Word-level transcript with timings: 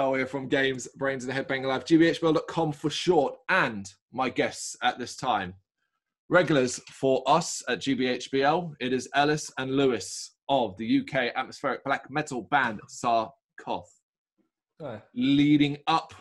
Kyle 0.00 0.14
here 0.14 0.24
from 0.24 0.48
Games, 0.48 0.88
Brains, 0.96 1.26
and 1.26 1.32
Headbang 1.34 1.62
Live, 1.62 1.84
gbhbl.com 1.84 2.72
for 2.72 2.88
short. 2.88 3.34
And 3.50 3.86
my 4.14 4.30
guests 4.30 4.74
at 4.82 4.98
this 4.98 5.14
time, 5.14 5.52
regulars 6.30 6.80
for 6.90 7.22
us 7.26 7.62
at 7.68 7.80
GBHBL, 7.80 8.76
it 8.80 8.94
is 8.94 9.10
Ellis 9.14 9.52
and 9.58 9.76
Lewis 9.76 10.36
of 10.48 10.74
the 10.78 11.00
UK 11.00 11.34
atmospheric 11.36 11.84
black 11.84 12.10
metal 12.10 12.48
band 12.50 12.80
Saarkoth, 12.88 13.90
leading 15.14 15.76
up 15.86 16.14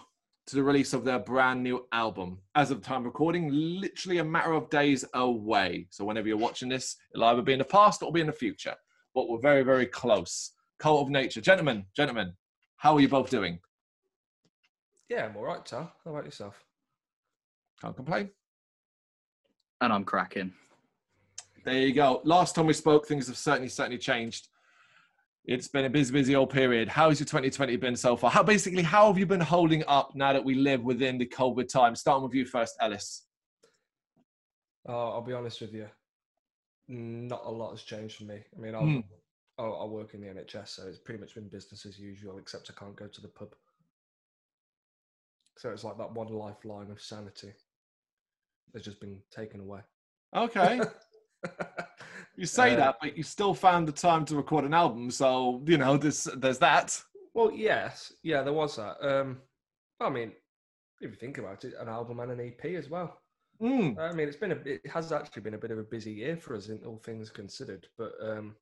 to 0.48 0.57
the 0.57 0.64
release 0.64 0.92
of 0.92 1.06
their 1.06 1.20
brand 1.20 1.64
new 1.64 1.86
album. 1.93 2.39
As 2.56 2.71
of 2.71 2.82
time 2.82 3.06
recording, 3.06 3.50
literally 3.50 4.18
a 4.18 4.25
matter 4.25 4.52
of 4.52 4.70
days 4.70 5.06
away. 5.14 5.88
So 5.89 6.04
whenever 6.04 6.28
you're 6.28 6.36
watching 6.36 6.68
this, 6.68 6.98
it'll 7.16 7.28
either 7.28 7.42
be 7.42 7.54
in 7.54 7.60
the 7.60 7.64
past 7.64 8.02
or 8.02 8.07
it'll 8.07 8.11
be 8.11 8.20
in 8.20 8.28
the 8.28 8.34
future. 8.34 8.75
But 9.16 9.30
we're 9.30 9.39
very, 9.39 9.64
very 9.64 9.86
close. 9.86 10.52
Cult 10.80 11.04
of 11.04 11.10
Nature. 11.10 11.39
Gentlemen, 11.39 11.86
gentlemen, 11.96 12.34
how 12.75 12.93
are 12.96 13.00
you 13.00 13.07
both 13.07 13.30
doing? 13.30 13.60
Yeah, 15.10 15.26
I'm 15.26 15.36
all 15.38 15.44
right, 15.44 15.66
Tal. 15.66 15.92
How 16.06 16.12
about 16.12 16.26
yourself? 16.26 16.64
Can't 17.82 17.96
complain. 17.96 18.30
and 19.82 19.94
I'm 19.94 20.04
cracking. 20.04 20.54
There 21.66 21.74
you 21.78 21.94
go. 21.94 22.22
Last 22.24 22.56
time 22.56 22.66
we 22.66 22.74
spoke, 22.74 23.08
things 23.08 23.28
have 23.28 23.38
certainly, 23.38 23.70
certainly 23.70 23.98
changed. 23.98 24.48
It's 25.46 25.68
been 25.68 25.86
a 25.86 25.90
busy, 25.90 26.12
busy 26.14 26.36
old 26.36 26.50
period. 26.52 26.88
How 26.90 27.10
has 27.10 27.20
your 27.20 27.26
2020 27.26 27.76
been 27.78 27.96
so 27.96 28.16
far? 28.16 28.30
How 28.30 28.44
basically, 28.44 28.84
how 28.84 29.08
have 29.08 29.18
you 29.18 29.26
been 29.26 29.40
holding 29.40 29.84
up 29.88 30.12
now 30.16 30.34
that 30.34 30.44
we 30.44 30.54
live 30.56 30.84
within 30.84 31.18
the 31.18 31.26
COVID 31.26 31.68
time? 31.70 31.96
Starting 31.96 32.23
with 32.23 32.34
you 32.36 32.46
first, 32.46 32.76
Ellis. 32.82 33.23
Uh, 34.88 35.12
I'll 35.12 35.22
be 35.22 35.34
honest 35.34 35.62
with 35.62 35.73
you. 35.73 35.88
Not 36.88 37.42
a 37.46 37.50
lot 37.50 37.72
has 37.72 37.84
changed 37.84 38.18
for 38.18 38.26
me. 38.26 38.42
I 38.56 38.60
mean, 38.60 38.76
I'll, 38.76 38.82
Hmm. 38.82 39.00
I'll, 39.58 39.82
I 39.82 39.86
work 39.86 40.14
in 40.14 40.22
the 40.22 40.28
NHS, 40.28 40.68
so 40.70 40.88
it's 40.88 41.00
pretty 41.00 41.20
much 41.20 41.36
been 41.36 41.48
business 41.48 41.86
as 41.86 41.98
usual, 42.00 42.38
except 42.38 42.70
I 42.70 42.80
can't 42.80 42.96
go 42.96 43.08
to 43.08 43.22
the 43.22 43.28
pub. 43.28 43.50
So 45.60 45.70
it's 45.72 45.84
like 45.84 45.98
that 45.98 46.14
one 46.14 46.30
lifeline 46.30 46.90
of 46.90 47.02
sanity 47.02 47.52
has 48.74 48.82
just 48.82 49.02
been 49.02 49.20
taken 49.30 49.60
away. 49.60 49.82
Okay. 50.36 50.82
You 52.36 52.46
say 52.46 52.74
Uh, 52.74 52.78
that, 52.78 52.96
but 53.02 53.18
you 53.18 53.24
still 53.24 53.54
found 53.54 53.86
the 53.86 53.92
time 53.92 54.24
to 54.26 54.36
record 54.38 54.64
an 54.64 54.74
album. 54.74 55.12
So, 55.12 55.62
you 55.66 55.78
know, 55.78 55.98
there's, 55.98 56.24
there's 56.38 56.60
that. 56.60 57.02
Well, 57.34 57.52
yes, 57.52 58.14
yeah, 58.24 58.44
there 58.44 58.54
was 58.54 58.78
that. 58.78 58.96
Um, 59.02 59.42
I 60.00 60.10
mean, 60.10 60.32
if 61.02 61.12
you 61.12 61.18
think 61.18 61.38
about 61.38 61.66
it, 61.66 61.73
an 61.78 61.90
album 61.90 62.22
and 62.22 62.32
an 62.32 62.40
EP 62.40 62.64
as 62.76 62.90
well. 62.90 63.20
Mm. 63.62 64.00
I 64.00 64.14
mean, 64.14 64.30
it's 64.30 64.38
been 64.38 64.54
a 64.54 64.56
it 64.56 64.88
has 64.88 65.12
actually 65.12 65.42
been 65.42 65.56
a 65.56 65.58
bit 65.58 65.72
of 65.72 65.80
a 65.80 65.84
busy 65.84 66.12
year 66.12 66.38
for 66.38 66.56
us 66.56 66.70
in 66.70 66.80
all 66.86 67.02
things 67.04 67.30
considered, 67.30 67.88
but 67.98 68.14
um, 68.22 68.56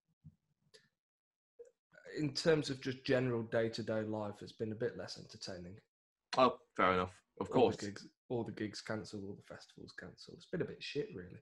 in 2.18 2.34
terms 2.34 2.72
of 2.72 2.82
just 2.82 3.04
general 3.06 3.44
day 3.44 3.70
to 3.70 3.84
day 3.84 4.02
life, 4.02 4.42
it's 4.42 4.54
been 4.54 4.72
a 4.72 4.76
bit 4.76 4.98
less 4.98 5.20
entertaining. 5.20 5.76
Oh, 6.38 6.58
fair 6.76 6.94
enough. 6.94 7.12
Of 7.40 7.48
All 7.50 7.54
course. 7.54 7.76
the 7.78 7.88
gigs, 7.88 8.08
all 8.30 8.44
the 8.44 8.52
gigs 8.52 8.82
cancelled, 8.82 9.24
all 9.26 9.36
the 9.36 9.54
festivals 9.56 9.94
cancelled. 10.00 10.38
It's 10.38 10.46
been 10.48 10.62
a 10.62 10.66
bit 10.66 10.82
shit, 10.82 11.10
really. 11.16 11.40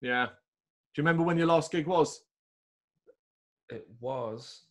Yeah. 0.00 0.26
Do 0.26 0.32
you 1.02 1.02
remember 1.02 1.22
when 1.22 1.38
your 1.38 1.46
last 1.46 1.72
gig 1.72 1.86
was? 1.86 2.22
It 3.70 3.86
was 4.00 4.62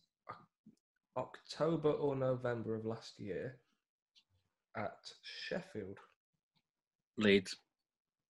October 1.16 1.90
or 1.90 2.16
November 2.16 2.74
of 2.74 2.84
last 2.84 3.18
year 3.18 3.56
at 4.76 4.96
Sheffield, 5.22 5.98
Leeds. 7.16 7.56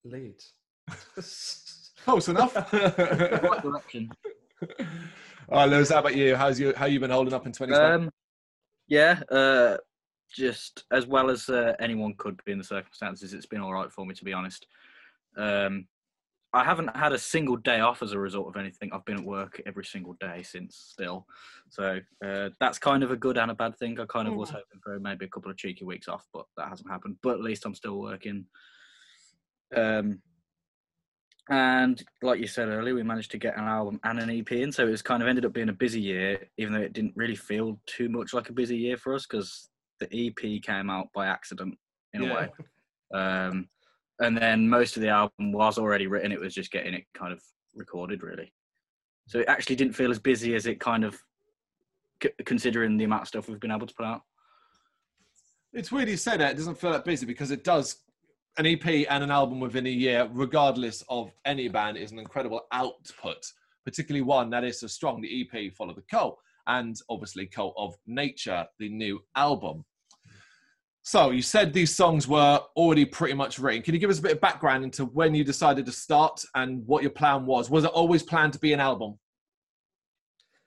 Leeds. 0.05 0.53
Close 2.05 2.29
enough. 2.29 2.55
Right 2.73 3.63
direction. 3.63 4.11
All 5.49 5.59
right, 5.59 5.69
Lewis, 5.69 5.91
how 5.91 5.99
about 6.01 6.17
you? 6.17 6.35
How's 6.37 6.59
you 6.59 6.73
how 6.77 6.87
you 6.87 6.99
been 7.01 7.11
holding 7.11 7.35
up 7.35 7.47
in 7.47 7.53
2020? 7.53 8.05
Um, 8.07 8.11
yeah, 8.89 9.21
uh, 9.31 9.77
just 10.37 10.85
as 10.93 11.07
well 11.07 11.31
as 11.31 11.49
uh, 11.49 11.73
anyone 11.81 12.15
could 12.19 12.39
be 12.45 12.53
in 12.53 12.59
the 12.59 12.65
circumstances, 12.65 13.33
it's 13.33 13.47
been 13.47 13.61
all 13.61 13.73
right 13.73 13.91
for 13.91 14.05
me 14.05 14.15
to 14.15 14.25
be 14.25 14.33
honest. 14.33 14.67
Um, 15.37 15.87
I 16.53 16.65
haven't 16.65 16.97
had 16.97 17.13
a 17.13 17.19
single 17.19 17.57
day 17.57 17.81
off 17.81 18.03
as 18.03 18.13
a 18.13 18.19
result 18.19 18.49
of 18.49 18.57
anything. 18.57 18.91
I've 18.93 19.05
been 19.05 19.19
at 19.19 19.25
work 19.25 19.61
every 19.67 19.85
single 19.85 20.15
day 20.21 20.43
since 20.43 20.77
still, 20.77 21.27
so 21.69 22.01
uh, 22.25 22.51
that's 22.61 22.79
kind 22.79 23.03
of 23.03 23.11
a 23.11 23.17
good 23.17 23.37
and 23.37 23.51
a 23.51 23.55
bad 23.55 23.77
thing. 23.79 23.99
I 23.99 24.05
kind 24.07 24.29
of 24.29 24.35
was 24.35 24.51
hoping 24.51 24.81
for 24.83 24.99
maybe 25.01 25.25
a 25.25 25.29
couple 25.29 25.51
of 25.51 25.57
cheeky 25.57 25.85
weeks 25.85 26.09
off, 26.09 26.27
but 26.33 26.47
that 26.57 26.69
hasn't 26.69 26.91
happened. 26.91 27.17
But 27.23 27.35
at 27.35 27.43
least 27.43 27.67
I'm 27.67 27.75
still 27.75 27.99
working. 27.99 28.45
Um, 29.75 30.21
and 31.49 32.03
like 32.23 32.41
you 32.41 32.47
said 32.47 32.69
earlier, 32.69 32.95
we 32.95 33.03
managed 33.03 33.31
to 33.33 33.39
get 33.39 33.57
an 33.57 33.65
album 33.65 34.01
and 34.05 34.19
an 34.19 34.31
EP 34.31 34.51
in, 34.53 34.73
so 34.73 34.87
it 34.87 34.91
was 34.91 35.03
kind 35.03 35.23
of 35.23 35.29
ended 35.29 35.45
up 35.45 35.53
being 35.53 35.69
a 35.69 35.75
busy 35.75 36.01
year, 36.01 36.49
even 36.59 36.73
though 36.73 36.81
it 36.81 36.93
didn't 36.93 37.17
really 37.17 37.37
feel 37.37 37.79
too 37.87 38.09
much 38.09 38.35
like 38.35 38.49
a 38.49 38.55
busy 38.55 38.77
year 38.77 38.97
for 38.97 39.15
us 39.15 39.27
because 39.27 39.69
the 39.99 40.09
EP 40.29 40.63
came 40.63 40.91
out 40.91 41.09
by 41.15 41.27
accident 41.27 41.79
in 42.15 42.23
Yeah. 42.23 42.31
a 42.31 42.35
way. 42.35 42.49
Um, 43.15 43.69
and 44.21 44.37
then 44.37 44.69
most 44.69 44.97
of 44.97 45.03
the 45.03 45.09
album 45.09 45.53
was 45.53 45.79
already 45.79 46.07
written; 46.07 46.33
it 46.33 46.41
was 46.41 46.55
just 46.55 46.71
getting 46.73 46.95
it 46.95 47.05
kind 47.15 47.33
of 47.33 47.43
recorded, 47.75 48.23
really. 48.23 48.53
So 49.27 49.39
it 49.41 49.49
actually 49.49 49.77
didn't 49.77 49.95
feel 49.95 50.11
as 50.11 50.19
busy 50.19 50.55
as 50.55 50.67
it 50.67 50.81
kind 50.81 51.05
of, 51.05 51.21
c- 52.23 52.31
considering 52.45 52.97
the 52.97 53.05
amount 53.05 53.23
of 53.23 53.29
stuff 53.29 53.49
we've 53.49 53.61
been 53.61 53.71
able 53.73 53.87
to 53.87 53.95
put 53.95 54.07
out. 54.07 54.23
It's 55.73 55.93
weird 55.93 56.09
you 56.09 56.17
say 56.17 56.37
that. 56.37 56.53
It 56.53 56.57
doesn't 56.57 56.79
feel 56.79 56.93
that 56.93 57.05
busy 57.05 57.27
because 57.27 57.51
it 57.51 57.65
does. 57.65 58.03
An 58.59 58.65
EP 58.65 58.87
and 59.11 59.23
an 59.23 59.31
album 59.31 59.61
within 59.61 59.87
a 59.87 59.91
year, 59.91 60.27
regardless 60.33 61.03
of 61.11 61.31
any 61.45 61.69
band, 61.69 61.99
is 61.99 62.13
an 62.13 62.19
incredible 62.19 62.63
output. 62.73 63.45
Particularly 63.85 64.23
one 64.23 64.49
that 64.51 64.65
is 64.65 64.81
so 64.81 64.87
strong. 64.87 65.21
The 65.21 65.43
EP, 65.53 65.73
Follow 65.75 65.93
the 65.95 66.03
Cult, 66.11 66.39
and 66.67 66.97
obviously 67.09 67.47
Cult 67.47 67.75
of 67.77 67.95
Nature, 68.07 68.67
the 68.79 68.89
new 68.89 69.21
album. 69.37 69.85
So 71.03 71.31
you 71.31 71.43
said 71.43 71.73
these 71.73 71.95
songs 71.95 72.27
were 72.27 72.61
already 72.75 73.05
pretty 73.05 73.35
much 73.35 73.61
written. 73.61 73.83
Can 73.83 73.95
you 73.95 74.01
give 74.01 74.11
us 74.11 74.19
a 74.19 74.23
bit 74.23 74.33
of 74.33 74.41
background 74.41 74.83
into 74.83 75.05
when 75.05 75.35
you 75.35 75.45
decided 75.45 75.87
to 75.87 75.93
start 75.93 76.43
and 76.57 76.85
what 76.87 77.03
your 77.03 77.13
plan 77.13 77.47
was? 77.47 77.71
Was 77.71 77.85
it 77.85 77.91
always 77.91 78.25
planned 78.25 78.53
to 78.55 78.59
be 78.59 78.73
an 78.73 78.81
album? 78.81 79.17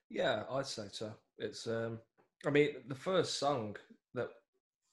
Yeah, 0.09 0.43
I'd 0.49 0.65
say 0.65 0.87
so. 0.91 1.11
It's 1.39 1.67
um 1.67 1.99
I 2.45 2.51
mean 2.51 2.69
the 2.87 2.95
first 2.95 3.37
song 3.37 3.75
that 4.13 4.29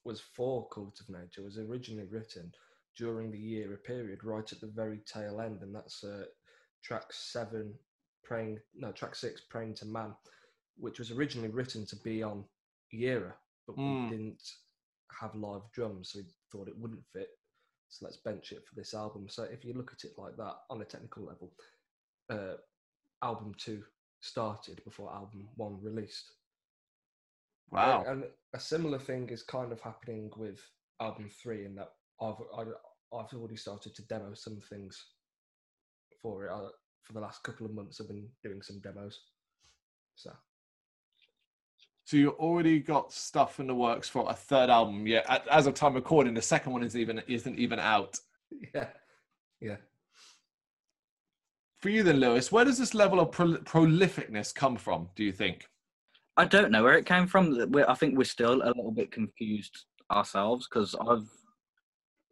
was 0.04 0.20
for 0.20 0.68
Cult 0.68 0.98
of 1.00 1.08
Nature 1.08 1.44
was 1.44 1.58
originally 1.58 2.06
written 2.10 2.50
during 2.96 3.30
the 3.30 3.38
year 3.38 3.74
a 3.74 3.76
period, 3.76 4.24
right 4.24 4.50
at 4.50 4.60
the 4.60 4.72
very 4.74 5.00
tail 5.06 5.40
end, 5.40 5.62
and 5.62 5.74
that's 5.74 6.02
uh, 6.02 6.24
track 6.82 7.04
seven, 7.10 7.74
praying 8.24 8.58
no 8.74 8.90
track 8.92 9.14
six, 9.14 9.42
praying 9.50 9.74
to 9.74 9.86
man, 9.86 10.14
which 10.76 10.98
was 10.98 11.10
originally 11.10 11.48
written 11.48 11.86
to 11.86 11.96
be 11.96 12.22
on 12.22 12.44
Yera, 12.92 13.34
but 13.66 13.76
Mm. 13.76 14.04
we 14.10 14.16
didn't 14.16 14.42
have 15.10 15.34
live 15.34 15.62
drums, 15.72 16.10
so 16.10 16.18
we 16.20 16.26
thought 16.50 16.68
it 16.68 16.78
wouldn't 16.78 17.04
fit. 17.12 17.30
So 17.88 18.04
let's 18.04 18.16
bench 18.18 18.52
it 18.52 18.66
for 18.66 18.74
this 18.74 18.94
album. 18.94 19.28
So 19.28 19.44
if 19.44 19.64
you 19.64 19.72
look 19.74 19.92
at 19.92 20.04
it 20.04 20.18
like 20.18 20.36
that 20.36 20.56
on 20.70 20.82
a 20.82 20.84
technical 20.84 21.24
level, 21.24 21.52
uh, 22.28 22.56
album 23.22 23.54
two 23.54 23.84
started 24.20 24.82
before 24.84 25.12
album 25.12 25.48
one 25.54 25.80
released. 25.82 26.32
Wow. 27.70 28.04
And 28.06 28.24
a 28.54 28.60
similar 28.60 28.98
thing 28.98 29.28
is 29.30 29.42
kind 29.42 29.72
of 29.72 29.80
happening 29.80 30.30
with 30.36 30.60
album 31.00 31.30
three, 31.30 31.64
in 31.64 31.74
that 31.76 31.92
I've 32.20 32.40
I, 32.54 32.62
I've 33.16 33.32
already 33.34 33.56
started 33.56 33.94
to 33.94 34.02
demo 34.06 34.34
some 34.34 34.60
things 34.60 35.12
for 36.20 36.46
it. 36.46 36.50
Uh, 36.52 36.70
for 37.02 37.12
the 37.12 37.20
last 37.20 37.44
couple 37.44 37.66
of 37.66 37.72
months, 37.74 38.00
I've 38.00 38.08
been 38.08 38.28
doing 38.42 38.62
some 38.62 38.80
demos. 38.80 39.20
So 40.16 40.32
So 42.06 42.16
you 42.16 42.30
already 42.30 42.78
got 42.78 43.12
stuff 43.12 43.58
in 43.58 43.66
the 43.66 43.74
works 43.74 44.08
for 44.08 44.30
a 44.30 44.32
third 44.32 44.70
album. 44.70 45.08
Yeah, 45.08 45.22
at- 45.28 45.46
as 45.48 45.66
of 45.66 45.74
time 45.74 45.94
recording, 45.94 46.34
the 46.34 46.40
second 46.40 46.72
one 46.72 46.84
is 46.84 46.96
even 46.96 47.20
isn't 47.26 47.58
even 47.58 47.80
out. 47.80 48.20
yeah, 48.74 48.86
yeah. 49.60 49.76
For 51.78 51.88
you 51.88 52.04
then, 52.04 52.20
Lewis, 52.20 52.52
where 52.52 52.64
does 52.64 52.78
this 52.78 52.94
level 52.94 53.18
of 53.18 53.32
pro- 53.32 53.56
prolificness 53.56 54.54
come 54.54 54.76
from? 54.76 55.08
Do 55.16 55.24
you 55.24 55.32
think? 55.32 55.68
I 56.36 56.44
don't 56.44 56.70
know 56.70 56.84
where 56.84 56.96
it 56.96 57.06
came 57.06 57.26
from. 57.26 57.72
We're, 57.72 57.88
I 57.88 57.94
think 57.94 58.16
we're 58.16 58.22
still 58.22 58.62
a 58.62 58.68
little 58.68 58.92
bit 58.92 59.10
confused 59.10 59.86
ourselves 60.08 60.68
because 60.70 60.94
I've, 60.94 61.28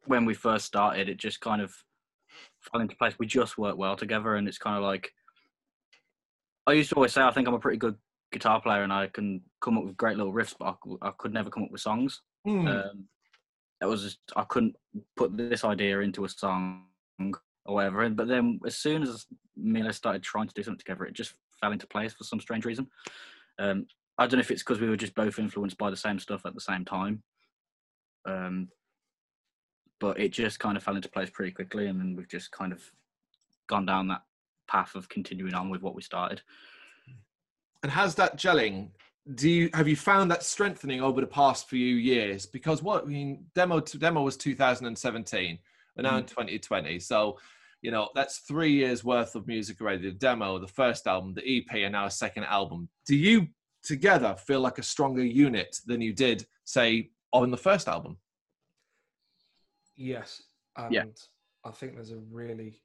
when 0.04 0.24
we 0.24 0.34
first 0.34 0.66
started, 0.66 1.08
it 1.08 1.16
just 1.16 1.40
kind 1.40 1.60
of 1.60 1.74
fell 2.60 2.80
into 2.80 2.94
place. 2.94 3.18
We 3.18 3.26
just 3.26 3.58
work 3.58 3.76
well 3.76 3.96
together, 3.96 4.36
and 4.36 4.46
it's 4.46 4.56
kind 4.58 4.76
of 4.76 4.84
like 4.84 5.10
I 6.64 6.74
used 6.74 6.90
to 6.90 6.94
always 6.94 7.12
say, 7.12 7.22
I 7.22 7.32
think 7.32 7.48
I'm 7.48 7.54
a 7.54 7.58
pretty 7.58 7.78
good 7.78 7.96
guitar 8.34 8.60
player, 8.60 8.82
and 8.82 8.92
I 8.92 9.06
can 9.06 9.40
come 9.62 9.78
up 9.78 9.84
with 9.84 9.96
great 9.96 10.18
little 10.18 10.32
riffs, 10.32 10.54
but 10.58 10.76
I, 11.02 11.08
I 11.08 11.12
could 11.16 11.32
never 11.32 11.48
come 11.48 11.62
up 11.62 11.70
with 11.70 11.80
songs. 11.80 12.20
Hmm. 12.44 12.66
Um, 12.66 13.04
it 13.80 13.86
was 13.86 14.02
just 14.02 14.18
I 14.36 14.44
couldn't 14.44 14.76
put 15.16 15.36
this 15.36 15.64
idea 15.64 16.00
into 16.00 16.24
a 16.24 16.28
song 16.28 16.84
or 17.64 17.74
whatever. 17.74 18.08
But 18.10 18.28
then 18.28 18.60
as 18.66 18.76
soon 18.76 19.02
as 19.02 19.26
me 19.56 19.80
and 19.80 19.86
Les 19.86 19.96
started 19.96 20.22
trying 20.22 20.48
to 20.48 20.54
do 20.54 20.62
something 20.62 20.78
together, 20.78 21.04
it 21.04 21.14
just 21.14 21.34
fell 21.60 21.72
into 21.72 21.86
place 21.86 22.12
for 22.12 22.24
some 22.24 22.40
strange 22.40 22.64
reason. 22.64 22.86
Um, 23.58 23.86
I 24.18 24.26
don't 24.26 24.38
know 24.38 24.42
if 24.42 24.50
it's 24.50 24.62
because 24.62 24.80
we 24.80 24.88
were 24.88 24.96
just 24.96 25.14
both 25.14 25.38
influenced 25.38 25.78
by 25.78 25.90
the 25.90 25.96
same 25.96 26.18
stuff 26.18 26.46
at 26.46 26.54
the 26.54 26.60
same 26.60 26.84
time. 26.84 27.22
Um, 28.26 28.68
but 30.00 30.18
it 30.18 30.32
just 30.32 30.58
kind 30.58 30.76
of 30.76 30.82
fell 30.82 30.96
into 30.96 31.08
place 31.08 31.30
pretty 31.30 31.52
quickly, 31.52 31.86
and 31.86 31.98
then 31.98 32.14
we've 32.16 32.28
just 32.28 32.50
kind 32.50 32.72
of 32.72 32.82
gone 33.68 33.86
down 33.86 34.08
that 34.08 34.22
path 34.68 34.94
of 34.94 35.08
continuing 35.08 35.54
on 35.54 35.70
with 35.70 35.82
what 35.82 35.94
we 35.94 36.02
started. 36.02 36.42
And 37.84 37.92
has 37.92 38.16
that 38.16 38.36
gelling 38.36 38.88
do 39.34 39.48
you 39.48 39.70
have 39.72 39.88
you 39.88 39.96
found 39.96 40.30
that 40.30 40.42
strengthening 40.42 41.00
over 41.00 41.20
the 41.20 41.26
past 41.26 41.68
few 41.68 41.96
years? 41.96 42.44
Because 42.44 42.82
what 42.82 43.04
I 43.04 43.06
mean, 43.06 43.46
demo 43.54 43.80
to 43.80 43.98
demo 43.98 44.22
was 44.22 44.36
2017, 44.36 45.58
and 45.96 46.04
now 46.04 46.18
in 46.18 46.24
mm. 46.24 46.28
2020. 46.28 46.98
So, 47.00 47.38
you 47.80 47.90
know, 47.90 48.10
that's 48.14 48.38
three 48.40 48.72
years 48.72 49.02
worth 49.02 49.34
of 49.34 49.46
music 49.46 49.80
already. 49.80 50.10
The 50.10 50.16
demo, 50.16 50.58
the 50.58 50.68
first 50.68 51.06
album, 51.06 51.32
the 51.32 51.58
EP, 51.58 51.74
and 51.74 51.92
now 51.92 52.06
a 52.06 52.10
second 52.10 52.44
album. 52.44 52.88
Do 53.06 53.16
you 53.16 53.48
together 53.82 54.36
feel 54.46 54.60
like 54.60 54.78
a 54.78 54.82
stronger 54.82 55.24
unit 55.24 55.78
than 55.86 56.00
you 56.00 56.12
did, 56.12 56.46
say, 56.64 57.10
on 57.32 57.50
the 57.50 57.56
first 57.56 57.88
album? 57.88 58.18
Yes, 59.96 60.42
and 60.76 60.92
Yeah. 60.92 61.04
I 61.64 61.70
think 61.70 61.94
there's 61.94 62.10
a 62.10 62.18
really 62.30 62.82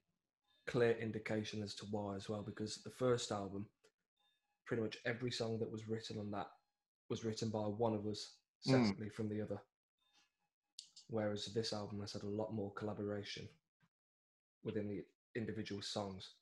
clear 0.67 0.91
indication 0.91 1.63
as 1.63 1.75
to 1.75 1.85
why 1.87 2.15
as 2.15 2.29
well. 2.29 2.43
Because 2.43 2.77
the 2.77 2.89
first 2.89 3.31
album, 3.31 3.65
pretty 4.69 4.83
much 4.83 4.99
every 5.03 5.31
song 5.31 5.57
that 5.57 5.71
was 5.71 5.87
written 5.89 6.19
on 6.19 6.29
that 6.29 6.47
was 7.09 7.25
written 7.25 7.49
by 7.49 7.61
one 7.61 7.95
of 7.95 8.05
us 8.05 8.35
Mm. 8.67 8.71
separately 8.71 9.09
from 9.09 9.27
the 9.29 9.41
other. 9.41 9.59
Whereas 11.09 11.47
this 11.55 11.73
album 11.73 12.01
has 12.01 12.13
had 12.13 12.21
a 12.21 12.27
lot 12.27 12.53
more 12.53 12.71
collaboration 12.73 13.49
within 14.63 14.87
the 14.87 15.03
individual 15.33 15.81
songs. 15.81 16.35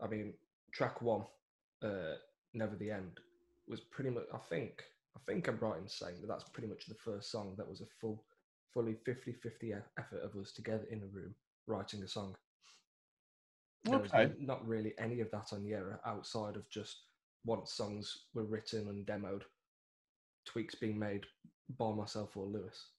I 0.00 0.08
mean, 0.08 0.34
track 0.72 1.00
one, 1.00 1.24
uh, 1.80 2.16
"Never 2.52 2.76
the 2.76 2.90
End," 2.90 3.18
was 3.66 3.80
pretty 3.80 4.10
much. 4.10 4.26
I 4.34 4.38
think. 4.38 4.84
I 5.16 5.20
think 5.20 5.48
I'm 5.48 5.58
right 5.58 5.80
in 5.80 5.88
saying 5.88 6.20
that 6.20 6.26
that's 6.26 6.50
pretty 6.50 6.68
much 6.68 6.84
the 6.86 6.94
first 6.94 7.30
song 7.30 7.56
that 7.56 7.66
was 7.68 7.80
a 7.80 7.86
full, 7.86 8.22
fully 8.74 8.94
50-50 8.94 9.70
e- 9.72 9.82
effort 9.96 10.22
of 10.22 10.36
us 10.36 10.52
together 10.52 10.84
in 10.90 11.02
a 11.02 11.06
room 11.06 11.34
writing 11.66 12.02
a 12.02 12.08
song. 12.08 12.36
There 13.84 13.96
Okay. 14.00 14.22
n- 14.24 14.36
not 14.46 14.66
really 14.66 14.96
any 14.98 15.20
of 15.20 15.30
that 15.30 15.52
on 15.52 15.62
Yera 15.64 16.00
outside 16.04 16.56
of 16.56 16.68
just 16.68 17.04
once 17.44 17.72
songs 17.72 18.26
were 18.34 18.44
written 18.44 18.88
and 18.88 19.06
demoed, 19.06 19.44
tweaks 20.44 20.74
being 20.74 20.98
made 20.98 21.26
by 21.70 21.92
myself 21.92 22.36
or 22.36 22.46
Lewis. 22.46 22.92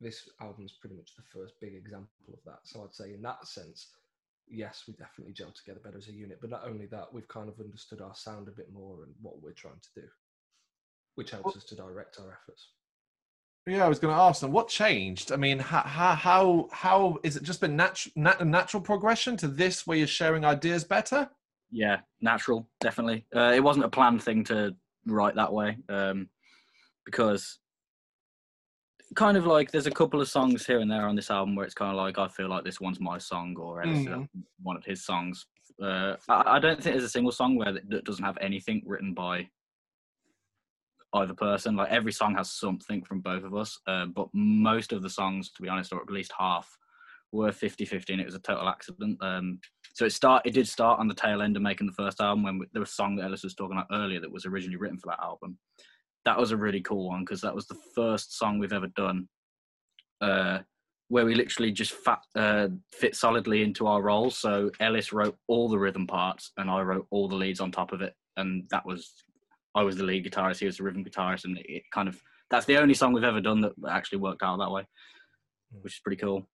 This 0.00 0.28
album's 0.40 0.72
pretty 0.72 0.94
much 0.96 1.16
the 1.16 1.22
first 1.22 1.58
big 1.60 1.74
example 1.74 2.32
of 2.32 2.42
that. 2.44 2.60
So 2.64 2.84
I'd 2.84 2.94
say 2.94 3.14
in 3.14 3.22
that 3.22 3.46
sense, 3.46 3.94
yes, 4.46 4.84
we 4.86 4.94
definitely 4.94 5.32
gel 5.32 5.52
together 5.52 5.80
better 5.80 5.98
as 5.98 6.08
a 6.08 6.12
unit. 6.12 6.40
But 6.40 6.50
not 6.50 6.64
only 6.64 6.86
that, 6.86 7.12
we've 7.12 7.28
kind 7.28 7.48
of 7.48 7.58
understood 7.60 8.00
our 8.00 8.14
sound 8.14 8.48
a 8.48 8.52
bit 8.52 8.70
more 8.72 9.02
and 9.04 9.14
what 9.20 9.40
we're 9.42 9.52
trying 9.52 9.80
to 9.80 10.00
do, 10.00 10.08
which 11.14 11.30
helps 11.30 11.46
Well- 11.46 11.56
us 11.56 11.64
to 11.64 11.74
direct 11.74 12.20
our 12.20 12.30
efforts. 12.32 12.72
Yeah, 13.66 13.84
I 13.84 13.88
was 13.88 13.98
going 13.98 14.14
to 14.14 14.20
ask 14.20 14.40
them 14.40 14.52
what 14.52 14.68
changed. 14.68 15.32
I 15.32 15.36
mean, 15.36 15.58
how 15.58 15.80
how 15.80 16.14
how, 16.14 16.68
how 16.70 17.18
is 17.24 17.36
it 17.36 17.42
just 17.42 17.60
been 17.60 17.76
natu- 17.76 18.12
nat- 18.14 18.46
natural 18.46 18.80
progression 18.80 19.36
to 19.38 19.48
this 19.48 19.86
where 19.86 19.98
you're 19.98 20.06
sharing 20.06 20.44
ideas 20.44 20.84
better? 20.84 21.28
Yeah, 21.72 22.00
natural, 22.20 22.68
definitely. 22.80 23.26
Uh, 23.34 23.52
it 23.54 23.62
wasn't 23.62 23.84
a 23.84 23.88
planned 23.88 24.22
thing 24.22 24.44
to 24.44 24.76
write 25.04 25.34
that 25.34 25.52
way, 25.52 25.78
um, 25.88 26.28
because 27.04 27.58
kind 29.16 29.36
of 29.36 29.46
like 29.46 29.72
there's 29.72 29.86
a 29.88 29.90
couple 29.90 30.20
of 30.20 30.28
songs 30.28 30.64
here 30.64 30.78
and 30.78 30.90
there 30.90 31.08
on 31.08 31.16
this 31.16 31.30
album 31.30 31.56
where 31.56 31.64
it's 31.64 31.74
kind 31.74 31.90
of 31.90 31.96
like 31.96 32.18
I 32.18 32.28
feel 32.28 32.48
like 32.48 32.64
this 32.64 32.80
one's 32.80 33.00
my 33.00 33.18
song 33.18 33.56
or 33.58 33.82
Mhm. 33.82 34.28
one 34.62 34.76
of 34.76 34.84
his 34.84 35.04
songs. 35.04 35.46
Uh, 35.82 36.14
I, 36.28 36.56
I 36.56 36.58
don't 36.60 36.80
think 36.80 36.94
there's 36.94 37.04
a 37.04 37.08
single 37.08 37.32
song 37.32 37.56
where 37.56 37.72
that 37.72 38.04
doesn't 38.04 38.24
have 38.24 38.38
anything 38.40 38.82
written 38.86 39.12
by 39.12 39.48
either 41.16 41.34
person. 41.34 41.76
Like 41.76 41.90
every 41.90 42.12
song 42.12 42.34
has 42.36 42.50
something 42.50 43.02
from 43.02 43.20
both 43.20 43.44
of 43.44 43.54
us, 43.54 43.78
uh, 43.86 44.06
but 44.06 44.28
most 44.32 44.92
of 44.92 45.02
the 45.02 45.10
songs, 45.10 45.50
to 45.52 45.62
be 45.62 45.68
honest, 45.68 45.92
or 45.92 46.00
at 46.00 46.10
least 46.10 46.32
half, 46.38 46.76
were 47.32 47.50
50-50 47.50 48.10
and 48.10 48.20
it 48.20 48.26
was 48.26 48.34
a 48.34 48.40
total 48.40 48.68
accident. 48.68 49.18
Um, 49.20 49.58
so 49.94 50.04
it 50.04 50.12
start 50.12 50.42
it 50.44 50.54
did 50.54 50.68
start 50.68 51.00
on 51.00 51.08
the 51.08 51.14
tail 51.14 51.42
end 51.42 51.56
of 51.56 51.62
making 51.62 51.86
the 51.86 51.92
first 51.92 52.20
album 52.20 52.44
when 52.44 52.58
we, 52.58 52.66
there 52.72 52.80
was 52.80 52.90
a 52.90 52.94
song 52.94 53.16
that 53.16 53.24
Ellis 53.24 53.42
was 53.42 53.54
talking 53.54 53.76
about 53.76 53.88
earlier 53.92 54.20
that 54.20 54.32
was 54.32 54.46
originally 54.46 54.76
written 54.76 54.98
for 54.98 55.08
that 55.08 55.22
album. 55.22 55.58
That 56.24 56.38
was 56.38 56.52
a 56.52 56.56
really 56.56 56.80
cool 56.80 57.08
one 57.08 57.20
because 57.20 57.40
that 57.42 57.54
was 57.54 57.66
the 57.66 57.78
first 57.94 58.36
song 58.36 58.58
we've 58.58 58.72
ever 58.72 58.88
done 58.88 59.28
uh, 60.20 60.58
where 61.08 61.24
we 61.24 61.34
literally 61.34 61.70
just 61.70 61.92
fat, 61.92 62.20
uh, 62.34 62.68
fit 62.92 63.14
solidly 63.14 63.62
into 63.62 63.86
our 63.86 64.02
roles. 64.02 64.36
So 64.36 64.70
Ellis 64.80 65.12
wrote 65.12 65.36
all 65.46 65.68
the 65.68 65.78
rhythm 65.78 66.06
parts 66.06 66.52
and 66.56 66.68
I 66.68 66.80
wrote 66.82 67.06
all 67.10 67.28
the 67.28 67.36
leads 67.36 67.60
on 67.60 67.70
top 67.70 67.92
of 67.92 68.02
it, 68.02 68.14
and 68.36 68.64
that 68.70 68.84
was 68.84 69.12
I 69.76 69.82
was 69.82 69.96
the 69.96 70.02
lead 70.04 70.24
guitarist, 70.24 70.58
he 70.58 70.66
was 70.66 70.78
the 70.78 70.82
rhythm 70.82 71.04
guitarist, 71.04 71.44
and 71.44 71.58
it 71.58 71.82
kind 71.92 72.08
of 72.08 72.20
that's 72.50 72.64
the 72.66 72.78
only 72.78 72.94
song 72.94 73.12
we've 73.12 73.24
ever 73.24 73.40
done 73.40 73.60
that 73.60 73.72
actually 73.88 74.18
worked 74.18 74.42
out 74.42 74.56
that 74.58 74.70
way, 74.70 74.82
Mm. 75.74 75.82
which 75.82 75.94
is 75.94 76.00
pretty 76.00 76.16
cool. 76.20 76.48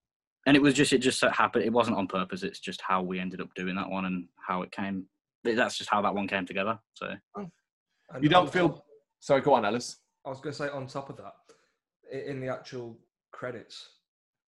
And 0.47 0.57
it 0.57 0.63
was 0.63 0.75
just 0.75 0.93
it 0.93 0.99
just 0.99 1.21
so 1.21 1.29
happened. 1.31 1.65
It 1.65 1.73
wasn't 1.73 1.97
on 1.99 2.09
purpose. 2.09 2.43
It's 2.43 2.59
just 2.59 2.81
how 2.83 3.03
we 3.03 3.21
ended 3.21 3.41
up 3.41 3.49
doing 3.55 3.77
that 3.77 3.89
one 3.89 4.07
and 4.07 4.27
how 4.47 4.63
it 4.63 4.73
came. 4.73 5.07
That's 5.45 5.77
just 5.79 5.91
how 5.91 6.03
that 6.03 6.15
one 6.15 6.27
came 6.27 6.47
together. 6.47 6.79
So 6.95 7.15
And 7.37 8.23
You 8.23 8.29
don't 8.29 8.53
feel- 8.53 8.71
top- 8.71 8.87
Sorry, 9.21 9.41
go 9.41 9.55
on, 9.55 9.65
Ellis. 9.65 9.99
I 10.27 10.31
was 10.31 10.41
going 10.41 10.53
to 10.53 10.59
say, 10.59 10.69
on 10.69 10.87
top 10.89 11.09
of 11.11 11.17
that, 11.19 11.35
in 12.11 12.41
the 12.41 12.49
actual 12.49 12.99
credits 13.33 13.99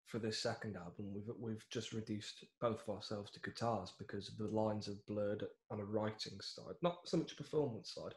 for 0.08 0.20
this 0.20 0.40
second 0.40 0.76
album, 0.76 1.14
we've 1.14 1.30
we've 1.40 1.66
just 1.70 1.94
reduced 1.94 2.44
both 2.60 2.82
of 2.84 2.90
ourselves 2.96 3.32
to 3.32 3.40
guitars 3.42 3.94
because 3.98 4.36
the 4.38 4.48
lines 4.48 4.86
have 4.88 5.06
blurred 5.06 5.46
on 5.72 5.80
a 5.80 5.86
writing 5.86 6.40
side, 6.42 6.76
not 6.82 7.08
so 7.08 7.18
much 7.18 7.32
a 7.34 7.36
performance 7.36 7.94
side, 7.94 8.14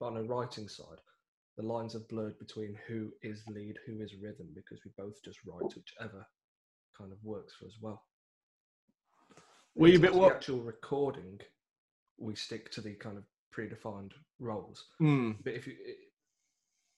but 0.00 0.06
on 0.06 0.16
a 0.16 0.22
writing 0.22 0.68
side, 0.68 1.00
the 1.56 1.62
lines 1.64 1.92
have 1.94 2.08
blurred 2.08 2.38
between 2.38 2.76
who 2.86 3.10
is 3.22 3.42
lead, 3.48 3.76
who 3.86 4.00
is 4.00 4.14
rhythm, 4.22 4.48
because 4.54 4.80
we 4.84 4.90
both 4.96 5.22
just 5.24 5.38
write 5.44 5.74
whichever 5.74 6.24
kind 6.96 7.12
of 7.12 7.18
works 7.24 7.54
for 7.58 7.66
us 7.66 7.76
well. 7.80 8.02
Were 9.74 9.88
you 9.88 9.98
a 9.98 10.00
bit 10.00 10.14
what? 10.14 10.28
the 10.30 10.34
actual 10.36 10.60
recording? 10.60 11.40
We 12.18 12.34
stick 12.34 12.70
to 12.72 12.80
the 12.80 12.94
kind 12.94 13.16
of 13.16 13.24
predefined 13.56 14.12
roles. 14.40 14.84
Hmm. 14.98 15.32
But 15.44 15.54
if 15.54 15.66
you 15.66 15.74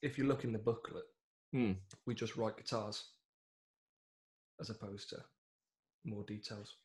if 0.03 0.17
you 0.17 0.25
look 0.25 0.45
in 0.45 0.53
the 0.53 0.59
booklet, 0.59 1.05
Hmm. 1.53 1.73
we 2.07 2.15
just 2.15 2.37
write 2.37 2.57
guitars 2.57 3.05
as 4.61 4.71
opposed 4.71 5.11
to 5.11 5.17
more 6.05 6.25
details. 6.25 6.77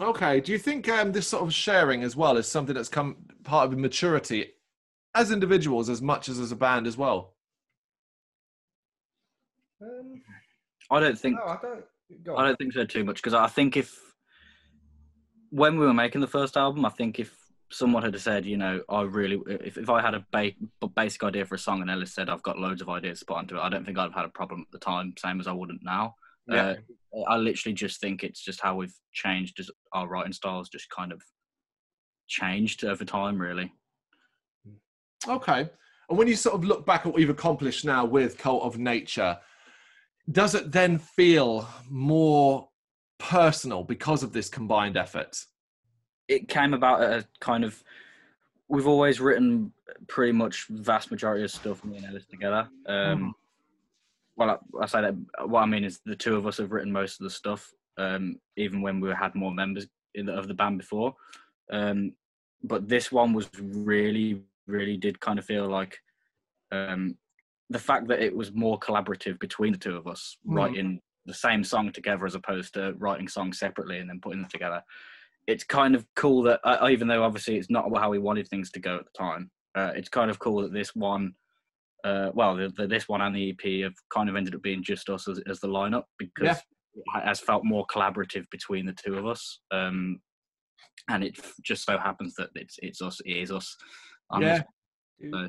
Okay. 0.00 0.40
Do 0.40 0.50
you 0.50 0.58
think 0.58 0.88
um, 0.88 1.12
this 1.12 1.28
sort 1.28 1.42
of 1.42 1.52
sharing 1.52 2.02
as 2.02 2.16
well 2.16 2.36
is 2.36 2.48
something 2.48 2.74
that's 2.74 2.88
come 2.88 3.16
part 3.44 3.70
of 3.72 3.78
maturity 3.78 4.53
as 5.14 5.30
individuals 5.30 5.88
as 5.88 6.02
much 6.02 6.28
as 6.28 6.38
as 6.38 6.52
a 6.52 6.56
band 6.56 6.86
as 6.86 6.96
well? 6.96 7.34
Um, 9.80 10.22
I 10.90 11.00
don't 11.00 11.18
think 11.18 11.36
no, 11.36 11.44
I 11.46 11.58
don't. 11.60 12.38
I 12.38 12.44
don't 12.44 12.58
think 12.58 12.72
so 12.72 12.84
too 12.84 13.04
much 13.04 13.16
because 13.16 13.34
I 13.34 13.46
think 13.46 13.76
if 13.76 13.98
when 15.50 15.78
we 15.78 15.86
were 15.86 15.94
making 15.94 16.20
the 16.20 16.26
first 16.26 16.56
album, 16.56 16.84
I 16.84 16.90
think 16.90 17.18
if 17.18 17.34
someone 17.70 18.02
had 18.02 18.18
said, 18.20 18.44
you 18.44 18.56
know, 18.56 18.82
I 18.88 19.02
really, 19.02 19.40
if, 19.46 19.78
if 19.78 19.88
I 19.88 20.00
had 20.00 20.14
a 20.14 20.24
ba- 20.32 20.52
basic 20.94 21.22
idea 21.24 21.44
for 21.44 21.54
a 21.54 21.58
song 21.58 21.80
and 21.80 21.90
Ellis 21.90 22.12
said 22.12 22.28
I've 22.28 22.42
got 22.42 22.58
loads 22.58 22.82
of 22.82 22.88
ideas 22.88 23.20
to 23.20 23.24
put 23.24 23.36
onto 23.36 23.56
it, 23.56 23.60
I 23.60 23.68
don't 23.68 23.84
think 23.84 23.98
I'd 23.98 24.04
have 24.04 24.14
had 24.14 24.24
a 24.24 24.30
problem 24.30 24.62
at 24.62 24.72
the 24.72 24.78
time, 24.78 25.14
same 25.18 25.40
as 25.40 25.46
I 25.46 25.52
wouldn't 25.52 25.82
now. 25.82 26.14
Yeah. 26.46 26.74
Uh, 27.16 27.22
I 27.28 27.36
literally 27.36 27.74
just 27.74 28.00
think 28.00 28.22
it's 28.22 28.42
just 28.42 28.60
how 28.60 28.76
we've 28.76 28.94
changed 29.12 29.60
as 29.60 29.70
our 29.92 30.08
writing 30.08 30.32
styles 30.32 30.68
just 30.68 30.90
kind 30.90 31.12
of 31.12 31.22
changed 32.28 32.84
over 32.84 33.04
time, 33.04 33.40
really. 33.40 33.72
Okay. 35.28 35.68
And 36.08 36.18
when 36.18 36.28
you 36.28 36.36
sort 36.36 36.54
of 36.54 36.64
look 36.64 36.84
back 36.84 37.06
at 37.06 37.12
what 37.12 37.20
you've 37.20 37.30
accomplished 37.30 37.84
now 37.84 38.04
with 38.04 38.36
Cult 38.38 38.62
of 38.62 38.78
Nature, 38.78 39.38
does 40.30 40.54
it 40.54 40.72
then 40.72 40.98
feel 40.98 41.68
more 41.88 42.68
personal 43.18 43.84
because 43.84 44.22
of 44.22 44.32
this 44.32 44.48
combined 44.48 44.96
effort? 44.96 45.44
it 46.28 46.48
came 46.48 46.74
about 46.74 47.02
at 47.02 47.20
a 47.20 47.26
kind 47.40 47.64
of 47.64 47.82
we've 48.68 48.86
always 48.86 49.20
written 49.20 49.72
pretty 50.08 50.32
much 50.32 50.66
vast 50.70 51.10
majority 51.10 51.44
of 51.44 51.50
stuff 51.50 51.84
me 51.84 51.98
and 51.98 52.06
Ellis 52.06 52.26
together. 52.26 52.68
Um, 52.86 53.34
Well, 54.36 54.50
I, 54.50 54.82
I 54.82 54.86
say 54.86 55.00
that 55.02 55.14
what 55.46 55.60
I 55.60 55.66
mean 55.66 55.84
is 55.84 56.00
the 56.04 56.16
two 56.16 56.36
of 56.36 56.46
us 56.46 56.56
have 56.56 56.72
written 56.72 56.90
most 56.90 57.20
of 57.20 57.24
the 57.24 57.30
stuff, 57.30 57.70
um, 57.98 58.40
even 58.56 58.82
when 58.82 59.00
we 59.00 59.10
had 59.10 59.34
more 59.34 59.52
members 59.52 59.86
in 60.14 60.26
the, 60.26 60.32
of 60.32 60.48
the 60.48 60.54
band 60.54 60.78
before. 60.78 61.14
Um, 61.70 62.14
but 62.62 62.88
this 62.88 63.12
one 63.12 63.32
was 63.32 63.48
really, 63.60 64.42
really 64.66 64.96
did 64.96 65.20
kind 65.20 65.38
of 65.38 65.44
feel 65.44 65.68
like 65.68 65.98
um, 66.72 67.16
the 67.70 67.78
fact 67.78 68.08
that 68.08 68.20
it 68.22 68.34
was 68.34 68.52
more 68.52 68.78
collaborative 68.78 69.38
between 69.38 69.72
the 69.72 69.78
two 69.78 69.96
of 69.96 70.06
us, 70.06 70.36
Mhm. 70.46 70.54
writing 70.56 71.00
the 71.26 71.34
same 71.34 71.64
song 71.64 71.90
together 71.92 72.26
as 72.26 72.34
opposed 72.34 72.74
to 72.74 72.92
writing 72.98 73.28
songs 73.28 73.58
separately 73.58 73.98
and 73.98 74.08
then 74.10 74.20
putting 74.20 74.40
them 74.42 74.50
together 74.50 74.82
it's 75.46 75.64
kind 75.64 75.94
of 75.94 76.06
cool 76.16 76.42
that 76.42 76.58
uh, 76.64 76.88
even 76.90 77.06
though 77.08 77.22
obviously 77.22 77.56
it's 77.56 77.70
not 77.70 77.90
how 77.98 78.10
we 78.10 78.18
wanted 78.18 78.46
things 78.48 78.70
to 78.70 78.78
go 78.80 78.96
at 78.96 79.04
the 79.04 79.10
time 79.18 79.50
uh, 79.74 79.92
it's 79.94 80.08
kind 80.08 80.30
of 80.30 80.38
cool 80.38 80.60
that 80.62 80.72
this 80.72 80.94
one 80.94 81.34
uh, 82.04 82.30
well 82.34 82.54
the, 82.56 82.68
the, 82.76 82.86
this 82.86 83.08
one 83.08 83.22
and 83.22 83.34
the 83.34 83.50
ep 83.50 83.82
have 83.82 83.94
kind 84.12 84.28
of 84.28 84.36
ended 84.36 84.54
up 84.54 84.60
being 84.62 84.82
just 84.82 85.08
us 85.08 85.26
as, 85.28 85.40
as 85.46 85.60
the 85.60 85.68
lineup 85.68 86.04
because 86.18 86.46
Yeah. 86.46 86.60
it 86.94 87.24
has 87.24 87.40
felt 87.40 87.64
more 87.64 87.86
collaborative 87.86 88.44
between 88.50 88.84
the 88.84 88.92
two 88.92 89.16
of 89.16 89.26
us 89.26 89.60
um, 89.70 90.20
and 91.08 91.24
it 91.24 91.38
just 91.62 91.84
so 91.86 91.96
happens 91.98 92.34
that 92.36 92.50
it's 92.54 92.78
it's 92.82 93.00
us 93.00 93.18
it 93.24 93.36
is 93.36 93.50
us 93.50 93.76
on 94.30 94.42
this 94.42 94.62
Yeah. 95.18 95.30
So- 95.30 95.48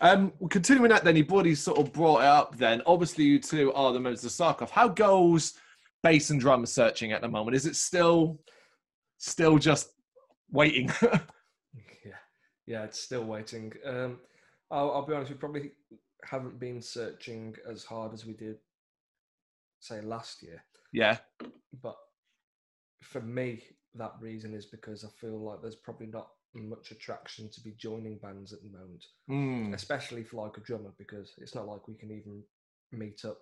Um, 0.00 0.32
well, 0.38 0.48
continuing 0.48 0.90
that, 0.90 1.04
then 1.04 1.16
you've 1.16 1.30
already 1.32 1.54
sort 1.54 1.78
of 1.78 1.92
brought 1.92 2.20
it 2.20 2.26
up. 2.26 2.56
Then, 2.56 2.82
obviously, 2.86 3.24
you 3.24 3.38
two 3.38 3.72
are 3.74 3.92
the 3.92 4.00
members 4.00 4.24
of 4.24 4.30
Saarkoth. 4.30 4.70
How 4.70 4.88
goes 4.88 5.54
bass 6.02 6.30
and 6.30 6.40
drum 6.40 6.64
searching 6.66 7.12
at 7.12 7.20
the 7.20 7.28
moment? 7.28 7.56
Is 7.56 7.66
it 7.66 7.76
still, 7.76 8.40
still 9.18 9.58
just 9.58 9.90
waiting? 10.50 10.90
yeah. 12.04 12.16
Yeah, 12.66 12.84
it's 12.84 13.00
still 13.00 13.24
waiting. 13.24 13.72
Um, 13.84 14.18
I'll, 14.70 14.90
I'll 14.92 15.06
be 15.06 15.14
honest, 15.14 15.30
we 15.30 15.36
probably 15.36 15.72
haven't 16.24 16.58
been 16.58 16.80
searching 16.82 17.54
as 17.70 17.84
hard 17.84 18.12
as 18.12 18.24
we 18.26 18.32
did, 18.32 18.56
say, 19.80 20.00
last 20.00 20.42
year. 20.42 20.62
Yeah. 20.92 21.18
But 21.82 21.96
for 23.02 23.20
me, 23.20 23.62
that 23.94 24.12
reason 24.20 24.54
is 24.54 24.66
because 24.66 25.04
I 25.04 25.08
feel 25.20 25.38
like 25.38 25.60
there's 25.62 25.76
probably 25.76 26.06
not 26.08 26.28
much 26.62 26.90
attraction 26.90 27.48
to 27.50 27.60
be 27.60 27.72
joining 27.72 28.18
bands 28.18 28.52
at 28.52 28.62
the 28.62 28.70
moment, 28.70 29.04
Mm. 29.28 29.74
especially 29.74 30.24
for 30.24 30.44
like 30.44 30.56
a 30.56 30.60
drummer, 30.60 30.92
because 30.98 31.34
it's 31.38 31.54
not 31.54 31.66
like 31.66 31.86
we 31.88 31.94
can 31.94 32.10
even 32.10 32.44
meet 32.92 33.24
up. 33.24 33.38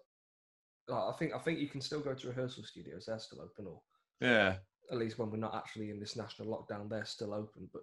Like, 0.89 1.15
I 1.15 1.17
think 1.19 1.33
I 1.35 1.39
think 1.39 1.59
you 1.59 1.69
can 1.69 1.81
still 1.81 2.01
go 2.01 2.15
to 2.15 2.29
rehearsal 2.29 2.65
studios; 2.65 3.07
they're 3.07 3.19
still 3.19 3.41
open, 3.41 3.67
or 3.67 3.83
Yeah. 4.21 4.59
at 4.91 4.99
least 4.99 5.19
when 5.19 5.31
we're 5.31 5.39
not 5.39 5.55
actually 5.55 5.91
in 5.91 5.99
this 6.01 6.17
national 6.17 6.49
lockdown, 6.49 6.89
they're 6.89 7.05
still 7.05 7.33
open. 7.33 7.71
But 7.73 7.83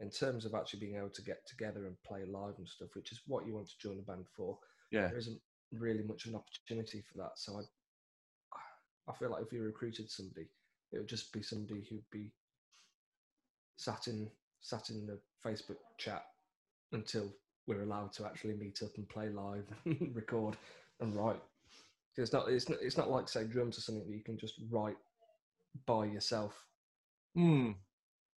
in 0.00 0.10
terms 0.10 0.44
of 0.44 0.54
actually 0.54 0.80
being 0.80 0.96
able 0.96 1.10
to 1.10 1.22
get 1.22 1.46
together 1.46 1.86
and 1.86 2.02
play 2.02 2.24
live 2.24 2.58
and 2.58 2.68
stuff, 2.68 2.94
which 2.94 3.12
is 3.12 3.22
what 3.26 3.46
you 3.46 3.54
want 3.54 3.68
to 3.68 3.78
join 3.78 3.98
a 3.98 4.02
band 4.02 4.26
for, 4.36 4.58
Yeah. 4.90 5.08
there 5.08 5.18
isn't 5.18 5.40
really 5.72 6.02
much 6.02 6.24
of 6.26 6.32
an 6.32 6.36
opportunity 6.36 7.00
for 7.00 7.18
that. 7.18 7.38
So 7.38 7.58
I, 7.58 9.10
I 9.10 9.14
feel 9.14 9.30
like 9.30 9.44
if 9.44 9.52
you 9.52 9.62
recruited 9.62 10.10
somebody, 10.10 10.48
it 10.92 10.98
would 10.98 11.08
just 11.08 11.32
be 11.32 11.42
somebody 11.42 11.82
who'd 11.88 12.10
be 12.10 12.32
sat 13.76 14.06
in 14.08 14.30
sat 14.64 14.88
in 14.88 15.06
the 15.06 15.18
Facebook 15.46 15.76
chat 15.98 16.24
until 16.92 17.30
we're 17.66 17.82
allowed 17.82 18.12
to 18.14 18.24
actually 18.24 18.54
meet 18.54 18.82
up 18.82 18.90
and 18.96 19.08
play 19.08 19.28
live, 19.28 19.66
and 19.84 20.16
record, 20.16 20.56
and 21.00 21.14
write. 21.14 21.40
It's 22.16 22.32
not 22.32 22.48
it's 22.48 22.68
not 22.68 22.78
it's 22.80 22.96
not 22.96 23.10
like 23.10 23.28
say 23.28 23.44
drums 23.44 23.76
or 23.76 23.82
something 23.82 24.04
that 24.06 24.12
you 24.12 24.22
can 24.22 24.38
just 24.38 24.54
write 24.70 24.96
by 25.86 26.06
yourself. 26.06 26.54
Mm. 27.36 27.74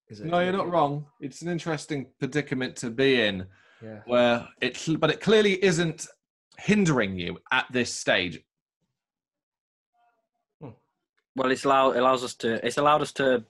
Is 0.08 0.20
it? 0.20 0.26
No, 0.26 0.40
you're 0.40 0.52
not 0.52 0.70
wrong. 0.70 1.06
It's 1.20 1.42
an 1.42 1.48
interesting 1.48 2.06
predicament 2.18 2.74
to 2.76 2.90
be 2.90 3.20
in, 3.20 3.46
Yeah. 3.82 4.00
where 4.06 4.48
it, 4.60 4.82
but 4.98 5.10
it 5.10 5.20
clearly 5.20 5.62
isn't 5.62 6.06
hindering 6.58 7.18
you 7.18 7.38
at 7.52 7.66
this 7.70 7.92
stage. 7.92 8.40
Well, 11.36 11.50
it's 11.50 11.66
allow 11.66 11.90
it 11.90 11.98
allows 11.98 12.24
us 12.24 12.34
to. 12.36 12.66
It's 12.66 12.78
allowed 12.78 13.02
us 13.02 13.12
to. 13.12 13.44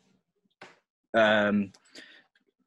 Um, 1.14 1.72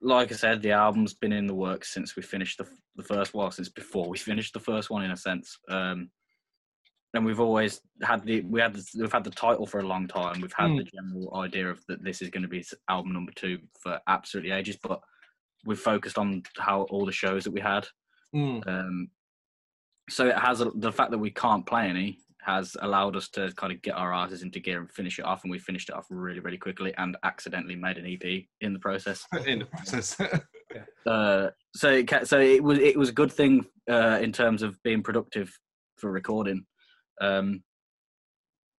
like 0.02 0.32
I 0.32 0.36
said, 0.36 0.62
the 0.62 0.72
album's 0.72 1.14
been 1.14 1.34
in 1.34 1.48
the 1.48 1.56
works 1.56 1.94
since 1.94 2.16
we 2.16 2.22
finished 2.24 2.58
the 2.58 2.68
the 2.96 3.04
first. 3.04 3.34
Well, 3.34 3.52
since 3.52 3.70
before 3.70 4.10
we 4.10 4.18
finished 4.18 4.54
the 4.54 4.60
first 4.60 4.90
one, 4.90 5.04
in 5.04 5.12
a 5.12 5.18
sense. 5.18 5.58
Um, 5.70 6.10
and 7.14 7.26
we've 7.26 7.40
always 7.40 7.82
had 8.04 8.24
the 8.24 8.42
we 8.42 8.62
had 8.62 8.76
the, 8.76 8.86
we've 9.00 9.12
had 9.12 9.24
the 9.24 9.32
title 9.32 9.66
for 9.66 9.80
a 9.80 9.88
long 9.88 10.08
time. 10.08 10.42
We've 10.42 10.54
had 10.54 10.70
Mm. 10.70 10.78
the 10.78 10.84
general 10.84 11.36
idea 11.38 11.70
of 11.70 11.84
that 11.88 12.04
this 12.04 12.22
is 12.22 12.30
going 12.30 12.44
to 12.44 12.50
be 12.50 12.64
album 12.88 13.14
number 13.14 13.32
two 13.36 13.60
for 13.82 14.00
absolutely 14.08 14.52
ages, 14.52 14.78
but 14.82 15.02
we've 15.66 15.80
focused 15.80 16.18
on 16.18 16.44
how 16.58 16.84
all 16.84 17.06
the 17.06 17.12
shows 17.12 17.44
that 17.44 17.52
we 17.52 17.62
had. 17.62 17.88
Mm. 18.34 18.68
Um, 18.68 19.10
so 20.10 20.28
it 20.28 20.38
has 20.38 20.62
a, 20.62 20.72
the 20.76 20.92
fact 20.92 21.12
that 21.12 21.18
we 21.18 21.32
can't 21.32 21.66
play 21.66 21.88
any 21.90 22.20
has 22.42 22.76
allowed 22.82 23.16
us 23.16 23.30
to 23.30 23.52
kind 23.56 23.74
of 23.74 23.82
get 23.82 23.96
our 23.96 24.14
asses 24.14 24.44
into 24.44 24.60
gear 24.60 24.80
and 24.80 24.92
finish 24.92 25.20
it 25.20 25.26
off, 25.26 25.44
and 25.44 25.52
we 25.52 25.60
finished 25.60 25.90
it 25.90 25.96
off 25.96 26.08
really, 26.10 26.40
really 26.40 26.58
quickly, 26.58 26.94
and 26.98 27.18
accidentally 27.24 27.76
made 27.76 27.98
an 27.98 28.06
EP 28.06 28.44
in 28.62 28.74
the 28.74 28.80
process. 28.80 29.26
in 29.46 29.60
the 29.60 29.66
process. 29.66 30.20
Uh, 31.08 31.50
so 31.74 31.90
it 31.90 32.28
so 32.28 32.40
it 32.40 32.64
was 32.64 32.78
it 32.78 32.96
was 32.96 33.10
a 33.10 33.14
good 33.14 33.32
thing 33.32 33.66
uh, 33.90 34.20
in 34.22 34.32
terms 34.32 34.62
of 34.62 34.78
being 34.84 35.02
productive 35.02 35.52
for 35.98 36.12
recording, 36.12 36.64
um, 37.22 37.64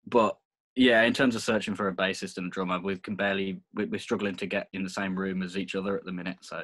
but 0.06 0.36
yeah, 0.76 1.02
in 1.02 1.12
terms 1.12 1.34
of 1.34 1.42
searching 1.42 1.74
for 1.74 1.88
a 1.88 1.94
bassist 1.94 2.38
and 2.38 2.46
a 2.46 2.50
drummer, 2.50 2.78
we 2.78 2.96
can 2.96 3.16
barely 3.16 3.60
we- 3.74 3.86
we're 3.86 3.98
struggling 3.98 4.36
to 4.36 4.46
get 4.46 4.68
in 4.72 4.84
the 4.84 4.90
same 4.90 5.18
room 5.18 5.42
as 5.42 5.58
each 5.58 5.74
other 5.74 5.96
at 5.96 6.04
the 6.04 6.12
minute. 6.12 6.38
So 6.42 6.62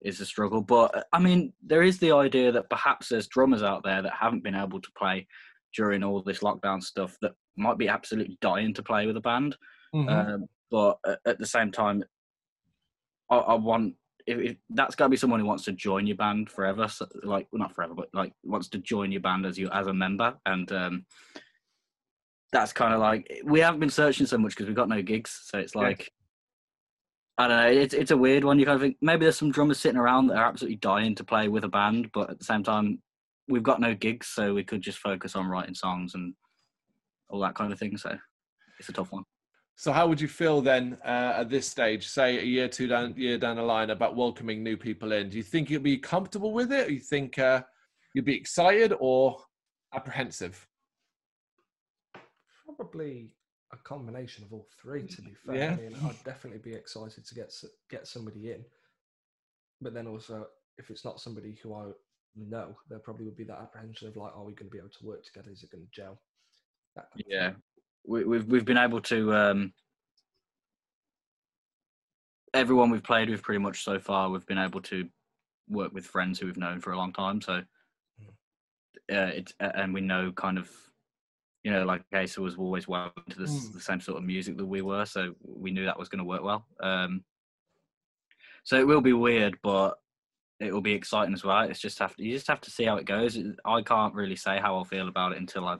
it's 0.00 0.20
a 0.20 0.26
struggle. 0.26 0.62
But 0.62 1.06
I 1.12 1.18
mean, 1.18 1.52
there 1.62 1.82
is 1.82 1.98
the 1.98 2.12
idea 2.12 2.50
that 2.52 2.70
perhaps 2.70 3.08
there's 3.08 3.28
drummers 3.28 3.62
out 3.62 3.84
there 3.84 4.02
that 4.02 4.12
haven't 4.12 4.42
been 4.42 4.54
able 4.54 4.80
to 4.80 4.90
play 4.92 5.26
during 5.74 6.02
all 6.02 6.22
this 6.22 6.40
lockdown 6.40 6.82
stuff 6.82 7.16
that 7.22 7.32
might 7.56 7.78
be 7.78 7.88
absolutely 7.88 8.38
dying 8.40 8.72
to 8.74 8.82
play 8.82 9.06
with 9.06 9.16
a 9.16 9.20
band. 9.20 9.56
Mhm. 9.94 10.08
Um, 10.08 10.46
but 10.70 10.98
at, 11.26 11.38
the 11.38 11.46
same 11.46 11.70
time, 11.70 12.02
I, 13.30 13.36
I 13.36 13.54
want 13.54 13.94
if, 14.26 14.38
if 14.38 14.56
that's 14.70 14.94
got 14.94 15.06
to 15.06 15.10
be 15.10 15.16
someone 15.16 15.40
who 15.40 15.46
wants 15.46 15.64
to 15.64 15.72
join 15.72 16.06
your 16.06 16.16
band 16.16 16.48
forever, 16.48 16.88
so, 16.88 17.06
like 17.24 17.48
well, 17.52 17.60
not 17.60 17.74
forever, 17.74 17.94
but 17.94 18.08
like 18.14 18.32
wants 18.44 18.68
to 18.68 18.78
join 18.78 19.12
your 19.12 19.20
band 19.20 19.44
as 19.44 19.58
you 19.58 19.68
as 19.70 19.86
a 19.86 19.92
member, 19.92 20.34
and 20.46 20.70
um, 20.72 21.06
that's 22.52 22.72
kind 22.72 22.94
of 22.94 23.00
like 23.00 23.42
we 23.44 23.60
haven't 23.60 23.80
been 23.80 23.90
searching 23.90 24.26
so 24.26 24.38
much 24.38 24.52
because 24.52 24.66
we've 24.66 24.76
got 24.76 24.88
no 24.88 25.02
gigs, 25.02 25.42
so 25.44 25.58
it's 25.58 25.74
Yeah. 25.74 25.82
like. 25.82 26.10
I 27.38 27.48
don't 27.48 27.56
know. 27.56 27.80
It's 27.80 27.94
it's 27.94 28.10
a 28.10 28.16
weird 28.16 28.44
one. 28.44 28.58
You 28.58 28.66
kind 28.66 28.76
of 28.76 28.82
think 28.82 28.98
maybe 29.00 29.24
there's 29.24 29.38
some 29.38 29.50
drummers 29.50 29.80
sitting 29.80 29.98
around 29.98 30.26
that 30.26 30.36
are 30.36 30.44
absolutely 30.44 30.76
dying 30.76 31.14
to 31.14 31.24
play 31.24 31.48
with 31.48 31.64
a 31.64 31.68
band, 31.68 32.10
but 32.12 32.28
at 32.28 32.38
the 32.38 32.44
same 32.44 32.62
time, 32.62 33.00
we've 33.52 33.62
got 33.62 33.80
no 33.80 33.94
gigs, 33.94 34.28
so 34.28 34.54
we 34.54 34.64
could 34.64 34.80
just 34.80 34.98
focus 34.98 35.36
on 35.36 35.46
writing 35.46 35.74
songs 35.74 36.14
and 36.14 36.32
all 37.28 37.38
that 37.40 37.54
kind 37.54 37.70
of 37.70 37.78
thing. 37.78 37.96
So 37.98 38.16
it's 38.78 38.88
a 38.88 38.92
tough 38.92 39.12
one. 39.12 39.24
So, 39.76 39.92
how 39.92 40.06
would 40.06 40.20
you 40.20 40.28
feel 40.28 40.60
then 40.62 40.98
uh, 41.04 41.34
at 41.36 41.50
this 41.50 41.68
stage, 41.68 42.08
say 42.08 42.38
a 42.38 42.42
year, 42.42 42.68
two 42.68 42.86
down, 42.86 43.14
year 43.16 43.38
down 43.38 43.56
the 43.56 43.62
line, 43.62 43.90
about 43.90 44.16
welcoming 44.16 44.62
new 44.62 44.76
people 44.76 45.12
in? 45.12 45.28
Do 45.28 45.36
you 45.36 45.42
think 45.42 45.70
you'd 45.70 45.82
be 45.82 45.98
comfortable 45.98 46.52
with 46.52 46.72
it? 46.72 46.88
Or 46.88 46.92
you 46.92 47.00
think 47.00 47.38
uh, 47.38 47.62
you'd 48.14 48.24
be 48.24 48.36
excited 48.36 48.94
or 48.98 49.38
apprehensive? 49.94 50.66
Probably 52.64 53.32
a 53.72 53.76
combination 53.78 54.44
of 54.44 54.52
all 54.52 54.66
three. 54.80 55.06
To 55.06 55.22
be 55.22 55.32
fair, 55.44 55.54
Yeah. 55.54 55.72
I 55.72 55.76
mean, 55.76 55.96
I'd 56.04 56.24
definitely 56.24 56.60
be 56.60 56.74
excited 56.74 57.26
to 57.26 57.34
get 57.34 57.52
get 57.90 58.06
somebody 58.06 58.52
in, 58.52 58.64
but 59.80 59.94
then 59.94 60.06
also 60.06 60.46
if 60.78 60.90
it's 60.90 61.04
not 61.04 61.20
somebody 61.20 61.58
who 61.62 61.74
I 61.74 61.90
know, 62.36 62.76
there 62.88 62.98
probably 62.98 63.24
would 63.26 63.36
be 63.36 63.44
that 63.44 63.58
apprehension 63.60 64.08
of 64.08 64.16
like, 64.16 64.36
are 64.36 64.44
we 64.44 64.52
going 64.52 64.68
to 64.68 64.72
be 64.72 64.78
able 64.78 64.88
to 64.88 65.06
work 65.06 65.24
together? 65.24 65.50
Is 65.50 65.62
it 65.62 65.70
going 65.70 65.84
to 65.84 65.90
gel? 65.90 66.20
That 66.96 67.10
kind 67.10 67.20
of. 67.20 67.26
Yeah, 67.28 67.50
we, 68.06 68.24
we've 68.24 68.46
we've 68.46 68.64
been 68.64 68.78
able 68.78 69.00
to. 69.02 69.34
Um, 69.34 69.72
everyone 72.54 72.90
we've 72.90 73.02
played 73.02 73.30
with, 73.30 73.42
pretty 73.42 73.60
much 73.60 73.82
so 73.82 73.98
far, 73.98 74.28
we've 74.28 74.46
been 74.46 74.58
able 74.58 74.82
to 74.82 75.08
work 75.68 75.92
with 75.92 76.04
friends 76.06 76.38
who 76.38 76.46
we've 76.46 76.56
known 76.56 76.80
for 76.80 76.92
a 76.92 76.96
long 76.96 77.12
time. 77.12 77.40
So, 77.40 77.54
uh, 77.54 77.62
it's 79.08 79.54
uh, 79.60 79.72
and 79.74 79.94
we 79.94 80.00
know 80.00 80.32
kind 80.32 80.58
of, 80.58 80.70
you 81.64 81.70
know, 81.70 81.84
like 81.84 82.02
Asa 82.14 82.40
was 82.40 82.56
always 82.56 82.88
well 82.88 83.12
into 83.26 83.38
the, 83.38 83.46
Mm. 83.46 83.72
the 83.72 83.80
same 83.80 84.00
sort 84.00 84.18
of 84.18 84.24
music 84.24 84.56
that 84.56 84.66
we 84.66 84.82
were, 84.82 85.06
so 85.06 85.34
we 85.42 85.70
knew 85.70 85.84
that 85.84 85.98
was 85.98 86.08
going 86.08 86.18
to 86.18 86.24
work 86.24 86.42
well. 86.42 86.66
Um, 86.82 87.24
so 88.64 88.78
it 88.78 88.86
will 88.86 89.00
be 89.00 89.12
weird, 89.12 89.58
but 89.62 89.98
it 90.62 90.72
will 90.72 90.80
be 90.80 90.92
exciting 90.92 91.34
as 91.34 91.44
well. 91.44 91.60
It's 91.62 91.80
just 91.80 91.98
have 91.98 92.14
to, 92.16 92.22
you 92.22 92.32
just 92.32 92.46
have 92.46 92.60
to 92.62 92.70
see 92.70 92.84
how 92.84 92.96
it 92.96 93.04
goes. 93.04 93.38
I 93.64 93.82
can't 93.82 94.14
really 94.14 94.36
say 94.36 94.58
how 94.58 94.76
I'll 94.76 94.84
feel 94.84 95.08
about 95.08 95.32
it 95.32 95.38
until 95.38 95.66
I 95.66 95.76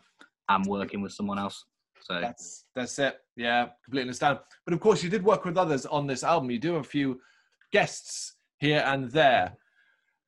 am 0.49 0.63
working 0.65 1.01
with 1.01 1.13
someone 1.13 1.39
else. 1.39 1.65
So 2.01 2.21
That's 2.21 2.65
that's 2.75 2.99
it. 2.99 3.19
Yeah, 3.37 3.69
completely 3.85 4.09
understand. 4.09 4.41
But 4.65 4.75
of 4.75 4.81
course, 4.81 5.05
you 5.05 5.09
did 5.09 5.23
work 5.23 5.45
with 5.45 5.57
others 5.57 5.87
on 5.87 6.07
this 6.07 6.25
album. 6.25 6.51
You 6.51 6.59
do 6.59 6.75
have 6.75 6.85
a 6.85 6.89
few 6.89 7.21
guests 7.73 8.35
here 8.59 8.83
and 8.85 9.11
there. 9.11 9.57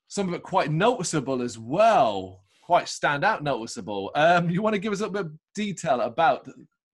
Some 0.06 0.28
of 0.28 0.34
it 0.34 0.42
quite 0.44 0.70
noticeable 0.70 1.42
as 1.42 1.58
well. 1.58 2.44
Quite 2.62 2.88
stand 2.88 3.25
out 3.25 3.42
noticeable. 3.42 4.12
Um, 4.14 4.49
you 4.50 4.62
want 4.62 4.75
to 4.75 4.78
give 4.78 4.92
us 4.92 5.00
a 5.00 5.02
little 5.02 5.14
bit 5.14 5.26
of 5.26 5.38
detail 5.54 6.00
about 6.00 6.49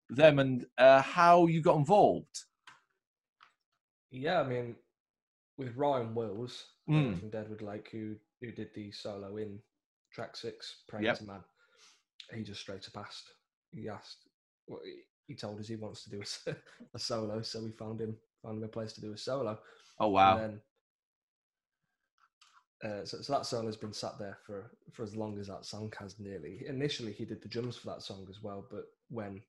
them 0.08 0.38
and 0.38 0.66
uh, 0.78 1.02
how 1.02 1.46
you 1.46 1.60
got 1.60 1.76
involved? 1.76 2.44
Yeah, 4.10 4.40
I 4.40 4.44
mean, 4.44 4.76
with 5.60 5.76
Ryan 5.76 6.14
Wills 6.14 6.64
Mm. 6.88 7.20
from 7.20 7.30
Deadwood 7.30 7.62
Lake, 7.62 7.88
who 7.92 8.16
who 8.40 8.50
did 8.50 8.70
the 8.74 8.90
solo 8.90 9.36
in 9.36 9.60
track 10.10 10.34
six, 10.34 10.82
Praying 10.88 11.04
Yep. 11.04 11.18
to 11.18 11.24
Man, 11.24 11.44
he 12.32 12.42
just 12.42 12.62
straight 12.62 12.88
up 12.88 12.96
asked. 13.06 13.34
He 13.72 13.88
asked. 13.88 14.26
Well, 14.66 14.80
he, 14.82 15.02
he 15.28 15.34
told 15.36 15.60
us 15.60 15.68
he 15.68 15.76
wants 15.76 16.02
to 16.04 16.10
do 16.10 16.22
a 16.94 16.98
solo, 16.98 17.42
so 17.42 17.62
we 17.62 17.70
found 17.72 18.00
him 18.00 18.16
found 18.42 18.58
him 18.58 18.64
a 18.64 18.68
place 18.68 18.94
to 18.94 19.00
do 19.02 19.12
a 19.12 19.18
solo. 19.18 19.58
Oh 20.00 20.08
wow! 20.08 20.38
And 20.38 20.62
then, 22.82 22.90
uh, 22.90 23.04
so, 23.04 23.20
so 23.20 23.32
that 23.34 23.44
solo 23.46 23.66
has 23.66 23.76
been 23.76 23.92
sat 23.92 24.18
there 24.18 24.38
for 24.46 24.70
for 24.92 25.02
as 25.02 25.14
long 25.14 25.38
as 25.38 25.48
that 25.48 25.66
song 25.66 25.92
has 25.98 26.18
nearly. 26.18 26.64
Initially, 26.66 27.12
he 27.12 27.26
did 27.26 27.42
the 27.42 27.48
drums 27.48 27.76
for 27.76 27.88
that 27.88 28.02
song 28.02 28.26
as 28.30 28.42
well, 28.42 28.66
but 28.70 28.86
when 29.10 29.42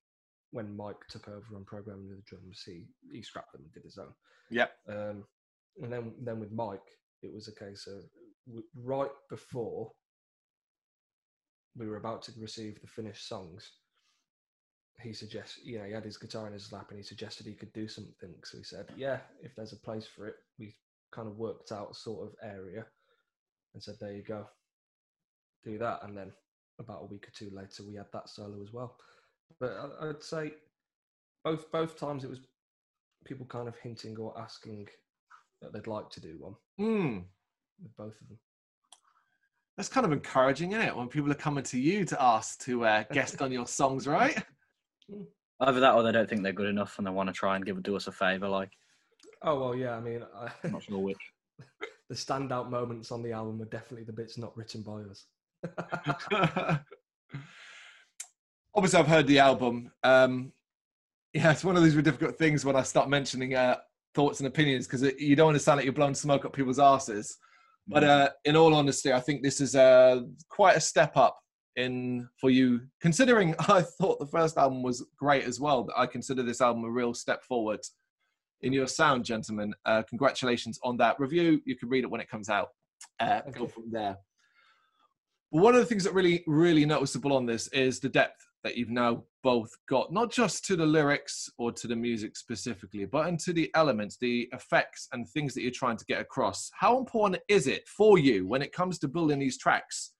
when 0.50 0.76
Mike 0.76 1.06
took 1.08 1.28
over 1.28 1.56
on 1.56 1.64
programming 1.64 2.10
the 2.10 2.22
drums, 2.26 2.62
he 2.64 2.84
he 3.10 3.22
scrapped 3.22 3.52
them 3.52 3.62
and 3.64 3.72
did 3.72 3.84
his 3.84 3.96
own. 3.98 4.12
Yep. 4.50 4.72
Um, 4.88 5.24
and 5.80 5.92
then 5.92 6.12
then 6.22 6.40
with 6.40 6.52
Mike, 6.52 6.80
it 7.22 7.32
was 7.32 7.48
a 7.48 7.54
case 7.54 7.86
of 7.86 8.02
right 8.76 9.10
before 9.30 9.92
we 11.76 11.86
were 11.86 11.96
about 11.96 12.22
to 12.22 12.32
receive 12.38 12.80
the 12.80 12.86
finished 12.86 13.28
songs. 13.28 13.70
He 15.00 15.12
suggested, 15.12 15.64
you 15.64 15.78
know, 15.78 15.84
he 15.84 15.92
had 15.92 16.04
his 16.04 16.18
guitar 16.18 16.46
in 16.46 16.52
his 16.52 16.70
lap 16.70 16.88
and 16.90 16.98
he 16.98 17.02
suggested 17.02 17.46
he 17.46 17.54
could 17.54 17.72
do 17.72 17.88
something. 17.88 18.34
So 18.44 18.58
he 18.58 18.64
said, 18.64 18.86
Yeah, 18.96 19.18
if 19.42 19.54
there's 19.54 19.72
a 19.72 19.80
place 19.80 20.06
for 20.06 20.28
it, 20.28 20.34
we 20.58 20.74
kind 21.12 21.28
of 21.28 21.38
worked 21.38 21.72
out 21.72 21.90
a 21.90 21.94
sort 21.94 22.28
of 22.28 22.34
area 22.42 22.84
and 23.74 23.82
said, 23.82 23.94
There 24.00 24.12
you 24.12 24.22
go, 24.22 24.46
do 25.64 25.78
that. 25.78 26.00
And 26.02 26.16
then 26.16 26.32
about 26.78 27.02
a 27.02 27.06
week 27.06 27.26
or 27.26 27.32
two 27.32 27.50
later, 27.54 27.84
we 27.86 27.94
had 27.94 28.12
that 28.12 28.28
solo 28.28 28.62
as 28.62 28.72
well. 28.72 28.96
But 29.58 29.76
I'd 30.00 30.22
say 30.22 30.52
both 31.44 31.70
both 31.72 31.98
times 31.98 32.24
it 32.24 32.30
was 32.30 32.40
people 33.24 33.46
kind 33.46 33.68
of 33.68 33.76
hinting 33.76 34.16
or 34.18 34.38
asking 34.38 34.88
that 35.62 35.72
they'd 35.72 35.86
like 35.86 36.10
to 36.10 36.20
do 36.20 36.36
one. 36.38 36.54
Mm. 36.80 37.24
with 37.82 37.96
both 37.96 38.20
of 38.20 38.28
them. 38.28 38.38
That's 39.76 39.88
kind 39.88 40.04
of 40.04 40.12
encouraging, 40.12 40.72
isn't 40.72 40.86
it? 40.86 40.96
When 40.96 41.08
people 41.08 41.30
are 41.30 41.36
coming 41.36 41.64
to 41.64 41.78
you 41.78 42.04
to 42.04 42.22
ask 42.22 42.60
to 42.64 42.84
uh, 42.84 43.04
guest 43.12 43.40
on 43.40 43.50
your 43.50 43.66
songs, 43.66 44.06
right? 44.06 44.36
Either 45.60 45.80
that 45.80 45.94
or 45.94 46.02
they 46.02 46.12
don't 46.12 46.28
think 46.28 46.42
they're 46.42 46.52
good 46.52 46.68
enough 46.68 46.98
and 46.98 47.06
they 47.06 47.10
want 47.10 47.28
to 47.28 47.32
try 47.32 47.56
and 47.56 47.64
give 47.64 47.82
do 47.82 47.96
us 47.96 48.06
a 48.06 48.12
favour. 48.12 48.48
Like, 48.48 48.70
Oh 49.44 49.58
well, 49.58 49.74
yeah. 49.74 49.96
I 49.96 50.00
mean, 50.00 50.22
I, 50.34 50.48
I'm 50.64 50.72
not 50.72 50.82
sure 50.82 50.98
which. 50.98 51.16
the 52.08 52.14
standout 52.14 52.70
moments 52.70 53.10
on 53.10 53.22
the 53.22 53.32
album 53.32 53.58
were 53.58 53.64
definitely 53.66 54.04
the 54.04 54.12
bits 54.12 54.38
not 54.38 54.56
written 54.56 54.82
by 54.82 55.02
us. 55.02 55.26
Obviously, 58.74 58.98
I've 58.98 59.06
heard 59.08 59.26
the 59.26 59.38
album. 59.38 59.90
Um, 60.02 60.52
yeah, 61.34 61.50
it's 61.50 61.64
one 61.64 61.76
of 61.76 61.82
these 61.82 61.94
really 61.94 62.04
difficult 62.04 62.38
things 62.38 62.64
when 62.64 62.76
I 62.76 62.82
start 62.82 63.08
mentioning 63.08 63.54
uh, 63.54 63.78
thoughts 64.14 64.40
and 64.40 64.46
opinions 64.46 64.86
because 64.86 65.02
you 65.18 65.36
don't 65.36 65.46
want 65.46 65.56
to 65.56 65.62
sound 65.62 65.78
like 65.78 65.84
you're 65.84 65.92
blowing 65.92 66.14
smoke 66.14 66.44
up 66.44 66.52
people's 66.52 66.78
asses. 66.78 67.38
But 67.88 68.04
uh, 68.04 68.30
in 68.44 68.56
all 68.56 68.74
honesty, 68.74 69.12
I 69.12 69.20
think 69.20 69.42
this 69.42 69.60
is 69.60 69.74
uh, 69.74 70.20
quite 70.48 70.76
a 70.76 70.80
step 70.80 71.16
up 71.16 71.38
in 71.76 72.28
for 72.40 72.50
you. 72.50 72.80
Considering 73.00 73.54
I 73.68 73.82
thought 73.82 74.18
the 74.18 74.26
first 74.26 74.56
album 74.56 74.82
was 74.82 75.04
great 75.18 75.44
as 75.44 75.58
well, 75.58 75.88
I 75.96 76.06
consider 76.06 76.42
this 76.42 76.60
album 76.60 76.84
a 76.84 76.90
real 76.90 77.14
step 77.14 77.42
forward 77.42 77.80
in 78.62 78.72
your 78.72 78.86
sound, 78.86 79.24
gentlemen. 79.24 79.74
Uh, 79.84 80.02
congratulations 80.08 80.78
on 80.84 80.96
that 80.98 81.18
review. 81.18 81.60
You 81.64 81.76
can 81.76 81.88
read 81.88 82.04
it 82.04 82.10
when 82.10 82.20
it 82.20 82.30
comes 82.30 82.48
out. 82.48 82.68
Uh, 83.18 83.40
go 83.52 83.66
from 83.66 83.90
there. 83.90 84.16
One 85.50 85.74
of 85.74 85.80
the 85.80 85.86
things 85.86 86.04
that 86.04 86.14
really, 86.14 86.44
really 86.46 86.86
noticeable 86.86 87.34
on 87.34 87.44
this 87.44 87.68
is 87.68 88.00
the 88.00 88.08
depth 88.08 88.46
that 88.64 88.76
you've 88.76 88.90
now 88.90 89.24
both 89.42 89.70
got, 89.88 90.12
not 90.12 90.30
just 90.30 90.64
to 90.66 90.76
the 90.76 90.86
lyrics 90.86 91.50
or 91.58 91.72
to 91.72 91.88
the 91.88 91.96
music 91.96 92.36
specifically, 92.36 93.04
but 93.04 93.28
into 93.28 93.52
the 93.52 93.70
elements, 93.74 94.16
the 94.18 94.48
effects, 94.52 95.08
and 95.12 95.28
things 95.28 95.54
that 95.54 95.62
you're 95.62 95.70
trying 95.70 95.96
to 95.96 96.04
get 96.04 96.20
across. 96.20 96.70
How 96.74 96.98
important 96.98 97.42
is 97.48 97.66
it 97.66 97.86
for 97.88 98.18
you 98.18 98.46
when 98.46 98.62
it 98.62 98.72
comes 98.72 98.98
to 99.00 99.08
building 99.08 99.40
these 99.40 99.58
tracks 99.58 100.12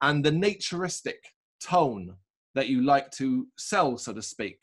and 0.00 0.24
the 0.24 0.32
naturistic 0.32 1.22
tone 1.62 2.16
that 2.54 2.68
you 2.68 2.82
like 2.82 3.10
to 3.12 3.46
sell, 3.58 3.98
so 3.98 4.12
to 4.12 4.22
speak? 4.22 4.58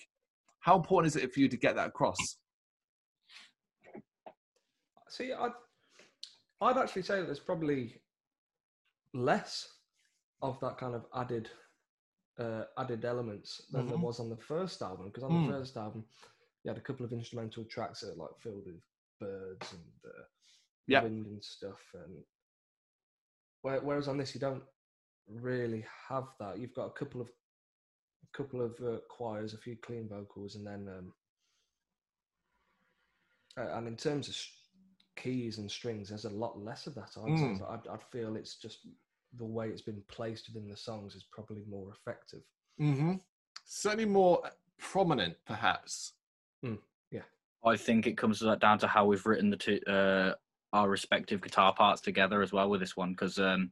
How 0.62 0.75
important 0.75 1.15
is 1.15 1.21
it 1.21 1.33
for 1.33 1.39
you 1.39 1.48
to 1.48 1.57
get 1.57 1.75
that 1.75 1.88
across? 1.88 2.17
See, 5.07 5.33
I'd, 5.33 5.51
I'd 6.62 6.77
actually 6.77 7.03
say 7.03 7.19
that 7.19 7.25
there's 7.25 7.39
probably 7.39 8.01
less 9.13 9.67
of 10.41 10.59
that 10.62 10.77
kind 10.77 10.95
of 10.95 11.05
added 11.15 11.50
uh, 12.39 12.65
added 12.77 13.05
elements 13.05 13.62
than 13.72 13.86
there 13.88 13.98
Mhm. 13.98 14.01
was 14.01 14.19
on 14.19 14.29
the 14.29 14.38
first 14.38 14.81
album. 14.81 15.08
Because 15.08 15.24
on 15.24 15.31
Mm. 15.31 15.46
the 15.48 15.53
first 15.53 15.77
album, 15.77 16.05
you 16.63 16.69
had 16.69 16.77
a 16.77 16.81
couple 16.81 17.05
of 17.05 17.13
instrumental 17.13 17.65
tracks 17.65 18.01
that 18.01 18.12
are 18.13 18.15
like 18.15 18.38
filled 18.39 18.65
with 18.65 18.81
birds 19.19 19.74
and 19.74 20.05
uh, 20.05 20.24
Yeah. 20.88 21.01
wind 21.03 21.27
and 21.27 21.43
stuff. 21.43 21.93
And 21.93 22.25
where, 23.62 23.81
whereas 23.81 24.08
on 24.08 24.17
this, 24.17 24.34
you 24.34 24.39
don't 24.41 24.63
really 25.27 25.86
have 26.08 26.27
that. 26.39 26.60
You've 26.60 26.74
got 26.74 26.86
a 26.88 26.93
couple 26.93 27.22
of 27.22 27.29
a 28.24 28.38
couple 28.38 28.62
of 28.62 28.79
uh, 28.81 29.00
choirs, 29.10 29.53
a 29.53 29.58
few 29.58 29.77
clean 29.77 30.08
vocals, 30.10 30.55
and 30.55 30.65
then 30.65 30.88
um, 30.88 31.13
and 33.58 33.88
in 33.88 33.98
terms 33.98 34.27
of 34.29 34.36
keys 35.15 35.58
and 35.58 35.69
strings, 35.69 36.10
there's 36.10 36.25
a 36.25 36.29
lot 36.29 36.58
less 36.60 36.88
of 36.88 36.96
that. 36.96 37.17
I'd. 37.17 37.31
Mm. 37.31 37.69
I'd, 37.69 37.88
I'd 37.88 38.03
feel 38.03 38.36
it's 38.36 38.58
just 38.58 38.88
the 39.38 39.45
way 39.45 39.67
it's 39.67 39.81
been 39.81 40.01
placed 40.07 40.48
within 40.48 40.69
the 40.69 40.77
songs 40.77 41.15
is 41.15 41.25
probably 41.31 41.63
more 41.69 41.91
effective. 41.91 42.41
Mm-hmm. 42.81 43.15
Certainly 43.65 44.05
more 44.05 44.41
prominent, 44.79 45.36
perhaps. 45.45 46.13
Yeah. 47.12 47.21
I 47.65 47.75
think 47.77 48.07
it 48.07 48.17
comes 48.17 48.39
to 48.39 48.45
that 48.45 48.59
down 48.59 48.79
to 48.79 48.88
how 48.88 49.05
we've 49.05 49.25
written 49.25 49.50
the 49.50 49.57
two 49.57 49.79
uh, 49.88 50.33
our 50.74 50.89
respective 50.89 51.41
guitar 51.41 51.73
parts 51.73 52.01
together 52.01 52.41
as 52.41 52.51
well 52.51 52.69
with 52.69 52.80
this 52.80 52.95
one 52.95 53.12
because 53.12 53.39
um, 53.39 53.71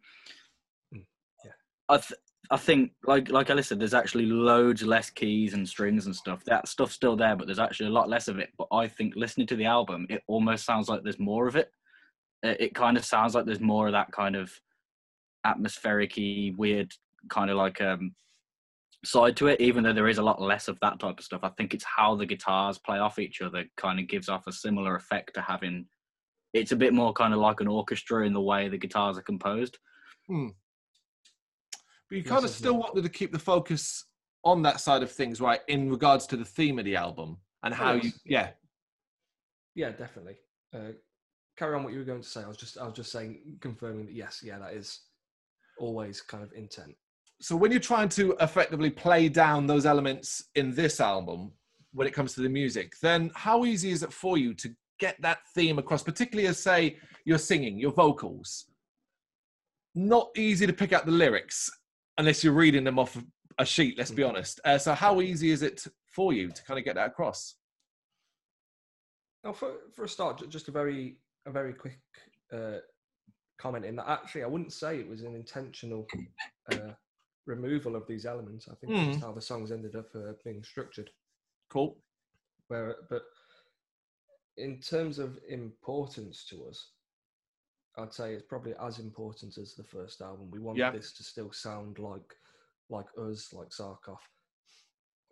Mm, 0.93 1.05
yeah. 1.43 1.51
I 1.89 1.97
th- 1.97 2.19
I 2.49 2.57
think 2.57 2.91
like 3.05 3.29
like 3.29 3.49
I 3.49 3.59
said, 3.61 3.79
there's 3.79 3.93
actually 3.93 4.25
loads 4.25 4.83
less 4.83 5.09
keys 5.09 5.53
and 5.53 5.67
strings 5.67 6.05
and 6.05 6.15
stuff. 6.15 6.43
That 6.45 6.67
stuff's 6.67 6.93
still 6.93 7.15
there, 7.15 7.35
but 7.35 7.47
there's 7.47 7.59
actually 7.59 7.87
a 7.87 7.93
lot 7.93 8.09
less 8.09 8.27
of 8.27 8.39
it. 8.39 8.49
But 8.57 8.67
I 8.71 8.87
think 8.87 9.15
listening 9.15 9.47
to 9.47 9.55
the 9.55 9.65
album, 9.65 10.07
it 10.09 10.23
almost 10.27 10.65
sounds 10.65 10.87
like 10.87 11.03
there's 11.03 11.19
more 11.19 11.47
of 11.47 11.55
it. 11.55 11.71
It, 12.43 12.61
it 12.61 12.75
kind 12.75 12.97
of 12.97 13.03
sounds 13.03 13.35
like 13.35 13.45
there's 13.45 13.59
more 13.59 13.87
of 13.87 13.93
that 13.93 14.11
kind 14.11 14.35
of 14.35 14.51
atmospheric 15.45 16.13
weird 16.57 16.91
kind 17.29 17.49
of 17.49 17.57
like 17.57 17.81
um 17.81 18.13
side 19.05 19.37
to 19.37 19.47
it 19.47 19.61
even 19.61 19.83
though 19.83 19.93
there 19.93 20.07
is 20.07 20.17
a 20.17 20.23
lot 20.23 20.41
less 20.41 20.67
of 20.67 20.77
that 20.81 20.99
type 20.99 21.19
of 21.19 21.23
stuff 21.23 21.41
i 21.43 21.49
think 21.49 21.73
it's 21.73 21.85
how 21.85 22.15
the 22.15 22.25
guitars 22.25 22.77
play 22.79 22.97
off 22.97 23.19
each 23.19 23.41
other 23.41 23.63
kind 23.77 23.99
of 23.99 24.07
gives 24.07 24.27
off 24.27 24.47
a 24.47 24.51
similar 24.51 24.95
effect 24.95 25.33
to 25.33 25.41
having 25.41 25.85
it's 26.53 26.71
a 26.71 26.75
bit 26.75 26.93
more 26.93 27.13
kind 27.13 27.33
of 27.33 27.39
like 27.39 27.59
an 27.59 27.67
orchestra 27.67 28.25
in 28.25 28.33
the 28.33 28.41
way 28.41 28.67
the 28.67 28.77
guitars 28.77 29.17
are 29.17 29.23
composed 29.23 29.77
But 32.09 32.17
you 32.17 32.23
Yes, 32.23 32.29
kind 32.29 32.45
of 32.45 32.51
still 32.51 32.77
wanted 32.77 33.03
to 33.03 33.09
keep 33.09 33.31
the 33.31 33.39
focus 33.39 34.05
on 34.43 34.61
that 34.61 34.79
side 34.79 35.03
of 35.03 35.11
things, 35.11 35.41
right? 35.41 35.59
In 35.67 35.89
regards 35.89 36.25
to 36.27 36.37
the 36.37 36.45
theme 36.45 36.79
of 36.79 36.85
the 36.85 36.95
album 36.95 37.37
and 37.63 37.73
how 37.73 37.93
you, 37.93 38.11
yeah. 38.25 38.51
Yeah, 39.75 39.91
definitely. 39.91 40.37
Uh, 40.73 40.93
carry 41.57 41.75
on 41.75 41.83
what 41.83 41.93
you 41.93 41.99
were 41.99 42.05
going 42.05 42.21
to 42.21 42.27
say. 42.27 42.43
I 42.43 42.47
was 42.47 42.57
just 42.57 42.77
I 42.77 42.85
was 42.85 42.93
just 42.93 43.11
saying 43.11 43.57
confirming 43.59 44.05
that 44.05 44.15
yes, 44.15 44.41
yeah, 44.43 44.57
that 44.59 44.73
is 44.73 45.01
always 45.79 46.21
kind 46.21 46.43
of 46.43 46.51
intent. 46.53 46.95
So 47.39 47.55
when 47.55 47.71
you're 47.71 47.79
trying 47.79 48.09
to 48.09 48.35
effectively 48.39 48.89
play 48.89 49.29
down 49.29 49.67
those 49.67 49.85
elements 49.85 50.43
in 50.55 50.73
this 50.73 50.99
album, 50.99 51.51
when 51.93 52.07
it 52.07 52.13
comes 52.13 52.33
to 52.33 52.41
the 52.41 52.49
music, 52.49 52.93
then 53.01 53.31
how 53.35 53.65
easy 53.65 53.91
is 53.91 54.03
it 54.03 54.11
for 54.11 54.37
you 54.37 54.53
to 54.55 54.69
get 54.99 55.15
that 55.21 55.39
theme 55.53 55.77
across, 55.77 56.03
particularly 56.03 56.47
as 56.47 56.59
say 56.59 56.97
you're 57.25 57.37
singing, 57.37 57.77
your 57.79 57.91
vocals? 57.91 58.65
Not 59.95 60.29
easy 60.35 60.67
to 60.67 60.73
pick 60.73 60.93
out 60.93 61.05
the 61.05 61.11
lyrics 61.11 61.69
unless 62.17 62.43
you're 62.43 62.53
reading 62.53 62.83
them 62.83 62.99
off 62.99 63.17
a 63.59 63.65
sheet. 63.65 63.97
Let's 63.97 64.11
be 64.11 64.23
Mhm. 64.23 64.29
honest. 64.29 64.59
Uh, 64.65 64.77
so 64.77 64.93
how 64.93 65.21
easy 65.21 65.49
is 65.51 65.61
it 65.63 65.85
for 66.05 66.33
you 66.33 66.51
to 66.51 66.63
kind 66.63 66.77
of 66.77 66.85
get 66.85 66.95
that 66.95 67.07
across? 67.07 67.55
Now, 69.43 69.53
for 69.53 69.89
for 69.93 70.03
a 70.05 70.09
start, 70.09 70.47
just 70.49 70.67
a 70.67 70.71
very 70.71 71.17
a 71.45 71.51
very 71.51 71.73
quick 71.73 71.99
uh, 72.51 72.79
comment 73.57 73.85
in 73.85 73.95
that. 73.97 74.07
Actually, 74.09 74.43
I 74.43 74.47
wouldn't 74.47 74.73
say 74.73 74.99
it 74.99 75.07
was 75.09 75.21
an 75.21 75.35
intentional 75.35 76.07
uh, 76.71 76.91
removal 77.45 77.95
of 77.95 78.05
these 78.07 78.25
elements. 78.25 78.67
I 78.69 78.75
think 78.75 78.93
it's 78.93 79.07
just 79.13 79.21
how 79.25 79.31
the 79.31 79.41
songs 79.41 79.71
ended 79.71 79.95
up 79.95 80.09
uh, 80.15 80.33
being 80.43 80.63
structured. 80.63 81.09
Cool. 81.69 81.97
Where, 82.67 82.95
but 83.09 83.23
in 84.57 84.79
terms 84.79 85.19
of 85.19 85.39
importance 85.47 86.45
to 86.49 86.65
us, 86.65 86.91
I'd 87.97 88.13
say 88.13 88.33
it's 88.33 88.45
probably 88.45 88.73
as 88.81 88.99
important 88.99 89.57
as 89.57 89.73
the 89.73 89.83
first 89.83 90.21
album. 90.21 90.51
We 90.51 90.59
want 90.59 90.77
Yeah. 90.77 90.91
this 90.91 91.13
to 91.13 91.23
still 91.23 91.51
sound 91.51 91.99
like 91.99 92.35
like 92.89 93.07
us, 93.17 93.51
like 93.51 93.69
Saarkoth. 93.69 94.17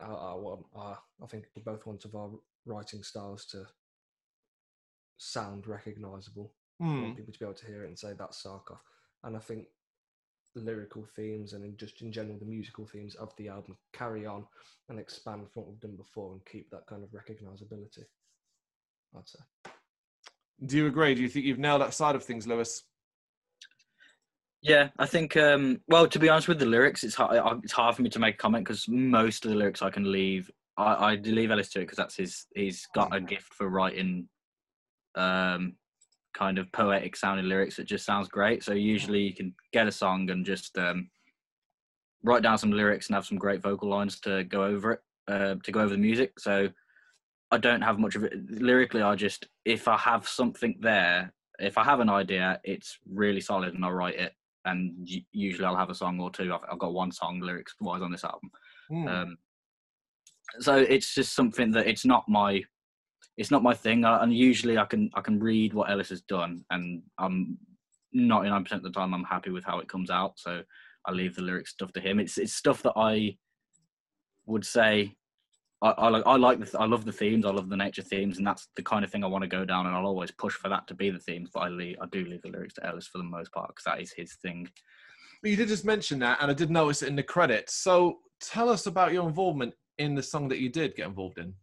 I, 0.02 0.06
I, 0.06 0.56
I, 0.78 0.98
I 1.24 1.28
think 1.28 1.46
we 1.56 1.62
both 1.62 1.86
want 1.86 2.04
of 2.04 2.14
our 2.16 2.32
writing 2.66 3.02
styles 3.02 3.46
to 3.48 3.66
sound 5.18 5.68
recognizable. 5.68 6.52
I 6.82 6.86
want 6.86 7.18
people 7.18 7.34
to 7.34 7.40
be 7.40 7.46
able 7.46 7.56
to 7.56 7.66
hear 7.66 7.84
it 7.84 7.88
and 7.88 7.98
say 7.98 8.14
that's 8.18 8.44
Saarkoth. 8.44 8.80
And 9.24 9.36
I 9.36 9.40
think 9.40 9.66
the 10.56 10.62
lyrical 10.62 11.06
themes 11.16 11.54
and 11.54 11.64
in 11.66 11.76
just 11.78 12.02
in 12.02 12.12
general 12.12 12.38
the 12.38 12.46
musical 12.46 12.86
themes 12.86 13.16
of 13.16 13.36
the 13.38 13.50
album 13.50 13.78
carry 13.94 14.26
on 14.26 14.46
and 14.90 15.00
expand 15.00 15.48
from 15.52 15.64
what 15.64 15.72
we've 15.72 15.82
done 15.82 15.96
before 15.96 16.32
and 16.32 16.46
keep 16.46 16.70
that 16.72 16.88
kind 16.88 17.04
of 17.04 17.10
recognizability. 17.10 18.06
I'd 19.18 19.28
say. 19.28 19.40
Do 20.66 20.78
you 20.78 20.88
agree? 20.88 21.16
Do 21.16 21.22
you 21.22 21.30
think 21.30 21.46
you've 21.46 21.60
nailed 21.60 21.82
that 21.82 21.94
side 21.94 22.16
of 22.16 22.24
things, 22.24 22.48
Lewis? 22.48 22.84
Yeah, 24.62 24.90
I 24.98 25.06
think. 25.06 25.38
Um, 25.38 25.82
well, 25.88 26.08
to 26.08 26.20
be 26.20 26.30
honest 26.30 26.48
with 26.48 26.60
the 26.60 26.66
lyrics, 26.66 27.04
it's 27.04 27.16
hard. 27.16 27.64
It's 27.64 27.74
hard 27.74 27.96
for 27.96 28.02
me 28.02 28.10
to 28.10 28.20
make 28.20 28.36
a 28.36 28.38
comment 28.38 28.66
because 28.66 28.88
most 28.88 29.46
of 29.46 29.52
the 29.52 29.58
lyrics 29.58 29.82
I 29.82 29.90
can 29.90 30.12
leave. 30.12 30.50
I, 30.78 30.94
I 30.94 31.16
leave 31.16 31.52
Ellis 31.52 31.70
to 31.72 31.80
it 31.80 31.84
because 31.84 31.98
that's 31.98 32.16
his. 32.16 32.48
He's 32.56 32.88
got 32.94 33.16
a 33.16 33.22
gift 33.22 33.54
for 33.54 33.70
writing, 33.70 34.28
um, 35.16 35.76
kind 36.36 36.60
of 36.60 36.72
poetic 36.72 37.16
sounding 37.16 37.48
lyrics 37.48 37.78
that 37.78 37.86
just 37.86 38.06
sounds 38.06 38.28
great. 38.28 38.64
So 38.64 38.74
usually 38.74 39.22
you 39.22 39.34
can 39.34 39.54
get 39.74 39.88
a 39.88 39.92
song 39.92 40.30
and 40.30 40.46
just 40.46 40.78
um, 40.78 41.10
write 42.24 42.44
down 42.44 42.58
some 42.58 42.72
lyrics 42.72 43.08
and 43.08 43.16
have 43.16 43.26
some 43.26 43.38
great 43.38 43.62
vocal 43.62 43.90
lines 43.90 44.20
to 44.22 44.44
go 44.44 44.64
over 44.64 44.94
it, 44.94 45.00
uh, 45.28 45.56
to 45.64 45.72
go 45.72 45.80
over 45.80 45.94
the 45.94 45.98
music. 45.98 46.40
So 46.40 46.70
I 47.52 47.58
don't 47.58 47.82
have 47.82 48.00
much 48.00 48.16
of 48.16 48.24
it 48.24 48.34
lyrically. 48.50 49.02
I 49.02 49.16
just 49.16 49.48
if 49.64 49.88
I 49.88 49.98
have 49.98 50.28
something 50.28 50.76
there, 50.82 51.34
if 51.60 51.78
I 51.78 51.84
have 51.84 52.02
an 52.02 52.10
idea, 52.10 52.60
it's 52.64 53.00
really 53.10 53.42
solid 53.42 53.74
and 53.74 53.86
I 53.86 53.90
write 53.90 54.20
it 54.20 54.34
and 54.66 55.08
usually 55.32 55.66
I'll 55.66 55.76
have 55.76 55.90
a 55.90 55.96
song 55.96 56.20
or 56.20 56.32
two. 56.32 56.54
I've, 56.54 56.62
I've 56.72 56.80
got 56.80 56.94
one 56.94 57.12
song 57.12 57.40
lyrics 57.40 57.76
wise 57.80 58.02
on 58.02 58.12
this 58.12 58.24
album. 58.24 58.52
Hmm. 58.90 59.08
Um, 59.08 59.38
so 60.60 60.76
it's 60.76 61.14
just 61.14 61.34
something 61.34 61.72
that 61.72 61.88
it's 61.88 62.06
not 62.06 62.28
my, 62.28 62.64
it's 63.38 63.52
not 63.52 63.64
my 63.64 63.74
thing. 63.74 64.06
Uh, 64.06 64.20
and 64.22 64.34
usually 64.34 64.78
I 64.78 64.86
can 64.86 65.10
I 65.14 65.22
can 65.22 65.40
read 65.40 65.74
what 65.74 65.90
Ellis 65.90 66.10
has 66.10 66.22
done, 66.22 66.64
and 66.70 67.02
I'm 67.18 67.58
99% 68.16 68.72
of 68.72 68.84
the 68.84 68.92
time 68.92 69.14
I'm 69.14 69.24
happy 69.26 69.50
with 69.50 69.66
how 69.66 69.80
it 69.80 69.90
comes 69.90 70.10
out. 70.10 70.40
So 70.40 70.64
I 71.06 71.12
leave 71.12 71.36
the 71.36 71.42
lyric 71.42 71.68
stuff 71.68 71.92
to 71.94 72.00
him. 72.00 72.20
It's 72.20 72.38
it's 72.38 72.54
stuff 72.54 72.82
that 72.84 72.94
I 72.96 73.38
would 74.46 74.66
say 74.66 75.16
I, 75.82 75.90
I 75.90 76.10
like 76.10 76.24
I 76.26 76.36
like 76.38 76.60
the 76.60 76.80
I 76.80 76.86
love 76.86 77.06
the 77.06 77.12
themes. 77.12 77.46
I 77.46 77.52
love 77.52 77.70
the 77.70 77.78
nature 77.78 78.02
themes, 78.02 78.38
and 78.38 78.48
that's 78.48 78.68
the 78.76 78.84
kind 78.84 79.04
of 79.04 79.12
thing 79.12 79.24
I 79.24 79.28
want 79.28 79.44
to 79.44 79.48
go 79.48 79.66
down. 79.66 79.86
And 79.86 79.96
I'll 79.96 80.06
always 80.06 80.32
push 80.32 80.54
for 80.54 80.70
that 80.70 80.88
to 80.88 80.94
be 80.94 81.10
the 81.10 81.20
themes. 81.20 81.50
But 81.54 81.62
I 81.62 81.70
leave, 81.70 81.98
I 82.02 82.06
do 82.12 82.26
leave 82.26 82.42
the 82.42 82.50
lyrics 82.50 82.74
to 82.76 82.86
Ellis 82.86 83.08
for 83.08 83.18
the 83.18 83.24
most 83.24 83.52
part 83.52 83.70
because 83.70 83.84
that 83.86 84.02
is 84.02 84.12
his 84.12 84.34
thing. 84.42 84.70
You 85.44 85.56
did 85.56 85.68
just 85.68 85.86
mention 85.86 86.20
that, 86.20 86.40
and 86.42 86.50
I 86.50 86.54
did 86.54 86.72
notice 86.72 87.04
it 87.04 87.10
in 87.10 87.16
the 87.16 87.24
credits. 87.24 87.76
So 87.76 88.20
tell 88.42 88.70
us 88.70 88.88
about 88.88 89.14
your 89.14 89.28
involvement 89.28 89.74
in 89.98 90.16
the 90.16 90.24
song 90.24 90.48
that 90.48 90.60
you 90.60 90.70
did 90.70 90.96
get 90.96 91.08
involved 91.08 91.38
in. 91.38 91.54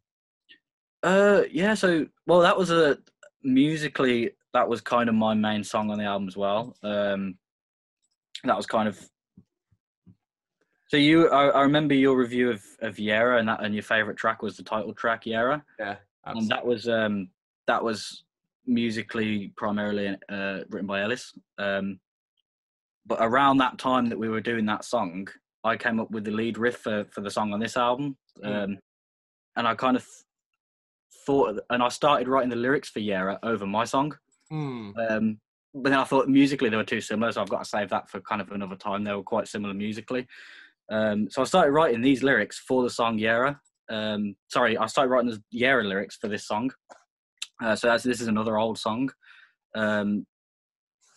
Uh, 1.03 1.43
yeah. 1.51 1.75
So, 1.75 2.07
well, 2.27 2.41
that 2.41 2.57
was 2.57 2.71
a 2.71 2.99
musically 3.43 4.31
that 4.53 4.69
was 4.69 4.81
kind 4.81 5.09
of 5.09 5.15
my 5.15 5.35
main 5.35 5.65
song 5.65 5.91
on 5.91 5.99
the 5.99 6.05
album 6.05 6.29
as 6.29 6.37
well. 6.37 6.77
Um, 6.83 7.37
that 8.45 8.57
was 8.57 8.67
kind 8.67 8.89
of. 8.89 8.99
So 10.89 10.99
you, 10.99 11.31
I, 11.31 11.49
I 11.49 11.63
remember 11.63 11.95
your 11.95 12.17
review 12.17 12.51
of 12.51 12.63
of 12.81 12.97
Yera, 12.97 13.39
and 13.39 13.49
that 13.49 13.65
and 13.65 13.75
your 13.75 13.83
favorite 13.83 14.17
track 14.17 14.43
was 14.43 14.57
the 14.57 14.63
title 14.63 14.93
track 14.93 15.25
Yera, 15.25 15.63
Yeah, 15.79 15.97
and 16.27 16.49
that 16.49 16.65
was 16.65 16.89
um 16.89 17.29
that 17.67 17.83
was 17.83 18.25
musically 18.67 19.53
primarily 19.57 20.17
uh, 20.29 20.59
written 20.69 20.87
by 20.87 21.03
Ellis. 21.03 21.33
Um, 21.59 21.99
but 23.07 23.19
around 23.21 23.59
that 23.59 23.79
time 23.79 24.07
that 24.07 24.19
we 24.19 24.29
were 24.29 24.41
doing 24.41 24.67
that 24.67 24.85
song, 24.85 25.27
I 25.65 25.77
came 25.77 25.99
up 25.99 26.11
with 26.11 26.25
the 26.25 26.31
lead 26.31 26.59
riff 26.59 26.77
for, 26.77 27.05
for 27.11 27.21
the 27.21 27.31
song 27.31 27.53
on 27.53 27.61
this 27.61 27.77
album. 27.77 28.17
Mm. 28.45 28.65
Um, 28.65 28.79
and 29.57 29.67
I 29.67 29.75
kind 29.75 29.97
of 29.97 30.07
thought, 31.27 31.61
and 31.71 31.83
I 31.83 31.89
started 31.89 32.29
writing 32.29 32.51
the 32.51 32.57
lyrics 32.57 32.91
for 32.91 33.01
Yera 33.01 33.39
over 33.43 33.67
my 33.67 33.85
song. 33.85 34.17
Hmm. 34.51 34.91
Um, 35.09 35.41
but 35.75 35.91
then 35.91 35.99
I 35.99 36.05
thought 36.05 36.29
musically 36.29 36.69
they 36.69 36.77
were 36.77 36.85
too 36.85 37.01
similar, 37.01 37.33
so 37.33 37.41
I've 37.41 37.49
got 37.49 37.65
to 37.65 37.69
save 37.69 37.89
that 37.91 38.11
for 38.11 38.21
kind 38.21 38.41
of 38.41 38.51
another 38.51 38.77
time. 38.77 39.05
They 39.05 39.13
were 39.13 39.23
quite 39.23 39.49
similar 39.49 39.73
musically. 39.73 40.27
Um, 40.91 41.29
so 41.31 41.41
I 41.41 41.45
started 41.45 41.73
writing 41.73 42.03
these 42.03 42.23
lyrics 42.23 42.59
for 42.59 42.83
the 42.83 42.91
song 42.91 43.19
Yera. 43.19 43.59
Um, 43.91 44.37
sorry, 44.49 44.77
I 44.77 44.87
started 44.87 45.11
writing 45.11 45.31
the 45.31 45.59
Yera 45.59 45.85
lyrics 45.85 46.17
for 46.17 46.29
this 46.29 46.47
song. 46.47 46.71
Uh, 47.63 47.75
so 47.75 47.89
that's, 47.89 48.05
this 48.05 48.21
is 48.21 48.29
another 48.29 48.59
old 48.59 48.79
song. 48.79 49.11
Um, 49.75 50.27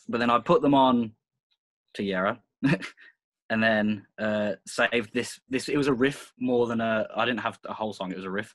but 0.07 0.19
then 0.19 0.29
I 0.29 0.39
put 0.39 0.61
them 0.61 0.73
on 0.73 1.11
to 1.95 2.03
Yera. 2.03 2.39
and 3.49 3.61
then 3.61 4.05
uh, 4.19 4.53
saved 4.65 5.13
this. 5.13 5.39
This 5.49 5.69
it 5.69 5.77
was 5.77 5.87
a 5.87 5.93
riff 5.93 6.33
more 6.39 6.67
than 6.67 6.81
a. 6.81 7.07
I 7.15 7.25
didn't 7.25 7.41
have 7.41 7.59
a 7.65 7.73
whole 7.73 7.93
song. 7.93 8.11
It 8.11 8.17
was 8.17 8.25
a 8.25 8.29
riff. 8.29 8.53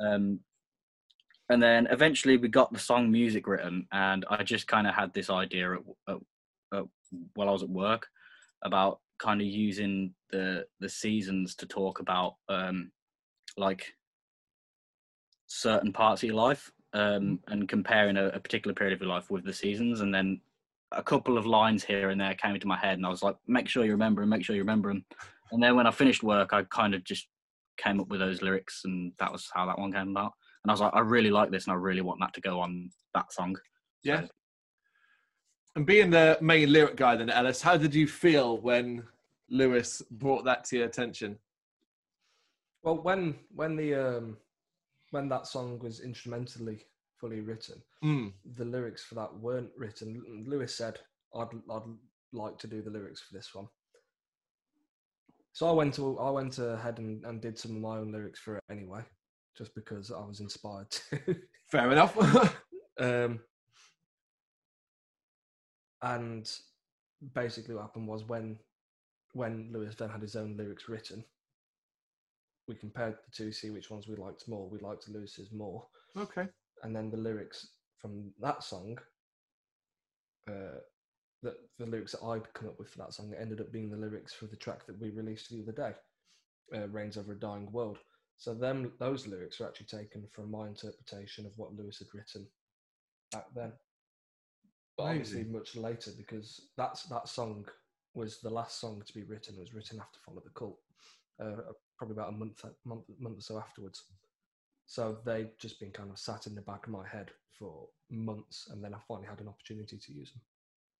Um, 0.00 0.40
and 1.50 1.62
then 1.62 1.88
eventually 1.90 2.36
we 2.36 2.48
got 2.48 2.72
the 2.72 2.78
song 2.78 3.10
music 3.10 3.46
written, 3.46 3.86
and 3.92 4.24
I 4.28 4.42
just 4.42 4.66
kind 4.66 4.86
of 4.86 4.94
had 4.94 5.12
this 5.14 5.30
idea 5.30 5.74
at, 5.74 5.80
at, 6.08 6.16
at, 6.74 6.84
while 7.34 7.48
I 7.48 7.52
was 7.52 7.62
at 7.62 7.70
work 7.70 8.06
about 8.62 9.00
kind 9.18 9.40
of 9.40 9.46
using 9.46 10.14
the 10.30 10.66
the 10.80 10.88
seasons 10.88 11.54
to 11.56 11.66
talk 11.66 12.00
about 12.00 12.34
um, 12.48 12.90
like 13.56 13.94
certain 15.46 15.92
parts 15.92 16.22
of 16.22 16.28
your 16.28 16.36
life 16.36 16.70
um, 16.92 17.40
and 17.48 17.68
comparing 17.68 18.16
a, 18.16 18.26
a 18.26 18.40
particular 18.40 18.74
period 18.74 18.94
of 18.94 19.00
your 19.00 19.08
life 19.08 19.30
with 19.30 19.44
the 19.44 19.52
seasons, 19.52 20.00
and 20.00 20.14
then 20.14 20.40
a 20.92 21.02
couple 21.02 21.36
of 21.36 21.46
lines 21.46 21.84
here 21.84 22.10
and 22.10 22.20
there 22.20 22.34
came 22.34 22.54
into 22.54 22.66
my 22.66 22.78
head, 22.78 22.98
and 22.98 23.06
I 23.06 23.10
was 23.10 23.22
like, 23.22 23.36
make 23.46 23.68
sure 23.68 23.84
you 23.84 23.92
remember 23.92 24.22
them, 24.22 24.30
make 24.30 24.44
sure 24.44 24.56
you 24.56 24.62
remember 24.62 24.88
them. 24.88 25.04
And 25.50 25.62
then 25.62 25.76
when 25.76 25.86
I 25.86 25.90
finished 25.90 26.22
work, 26.22 26.52
I 26.52 26.62
kind 26.64 26.94
of 26.94 27.04
just 27.04 27.26
came 27.78 28.00
up 28.00 28.08
with 28.08 28.20
those 28.20 28.42
lyrics, 28.42 28.82
and 28.84 29.12
that 29.18 29.32
was 29.32 29.50
how 29.52 29.66
that 29.66 29.78
one 29.78 29.92
came 29.92 30.10
about. 30.10 30.32
And 30.64 30.70
I 30.70 30.72
was 30.72 30.80
like, 30.80 30.94
I 30.94 31.00
really 31.00 31.30
like 31.30 31.50
this, 31.50 31.66
and 31.66 31.72
I 31.72 31.76
really 31.76 32.00
want 32.00 32.20
that 32.20 32.34
to 32.34 32.40
go 32.40 32.60
on 32.60 32.90
that 33.14 33.32
song. 33.32 33.56
Yeah. 34.02 34.26
And 35.76 35.86
being 35.86 36.10
the 36.10 36.38
main 36.40 36.72
lyric 36.72 36.96
guy, 36.96 37.16
then 37.16 37.30
Ellis, 37.30 37.62
how 37.62 37.76
did 37.76 37.94
you 37.94 38.06
feel 38.08 38.58
when 38.58 39.04
Lewis 39.48 40.02
brought 40.10 40.44
that 40.44 40.64
to 40.66 40.78
your 40.78 40.86
attention? 40.86 41.38
Well, 42.82 43.02
when 43.02 43.36
when 43.54 43.76
the 43.76 43.94
um, 43.94 44.36
when 45.10 45.28
that 45.28 45.46
song 45.46 45.78
was 45.78 46.00
instrumentally 46.00 46.84
fully 47.20 47.40
written, 47.40 47.82
Hmm. 48.02 48.28
the 48.56 48.64
lyrics 48.64 49.04
for 49.04 49.14
that 49.16 49.34
weren't 49.38 49.70
written. 49.76 50.44
Lewis 50.46 50.74
said, 50.74 50.98
"I'd 51.34 51.48
I'd 51.70 51.82
like 52.32 52.58
to 52.58 52.66
do 52.66 52.82
the 52.82 52.90
lyrics 52.90 53.20
for 53.20 53.34
this 53.34 53.54
one." 53.54 53.68
So 55.52 55.68
I 55.68 55.72
went 55.72 55.94
to 55.94 56.18
I 56.18 56.30
went 56.30 56.58
ahead 56.58 56.98
and, 56.98 57.24
and 57.24 57.40
did 57.40 57.58
some 57.58 57.74
of 57.76 57.82
my 57.82 57.98
own 57.98 58.12
lyrics 58.12 58.38
for 58.40 58.56
it 58.56 58.64
anyway, 58.70 59.02
just 59.58 59.74
because 59.74 60.12
I 60.12 60.24
was 60.24 60.40
inspired 60.40 60.90
to. 60.90 61.36
Fair 61.66 61.90
enough. 61.90 62.16
um, 63.00 63.40
and 66.00 66.50
basically, 67.34 67.74
what 67.74 67.82
happened 67.82 68.06
was 68.06 68.24
when 68.24 68.56
when 69.34 69.70
Lewis 69.72 69.96
then 69.96 70.08
had 70.08 70.22
his 70.22 70.36
own 70.36 70.56
lyrics 70.56 70.88
written, 70.88 71.24
we 72.68 72.76
compared 72.76 73.14
the 73.14 73.30
two, 73.32 73.52
see 73.52 73.70
which 73.70 73.90
ones 73.90 74.06
we 74.08 74.16
liked 74.16 74.48
more. 74.48 74.68
We 74.68 74.78
liked 74.78 75.08
Lewis's 75.08 75.52
more, 75.52 75.84
okay. 76.16 76.46
and 76.84 76.94
then 76.94 77.10
the 77.10 77.16
lyrics 77.16 77.66
from 77.98 78.30
that 78.40 78.62
song, 78.62 78.96
uh, 80.48 80.78
the, 81.42 81.56
the 81.78 81.86
lyrics 81.86 82.12
that 82.12 82.24
I'd 82.24 82.52
come 82.54 82.68
up 82.68 82.78
with 82.78 82.90
for 82.90 82.98
that 82.98 83.12
song 83.12 83.34
ended 83.38 83.60
up 83.60 83.72
being 83.72 83.90
the 83.90 83.96
lyrics 83.96 84.32
for 84.32 84.46
the 84.46 84.56
track 84.56 84.86
that 84.86 85.00
we 85.00 85.10
released 85.10 85.50
the 85.50 85.62
other 85.62 85.72
day, 85.72 86.78
uh, 86.78 86.88
"Rains 86.88 87.16
Over 87.18 87.32
a 87.32 87.38
Dying 87.38 87.70
World." 87.72 87.98
So 88.38 88.54
them 88.54 88.92
those 88.98 89.26
lyrics 89.26 89.60
are 89.60 89.66
actually 89.66 89.86
taken 89.86 90.26
from 90.32 90.50
my 90.50 90.68
interpretation 90.68 91.44
of 91.44 91.52
what 91.56 91.74
Lewis 91.76 91.98
had 91.98 92.08
written 92.14 92.46
back 93.32 93.46
then. 93.54 93.72
But 94.96 95.04
obviously 95.04 95.44
much 95.44 95.76
later 95.76 96.12
because 96.16 96.68
that's 96.76 97.02
that 97.04 97.28
song 97.28 97.66
was 98.14 98.40
the 98.40 98.50
last 98.50 98.80
song 98.80 99.02
to 99.06 99.12
be 99.12 99.24
written. 99.24 99.56
It 99.56 99.60
was 99.60 99.74
written 99.74 100.00
after 100.00 100.20
Follow 100.24 100.42
the 100.42 100.50
Cult, 100.50 100.78
uh, 101.42 101.72
probably 101.98 102.14
about 102.14 102.32
a 102.32 102.36
month 102.36 102.64
month 102.84 103.04
month 103.18 103.38
or 103.38 103.42
so 103.42 103.58
afterwards. 103.58 104.04
So 104.86 105.18
they'd 105.24 105.50
just 105.58 105.78
been 105.80 105.90
kind 105.90 106.10
of 106.10 106.18
sat 106.18 106.46
in 106.46 106.54
the 106.54 106.62
back 106.62 106.86
of 106.86 106.92
my 106.92 107.06
head 107.06 107.30
for 107.58 107.88
months, 108.10 108.68
and 108.70 108.82
then 108.82 108.94
I 108.94 108.98
finally 109.06 109.26
had 109.26 109.40
an 109.40 109.48
opportunity 109.48 109.98
to 109.98 110.12
use 110.12 110.32
them. 110.32 110.40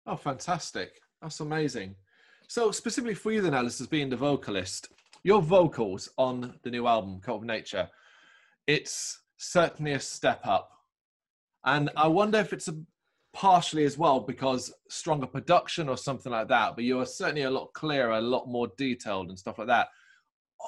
Oh, 0.07 0.17
fantastic. 0.17 1.01
That's 1.23 1.41
amazing. 1.41 1.95
So, 2.49 2.71
specifically 2.71 3.15
for 3.15 3.33
you, 3.33 3.41
then, 3.41 3.55
Ellis, 3.55 3.81
as 3.81 3.87
being 3.87 4.09
the 4.09 4.17
vocalist, 4.17 4.89
your 5.23 5.43
vocals 5.43 6.09
on 6.17 6.55
the 6.63 6.71
new 6.71 6.87
album, 6.87 7.21
Cult 7.21 7.43
of 7.43 7.47
Nature, 7.47 7.89
it's 8.67 9.21
certainly 9.37 9.93
a 9.93 10.01
step 10.01 10.41
up. 10.45 10.71
And 11.65 11.91
I 11.97 12.07
wonder 12.07 12.39
if 12.39 12.53
it's 12.53 12.69
a, 12.69 12.77
partially 13.33 13.85
as 13.85 13.99
well 13.99 14.21
because 14.21 14.73
stronger 14.89 15.27
production 15.27 15.89
or 15.89 15.97
something 15.97 16.33
like 16.33 16.49
that, 16.49 16.75
but 16.75 16.85
you 16.85 16.99
are 17.01 17.07
certainly 17.07 17.43
a 17.43 17.51
lot 17.51 17.73
clearer, 17.73 18.13
a 18.13 18.21
lot 18.21 18.49
more 18.49 18.69
detailed 18.77 19.29
and 19.29 19.39
stuff 19.39 19.59
like 19.59 19.69
that. 19.69 19.89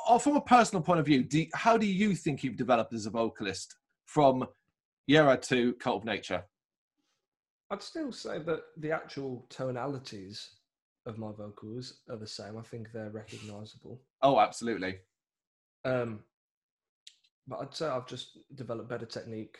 Or 0.09 0.21
from 0.21 0.37
a 0.37 0.41
personal 0.41 0.83
point 0.83 1.01
of 1.01 1.07
view, 1.07 1.25
do, 1.25 1.47
how 1.55 1.77
do 1.77 1.87
you 1.87 2.15
think 2.15 2.45
you've 2.45 2.57
developed 2.57 2.93
as 2.93 3.07
a 3.07 3.11
vocalist 3.11 3.77
from 4.05 4.47
Yera 5.11 5.41
to 5.49 5.73
Cult 5.75 6.03
of 6.03 6.05
Nature? 6.05 6.45
I'd 7.71 7.83
still 7.83 8.13
say 8.13 8.39
that 8.41 8.63
the 8.77 8.91
actual 8.93 9.47
tonalities 9.49 10.51
of 11.11 11.19
my 11.19 11.33
vocals 11.33 12.01
are 12.09 12.17
the 12.17 12.27
same. 12.27 12.57
I 12.57 12.63
think 12.63 12.93
they're 12.93 13.11
recognizable. 13.11 14.01
Oh, 14.23 14.41
absolutely. 14.41 15.01
Um, 15.85 16.21
but 17.47 17.61
I'd 17.61 17.75
say 17.75 17.87
I've 17.87 18.07
just 18.07 18.39
developed 18.55 18.89
better 18.89 19.07
technique 19.07 19.59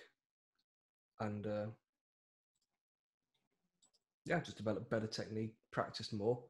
and 1.21 1.47
uh, 1.47 1.67
yeah, 4.25 4.41
just 4.41 4.57
developed 4.57 4.91
better 4.91 5.07
technique, 5.07 5.55
practiced 5.73 6.13
more, 6.13 6.43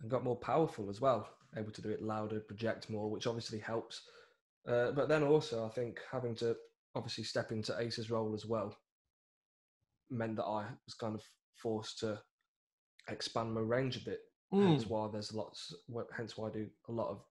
and 0.00 0.10
got 0.10 0.24
more 0.24 0.36
powerful 0.36 0.88
as 0.88 1.00
well. 1.00 1.28
Able 1.56 1.72
to 1.72 1.82
do 1.82 1.90
it 1.90 2.02
louder, 2.02 2.40
project 2.40 2.90
more, 2.90 3.10
which 3.10 3.26
obviously 3.26 3.58
helps. 3.58 4.02
Uh, 4.66 4.92
but 4.92 5.08
then 5.08 5.22
also, 5.22 5.66
I 5.66 5.68
think 5.68 5.98
having 6.10 6.34
to 6.36 6.56
obviously 6.94 7.24
step 7.24 7.52
into 7.52 7.74
Ace's 7.78 8.10
role 8.10 8.34
as 8.34 8.46
well 8.46 8.76
meant 10.10 10.36
that 10.36 10.44
I 10.44 10.64
was 10.86 10.94
kind 10.98 11.14
of 11.14 11.22
forced 11.56 11.98
to 12.00 12.20
expand 13.08 13.52
my 13.52 13.60
range 13.60 13.96
a 13.96 14.04
bit. 14.04 14.20
Hence 14.52 14.86
why 14.86 15.08
there's 15.10 15.34
lots. 15.34 15.74
Hence 16.16 16.36
why 16.38 16.48
I 16.48 16.52
do 16.52 16.68
a 16.88 16.92
lot 16.92 17.08
of 17.08 17.24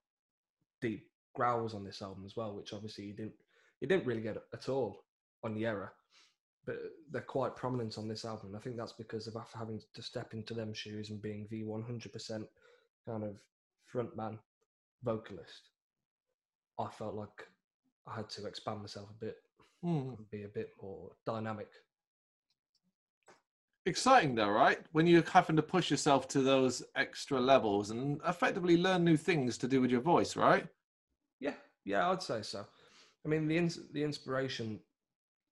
deep 0.81 1.09
growls 1.36 1.73
on 1.73 1.83
this 1.86 2.01
album 2.01 2.23
as 2.25 2.36
well, 2.36 2.53
which 2.53 2.73
obviously 2.73 3.05
you 3.05 3.13
didn't 3.13 3.33
you 3.79 3.88
didn't 3.88 4.05
really 4.05 4.21
get 4.21 4.38
at 4.53 4.67
all 4.69 5.05
on 5.43 5.53
the 5.53 5.65
era, 5.65 5.89
but 6.65 6.75
they're 7.12 7.21
quite 7.21 7.55
prominent 7.55 7.97
on 7.97 8.07
this 8.09 8.25
album. 8.25 8.47
And 8.49 8.57
I 8.57 8.59
think 8.59 8.75
that's 8.77 8.93
because 8.93 9.27
of 9.27 9.36
after 9.38 9.57
having 9.57 9.81
to 9.93 10.01
step 10.01 10.33
into 10.33 10.53
them 10.53 10.73
shoes 10.73 11.09
and 11.09 11.21
being 11.21 11.47
the 11.49 11.63
100% 11.63 12.47
kind 13.05 13.23
of 13.23 13.36
frontman 13.93 14.38
vocalist, 15.03 15.69
I 16.79 16.88
felt 16.89 17.15
like 17.15 17.47
I 18.07 18.15
had 18.15 18.29
to 18.31 18.45
expand 18.47 18.81
myself 18.81 19.09
a 19.09 19.25
bit 19.25 19.38
Hmm. 19.81 20.13
and 20.17 20.29
be 20.31 20.43
a 20.43 20.47
bit 20.47 20.71
more 20.81 21.12
dynamic. 21.25 21.69
Exciting 23.86 24.34
though 24.34 24.50
right 24.50 24.80
when 24.93 25.06
you're 25.06 25.24
having 25.30 25.56
to 25.56 25.62
push 25.62 25.91
yourself 25.91 26.28
to 26.28 26.41
those 26.41 26.82
extra 26.96 27.39
levels 27.39 27.89
and 27.91 28.22
effectively 28.28 28.78
learn 28.78 29.04
new 29.04 29.17
things 29.17 29.58
to 29.58 29.67
do 29.67 29.82
with 29.82 29.91
your 29.91 30.02
voice 30.02 30.36
right 30.36 30.67
Yeah, 31.39 31.56
yeah, 31.86 32.10
I'd 32.10 32.24
say 32.24 32.41
so. 32.41 32.65
I 33.26 33.30
mean, 33.30 33.48
the 33.48 33.58
ins- 33.58 33.91
the 33.91 34.04
inspiration 34.04 34.80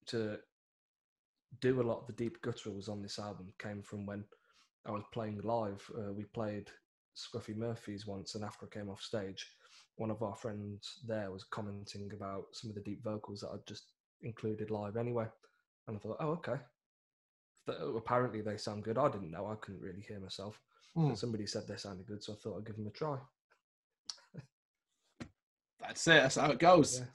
to 0.08 0.40
do 1.60 1.82
a 1.82 1.84
lot 1.84 2.00
of 2.00 2.08
the 2.08 2.14
deep 2.14 2.42
gutturals 2.42 2.90
on 2.90 3.02
this 3.02 3.20
album 3.20 3.52
came 3.60 3.82
from 3.82 4.06
when 4.06 4.24
I 4.86 4.92
was 4.92 5.04
playing 5.14 5.42
live. 5.44 5.84
Uh, 5.98 6.14
we 6.14 6.24
played 6.26 6.70
Scruffy 7.16 7.56
Murphy's 7.56 8.08
once, 8.08 8.36
and 8.36 8.44
after 8.44 8.66
I 8.66 8.70
came 8.74 8.90
off 8.90 9.02
stage, 9.02 9.46
one 9.98 10.12
of 10.12 10.24
our 10.24 10.36
friends 10.36 11.00
there 11.06 11.32
was 11.32 11.44
commenting 11.44 12.12
about 12.14 12.46
some 12.54 12.70
of 12.70 12.76
the 12.76 12.82
deep 12.82 13.04
vocals 13.04 13.42
that 13.42 13.50
I'd 13.54 13.68
just 13.68 13.92
included 14.22 14.72
live 14.72 14.96
anyway, 14.96 15.28
and 15.88 15.98
I 15.98 16.00
thought, 16.00 16.18
oh 16.20 16.30
okay. 16.40 16.60
Th- 17.68 17.78
apparently 17.96 18.42
they 18.42 18.58
sound 18.58 18.84
good. 18.84 18.98
I 18.98 19.10
didn't 19.10 19.32
know. 19.32 19.48
I 19.48 19.56
couldn't 19.56 19.82
really 19.82 20.02
hear 20.08 20.20
myself. 20.20 20.60
But 20.96 21.18
somebody 21.18 21.48
said 21.48 21.64
they 21.68 21.78
sounded 21.78 22.06
good, 22.06 22.22
so 22.24 22.34
I 22.34 22.36
thought 22.38 22.58
I'd 22.58 22.66
give 22.66 22.76
them 22.76 22.88
a 22.88 22.92
try. 22.92 23.18
That's 25.80 26.06
it. 26.08 26.22
That's 26.22 26.36
how 26.36 26.52
it 26.52 26.60
goes. 26.60 27.00
Yeah. 27.00 27.06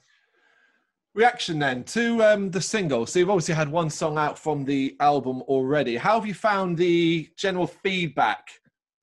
Reaction 1.13 1.57
then 1.59 1.83
to 1.85 2.23
um, 2.23 2.51
the 2.51 2.61
single. 2.61 3.05
So 3.05 3.19
you've 3.19 3.29
obviously 3.29 3.55
had 3.55 3.69
one 3.69 3.89
song 3.89 4.17
out 4.17 4.37
from 4.37 4.65
the 4.65 4.95
album 4.99 5.41
already. 5.43 5.95
How 5.95 6.15
have 6.19 6.27
you 6.27 6.33
found 6.33 6.77
the 6.77 7.29
general 7.35 7.65
feedback 7.67 8.47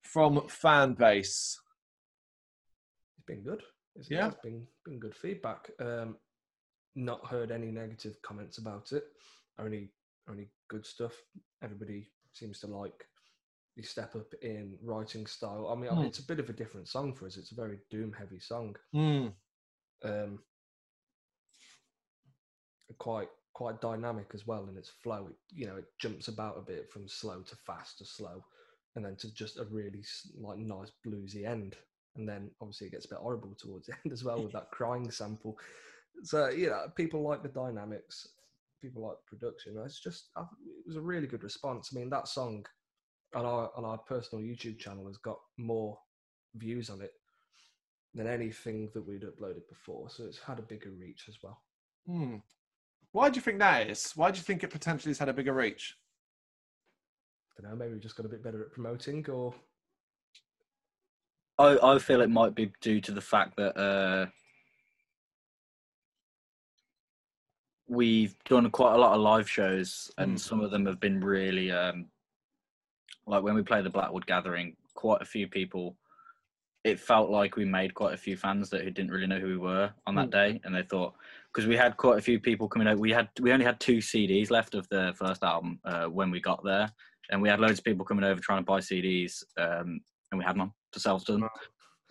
from 0.03 0.47
fan 0.47 0.93
base? 0.93 1.59
It's 3.17 3.25
been 3.25 3.41
good. 3.43 3.63
It's, 3.95 4.09
Yeah. 4.09 4.27
it's 4.27 4.37
been 4.43 4.67
been 4.85 4.99
good 4.99 5.15
feedback. 5.15 5.69
Um, 5.79 6.17
not 6.95 7.25
heard 7.25 7.51
any 7.51 7.71
negative 7.71 8.21
comments 8.21 8.57
about 8.59 8.91
it. 8.93 9.03
I 9.57 9.63
Only 9.63 9.89
only 10.29 10.49
good 10.67 10.85
stuff. 10.85 11.13
Everybody 11.61 12.07
seems 12.33 12.59
to 12.59 12.67
like 12.67 13.05
the 13.75 13.83
step 13.83 14.15
up 14.15 14.33
in 14.41 14.77
writing 14.81 15.25
style. 15.27 15.67
I 15.69 15.75
mean, 15.75 15.91
Hmm. 15.91 16.05
it's 16.05 16.19
a 16.19 16.25
bit 16.25 16.39
of 16.39 16.49
a 16.49 16.53
different 16.53 16.87
song 16.87 17.13
for 17.13 17.25
us. 17.25 17.37
It's 17.37 17.51
a 17.51 17.55
very 17.55 17.79
doom 17.89 18.13
heavy 18.13 18.39
song. 18.39 18.75
Hmm. 18.93 19.27
Um, 20.03 20.39
quite 22.97 23.29
quite 23.53 23.79
dynamic 23.79 24.31
as 24.33 24.45
well 24.45 24.67
in 24.67 24.77
its 24.77 24.89
flow. 24.89 25.27
It, 25.29 25.35
you 25.49 25.65
know, 25.65 25.77
it 25.77 25.85
jumps 25.99 26.27
about 26.27 26.57
a 26.57 26.61
bit 26.61 26.91
from 26.91 27.07
slow 27.07 27.41
to 27.41 27.55
fast 27.55 27.97
to 27.99 28.05
slow, 28.05 28.43
and 28.95 29.05
then 29.05 29.15
to 29.17 29.33
just 29.33 29.57
a 29.57 29.63
really 29.65 30.03
like 30.37 30.57
nice 30.57 30.91
bluesy 31.05 31.45
end. 31.45 31.75
And 32.15 32.27
then 32.27 32.51
obviously 32.61 32.87
it 32.87 32.91
gets 32.91 33.05
a 33.05 33.09
bit 33.09 33.17
horrible 33.17 33.55
towards 33.57 33.87
the 33.87 33.93
end 34.03 34.13
as 34.13 34.23
well 34.23 34.41
with 34.41 34.53
that 34.53 34.71
crying 34.71 35.09
sample. 35.11 35.57
So 36.23 36.49
you 36.49 36.67
know, 36.69 36.87
people 36.95 37.21
like 37.21 37.43
the 37.43 37.49
dynamics, 37.49 38.27
people 38.85 39.03
like 39.03 39.17
the 39.17 39.37
production. 39.37 39.75
It's 39.85 39.99
just 39.99 40.29
I, 40.35 40.41
it 40.41 40.87
was 40.87 40.97
a 40.97 41.01
really 41.01 41.27
good 41.27 41.43
response. 41.43 41.89
I 41.91 41.99
mean, 41.99 42.09
that 42.09 42.27
song 42.27 42.65
on 43.33 43.45
our 43.45 43.71
on 43.75 43.85
our 43.85 43.97
personal 43.97 44.43
YouTube 44.43 44.79
channel 44.79 45.07
has 45.07 45.17
got 45.17 45.37
more 45.57 45.97
views 46.55 46.89
on 46.89 47.01
it 47.01 47.11
than 48.13 48.27
anything 48.27 48.89
that 48.93 49.05
we'd 49.05 49.23
uploaded 49.23 49.67
before. 49.67 50.09
So 50.09 50.23
it's 50.23 50.39
had 50.39 50.59
a 50.59 50.63
bigger 50.63 50.91
reach 50.91 51.25
as 51.27 51.37
well. 51.43 51.61
Hmm. 52.07 52.37
Why 53.11 53.29
do 53.29 53.35
you 53.35 53.41
think 53.41 53.59
that 53.59 53.89
is? 53.89 54.11
Why 54.15 54.31
do 54.31 54.37
you 54.37 54.43
think 54.43 54.63
it 54.63 54.69
potentially 54.69 55.09
has 55.09 55.19
had 55.19 55.29
a 55.29 55.33
bigger 55.33 55.53
reach? 55.53 55.95
I 57.57 57.61
don't 57.61 57.71
know, 57.71 57.77
maybe 57.77 57.93
we 57.93 57.99
just 57.99 58.17
got 58.17 58.25
a 58.25 58.29
bit 58.29 58.43
better 58.43 58.61
at 58.61 58.73
promoting 58.73 59.25
or 59.29 59.53
I, 61.57 61.77
I 61.81 61.99
feel 61.99 62.19
it 62.19 62.29
might 62.29 62.53
be 62.53 62.73
due 62.81 62.99
to 62.99 63.13
the 63.13 63.21
fact 63.21 63.55
that 63.55 63.77
uh, 63.77 64.25
we've 67.87 68.35
done 68.45 68.69
quite 68.71 68.93
a 68.93 68.97
lot 68.97 69.13
of 69.13 69.21
live 69.21 69.49
shows, 69.49 70.11
and 70.17 70.35
Mm. 70.35 70.39
some 70.39 70.61
of 70.61 70.71
them 70.71 70.85
have 70.85 70.99
been 70.99 71.23
really 71.23 71.71
um, 71.71 72.09
like 73.27 73.43
when 73.43 73.55
we 73.55 73.63
played 73.63 73.85
the 73.85 73.89
Blackwood 73.89 74.25
Gathering. 74.25 74.75
Quite 74.93 75.21
a 75.21 75.25
few 75.25 75.47
people. 75.47 75.97
It 76.83 76.99
felt 76.99 77.31
like 77.31 77.55
we 77.55 77.65
made 77.65 77.95
quite 77.95 78.13
a 78.13 78.17
few 78.17 78.37
fans 78.37 78.69
that 78.69 78.83
who 78.83 78.91
didn't 78.91 79.09
really 79.09 79.25
know 79.25 79.39
who 79.39 79.47
we 79.47 79.57
were 79.57 79.91
on 80.05 80.13
that 80.15 80.27
Mm. 80.27 80.31
day, 80.31 80.61
and 80.63 80.75
they 80.75 80.83
thought 80.83 81.15
because 81.51 81.67
we 81.67 81.75
had 81.75 81.97
quite 81.97 82.19
a 82.19 82.21
few 82.21 82.39
people 82.39 82.67
coming 82.69 82.87
out. 82.87 82.99
We 82.99 83.11
had 83.11 83.29
we 83.41 83.51
only 83.51 83.65
had 83.65 83.79
two 83.79 83.97
CDs 84.01 84.51
left 84.51 84.75
of 84.75 84.87
the 84.89 85.13
first 85.17 85.43
album 85.43 85.79
uh, 85.83 86.05
when 86.05 86.29
we 86.29 86.39
got 86.39 86.63
there, 86.63 86.91
and 87.29 87.41
we 87.41 87.49
had 87.49 87.59
loads 87.59 87.79
of 87.79 87.85
people 87.85 88.05
coming 88.05 88.23
over 88.23 88.39
trying 88.39 88.59
to 88.59 88.65
buy 88.65 88.79
CDs, 88.79 89.43
um, 89.57 89.99
and 90.31 90.37
we 90.39 90.43
had 90.45 90.57
none 90.57 90.71
to 90.91 90.99
sell 90.99 91.19
to 91.19 91.31
them. 91.33 91.49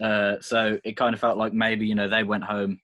Uh, 0.03 0.41
so 0.41 0.77
it 0.83 0.97
kind 0.97 1.15
of 1.15 1.21
felt 1.21 1.39
like 1.39 1.53
maybe 1.53 1.87
you 1.87 1.95
know 1.95 2.09
they 2.09 2.25
went 2.25 2.43
home. 2.45 2.81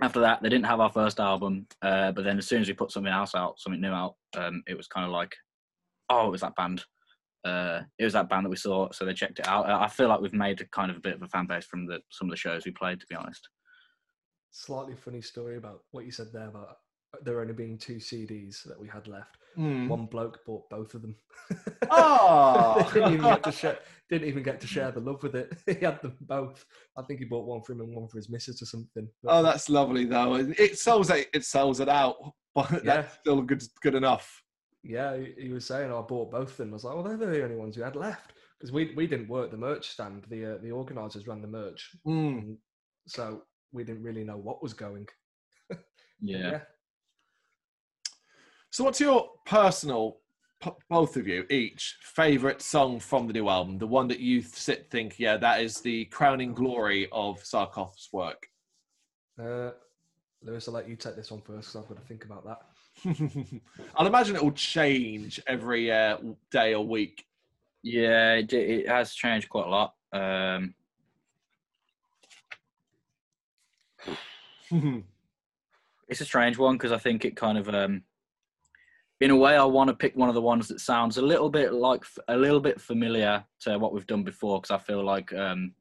After 0.00 0.20
that, 0.20 0.42
they 0.42 0.48
didn't 0.48 0.66
have 0.66 0.80
our 0.80 0.92
first 0.92 1.18
album, 1.18 1.66
uh, 1.82 2.12
but 2.12 2.24
then 2.24 2.38
as 2.38 2.46
soon 2.46 2.60
as 2.60 2.68
we 2.68 2.74
put 2.74 2.92
something 2.92 3.12
else 3.12 3.34
out, 3.34 3.58
something 3.58 3.80
new 3.80 3.90
out, 3.90 4.14
um, 4.36 4.62
it 4.68 4.76
was 4.76 4.86
kind 4.86 5.04
of 5.04 5.10
like, 5.10 5.34
oh, 6.08 6.28
it 6.28 6.30
was 6.30 6.42
that 6.42 6.54
band. 6.54 6.84
Uh, 7.44 7.80
it 7.98 8.04
was 8.04 8.12
that 8.12 8.28
band 8.28 8.44
that 8.44 8.50
we 8.50 8.56
saw, 8.56 8.90
so 8.92 9.04
they 9.04 9.14
checked 9.14 9.40
it 9.40 9.48
out. 9.48 9.68
I 9.68 9.88
feel 9.88 10.08
like 10.08 10.20
we've 10.20 10.32
made 10.32 10.68
kind 10.70 10.90
of 10.90 10.96
a 10.96 11.00
bit 11.00 11.14
of 11.14 11.22
a 11.22 11.28
fan 11.28 11.46
base 11.46 11.64
from 11.66 11.86
the 11.86 12.00
some 12.10 12.28
of 12.28 12.30
the 12.30 12.36
shows 12.36 12.64
we 12.64 12.72
played, 12.72 13.00
to 13.00 13.06
be 13.08 13.16
honest. 13.16 13.48
slightly 14.50 14.94
funny 14.94 15.20
story 15.20 15.56
about 15.56 15.82
what 15.90 16.04
you 16.04 16.10
said 16.10 16.28
there 16.32 16.48
about 16.48 16.78
there 17.22 17.40
only 17.40 17.54
being 17.54 17.78
two 17.78 17.96
CDs 17.96 18.62
that 18.64 18.78
we 18.78 18.88
had 18.88 19.08
left. 19.08 19.36
Hmm. 19.56 19.88
One 19.88 20.06
bloke 20.06 20.40
bought 20.46 20.68
both 20.70 20.94
of 20.94 21.02
them. 21.02 21.16
Oh. 21.90 22.88
didn't 22.94 23.14
even 23.14 23.24
get 23.24 23.42
to 23.44 23.52
share. 23.62 23.78
Didn't 24.10 24.28
even 24.28 24.42
get 24.42 24.60
to 24.60 24.66
share 24.66 24.90
the 24.90 25.00
love 25.00 25.22
with 25.22 25.34
it. 25.34 25.52
he 25.66 25.84
had 25.84 26.00
them 26.02 26.16
both. 26.20 26.64
I 26.96 27.02
think 27.02 27.18
he 27.20 27.24
bought 27.26 27.46
one 27.46 27.62
for 27.62 27.72
him 27.72 27.80
and 27.80 27.94
one 27.94 28.08
for 28.08 28.18
his 28.18 28.30
missus 28.30 28.62
or 28.62 28.66
something. 28.66 29.08
But 29.22 29.32
Oh, 29.38 29.42
that's 29.42 29.68
lovely 29.68 30.04
though. 30.04 30.34
It 30.36 30.78
sells 30.78 31.10
it. 31.10 31.28
It 31.34 31.44
sells 31.44 31.80
it 31.80 31.88
out, 31.88 32.16
but 32.54 32.70
Yeah. 32.72 32.78
that's 33.02 33.18
still 33.18 33.42
good. 33.42 33.62
Good 33.82 33.94
enough. 33.94 34.42
yeah, 34.84 35.16
he, 35.16 35.34
he 35.46 35.48
was 35.52 35.66
saying 35.66 35.90
I 35.92 36.00
bought 36.02 36.30
both 36.30 36.50
of 36.52 36.56
them. 36.58 36.70
I 36.70 36.72
was 36.74 36.84
like, 36.84 36.94
well, 36.94 37.02
they're 37.04 37.16
the 37.16 37.42
only 37.44 37.56
ones 37.56 37.76
we 37.76 37.82
had 37.82 37.96
left 37.96 38.32
because 38.58 38.72
we 38.72 38.92
we 38.96 39.06
didn't 39.06 39.28
work 39.28 39.50
the 39.50 39.56
merch 39.56 39.88
stand. 39.88 40.24
The 40.30 40.54
uh, 40.54 40.58
the 40.62 40.70
organisers 40.70 41.26
ran 41.26 41.42
the 41.42 41.48
merch, 41.48 41.90
and 42.04 42.56
so 43.06 43.42
we 43.72 43.82
didn't 43.84 44.02
really 44.04 44.24
know 44.24 44.36
what 44.36 44.62
was 44.62 44.72
going. 44.74 45.06
But 45.68 45.80
Yeah. 46.20 46.60
So, 48.70 48.84
what's 48.84 49.00
your 49.00 49.30
personal, 49.46 50.18
p- 50.62 50.70
both 50.90 51.16
of 51.16 51.26
you 51.26 51.46
each, 51.48 51.96
favorite 52.02 52.60
song 52.60 53.00
from 53.00 53.26
the 53.26 53.32
new 53.32 53.48
album? 53.48 53.78
The 53.78 53.86
one 53.86 54.08
that 54.08 54.20
you 54.20 54.42
sit 54.42 54.90
think, 54.90 55.18
yeah, 55.18 55.38
that 55.38 55.62
is 55.62 55.80
the 55.80 56.04
crowning 56.06 56.52
glory 56.52 57.08
of 57.10 57.42
Saarkoth's 57.42 58.10
work. 58.12 58.46
Uh, 59.40 59.70
Lewis, 60.42 60.68
I'll 60.68 60.74
let 60.74 60.88
you 60.88 60.96
take 60.96 61.16
this 61.16 61.30
one 61.30 61.40
first 61.40 61.72
because 61.72 61.76
I've 61.76 61.88
got 61.88 62.00
to 62.00 62.06
think 62.06 62.24
about 62.26 62.44
that. 62.44 62.60
I'll 63.96 64.06
imagine 64.06 64.36
it 64.36 64.42
will 64.42 64.52
change 64.52 65.40
every 65.46 65.90
uh, 65.90 66.18
day 66.50 66.74
or 66.74 66.86
week. 66.86 67.24
Yeah, 67.82 68.34
it, 68.34 68.52
it 68.52 68.88
has 68.88 69.14
changed 69.14 69.48
quite 69.48 69.66
a 69.66 69.70
lot. 69.70 69.94
Um, 70.12 70.74
it's 76.08 76.20
a 76.20 76.24
strange 76.24 76.58
one 76.58 76.76
because 76.76 76.92
I 76.92 76.98
think 76.98 77.24
it 77.24 77.34
kind 77.34 77.56
of, 77.56 77.68
um, 77.70 78.02
in 79.20 79.30
a 79.30 79.36
way, 79.36 79.56
I 79.56 79.64
want 79.64 79.88
to 79.88 79.94
pick 79.94 80.16
one 80.16 80.28
of 80.28 80.34
the 80.34 80.40
ones 80.40 80.68
that 80.68 80.80
sounds 80.80 81.16
a 81.16 81.22
little 81.22 81.50
bit 81.50 81.72
like 81.72 82.04
a 82.28 82.36
little 82.36 82.60
bit 82.60 82.80
familiar 82.80 83.44
to 83.60 83.78
what 83.78 83.92
we've 83.92 84.06
done 84.06 84.22
before 84.22 84.60
because 84.60 84.70
I 84.70 84.78
feel 84.78 85.04
like 85.04 85.32
um, 85.32 85.72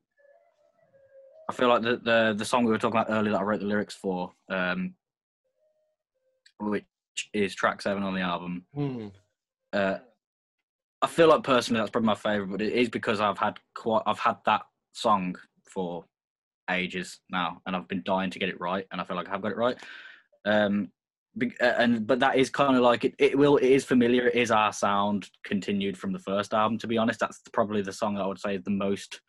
I 1.50 1.54
feel 1.54 1.70
like 1.70 1.84
the, 1.84 1.98
the 1.98 2.36
the 2.36 2.46
song 2.46 2.66
we 2.66 2.72
were 2.72 2.80
talking 2.80 3.00
about 3.00 3.14
earlier 3.14 3.34
that 3.34 3.42
I 3.42 3.44
wrote 3.44 3.60
the 3.60 3.68
lyrics 3.68 3.94
for, 3.94 4.32
um, 4.50 4.96
which 6.60 6.86
is 7.34 7.54
track 7.54 7.82
seven 7.82 8.04
on 8.04 8.16
the 8.16 8.22
album. 8.22 8.66
Hmm. 8.74 9.08
Uh, 9.72 9.98
I 11.04 11.08
feel 11.08 11.28
like 11.28 11.44
personally 11.44 11.80
that's 11.80 11.92
probably 11.92 12.08
my 12.08 12.16
favorite, 12.16 12.50
but 12.50 12.62
it 12.62 12.74
is 12.74 12.90
because 12.90 13.22
I've 13.22 13.38
had 13.38 13.60
quite 13.76 14.02
I've 14.08 14.20
had 14.20 14.38
that 14.46 14.64
song 14.94 15.36
for 15.64 16.06
ages 16.72 17.20
now, 17.30 17.62
and 17.68 17.76
I've 17.76 17.88
been 17.88 18.04
dying 18.04 18.32
to 18.32 18.40
get 18.40 18.50
it 18.50 18.60
right, 18.60 18.88
and 18.92 19.00
I 19.00 19.04
feel 19.04 19.16
like 19.16 19.28
I 19.28 19.32
have 19.32 19.44
got 19.44 19.52
it 19.52 19.58
right. 19.58 19.78
Um, 20.44 20.92
and 21.60 22.08
but 22.08 22.20
that 22.20 22.38
is 22.38 22.50
kind 22.50 22.76
of 22.76 22.82
like 22.82 23.06
it, 23.06 23.16
it 23.20 23.38
will 23.38 23.58
it 23.58 23.70
is 23.70 23.86
familiar. 23.86 24.28
It 24.28 24.36
is 24.36 24.52
our 24.52 24.74
sound 24.74 25.30
continued 25.44 25.98
from 25.98 26.12
the 26.12 26.20
first 26.20 26.54
album. 26.54 26.78
To 26.80 26.88
be 26.88 26.98
honest, 26.98 27.20
that's 27.20 27.42
probably 27.54 27.82
the 27.82 27.94
song 27.94 28.18
I 28.18 28.26
would 28.26 28.40
say 28.40 28.56
is 28.56 28.64
the 28.64 28.72
most 28.72 29.22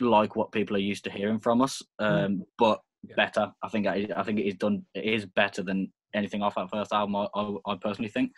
like 0.00 0.36
what 0.36 0.52
people 0.52 0.76
are 0.76 0.80
used 0.80 1.04
to 1.04 1.10
hearing 1.10 1.38
from 1.38 1.62
us. 1.62 1.82
Um, 1.98 2.42
but 2.58 2.80
Yeah. 3.08 3.14
better. 3.16 3.52
I 3.62 3.68
think 3.68 3.86
I, 3.86 4.08
I 4.16 4.22
think 4.22 4.38
it 4.38 4.46
is 4.46 4.54
done. 4.56 4.84
It 4.94 5.04
is 5.04 5.26
better 5.26 5.62
than 5.62 5.92
anything 6.14 6.42
off 6.42 6.56
that 6.56 6.70
first 6.70 6.92
album. 6.92 7.16
I, 7.16 7.28
I, 7.34 7.56
I 7.66 7.76
personally 7.80 8.10
think. 8.10 8.32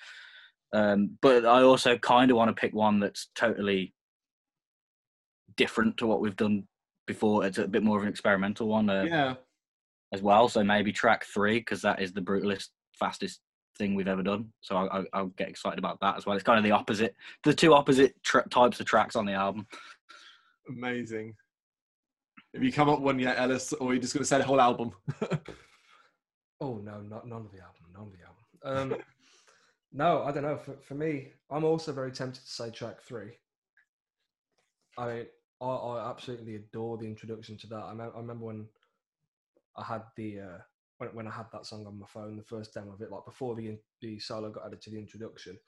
Um, 0.75 1.17
but 1.23 1.47
I 1.47 1.63
also 1.63 1.97
kind 1.99 2.31
of 2.31 2.37
want 2.37 2.49
to 2.55 2.61
pick 2.61 2.75
one 2.75 3.01
that's 3.01 3.29
totally 3.35 3.95
different 5.57 5.97
to 5.99 6.07
what 6.07 6.21
we've 6.21 6.37
done 6.37 6.67
before. 7.07 7.47
It's 7.47 7.59
a 7.59 7.69
bit 7.69 7.83
more 7.83 7.97
of 7.97 8.03
an 8.03 8.09
experimental 8.09 8.69
one 8.69 8.91
uh, 8.91 9.05
Yeah. 9.05 9.35
As 10.13 10.23
well. 10.23 10.49
So 10.49 10.63
maybe 10.63 10.93
track 10.93 11.25
three 11.25 11.59
because 11.59 11.83
that 11.83 12.01
is 12.01 12.13
the 12.13 12.21
brutalist, 12.21 12.69
fastest 12.93 13.41
thing 13.79 13.95
we've 13.95 14.09
ever 14.09 14.23
done. 14.23 14.53
So 14.61 14.77
I, 14.77 15.01
I, 15.01 15.05
I'll 15.13 15.27
get 15.27 15.49
excited 15.49 15.79
about 15.79 16.01
that 16.01 16.17
as 16.17 16.27
well. 16.27 16.35
It's 16.37 16.45
kind 16.45 16.59
of 16.59 16.65
the 16.65 16.71
opposite, 16.71 17.15
the 17.45 17.55
two 17.55 17.75
opposite 17.75 18.15
tra- 18.23 18.49
types 18.49 18.81
of 18.81 18.87
tracks 18.87 19.17
on 19.17 19.27
the 19.27 19.33
album. 19.33 19.67
Amazing. 20.69 21.35
Have 22.55 22.63
you 22.63 22.73
come 22.73 22.89
up 22.89 23.01
one 23.01 23.19
yet, 23.19 23.39
Ellis, 23.39 23.73
or 23.75 23.91
are 23.91 23.95
you 23.95 24.01
just 24.01 24.15
going 24.15 24.23
to 24.23 24.29
say 24.29 24.39
the 24.39 24.45
whole 24.45 24.61
album? 24.61 24.93
Oh 26.61 26.77
no, 26.83 27.01
not 27.01 27.29
none 27.29 27.43
of 27.43 27.53
the 27.53 27.59
album, 27.59 27.83
none 27.93 28.05
of 28.05 28.13
the 28.13 28.73
album. 28.73 28.93
Um, 28.95 29.01
no, 29.93 30.23
I 30.23 30.33
don't 30.33 30.43
know. 30.43 30.57
For, 30.57 30.77
for 30.83 30.95
me, 30.95 31.33
I'm 31.51 31.65
also 31.65 31.93
very 31.93 32.11
tempted 32.11 32.43
to 32.45 32.51
say 32.51 32.71
track 32.71 33.03
three. 33.03 33.33
I 34.97 35.07
mean, 35.07 35.27
I, 35.61 35.67
I 35.67 36.11
absolutely 36.11 36.57
adore 36.57 36.97
the 36.97 37.07
introduction 37.07 37.59
to 37.59 37.67
that. 37.69 37.85
I, 37.85 37.93
me- 37.95 38.05
I 38.05 38.19
remember 38.19 38.47
when 38.47 38.67
I 39.79 39.85
had 39.85 40.03
the 40.17 40.41
uh, 40.41 40.59
when, 40.99 41.11
when 41.11 41.27
I 41.27 41.33
had 41.33 41.47
that 41.53 41.67
song 41.67 41.87
on 41.87 41.99
my 41.99 42.07
phone, 42.07 42.37
the 42.37 42.43
first 42.43 42.75
demo 42.75 42.93
of 42.93 43.01
it, 43.01 43.11
like 43.11 43.25
before 43.25 43.55
the 43.55 43.79
the 44.01 44.19
solo 44.19 44.51
got 44.51 44.67
added 44.67 44.83
to 44.83 44.91
the 44.91 44.99
introduction, 44.99 45.59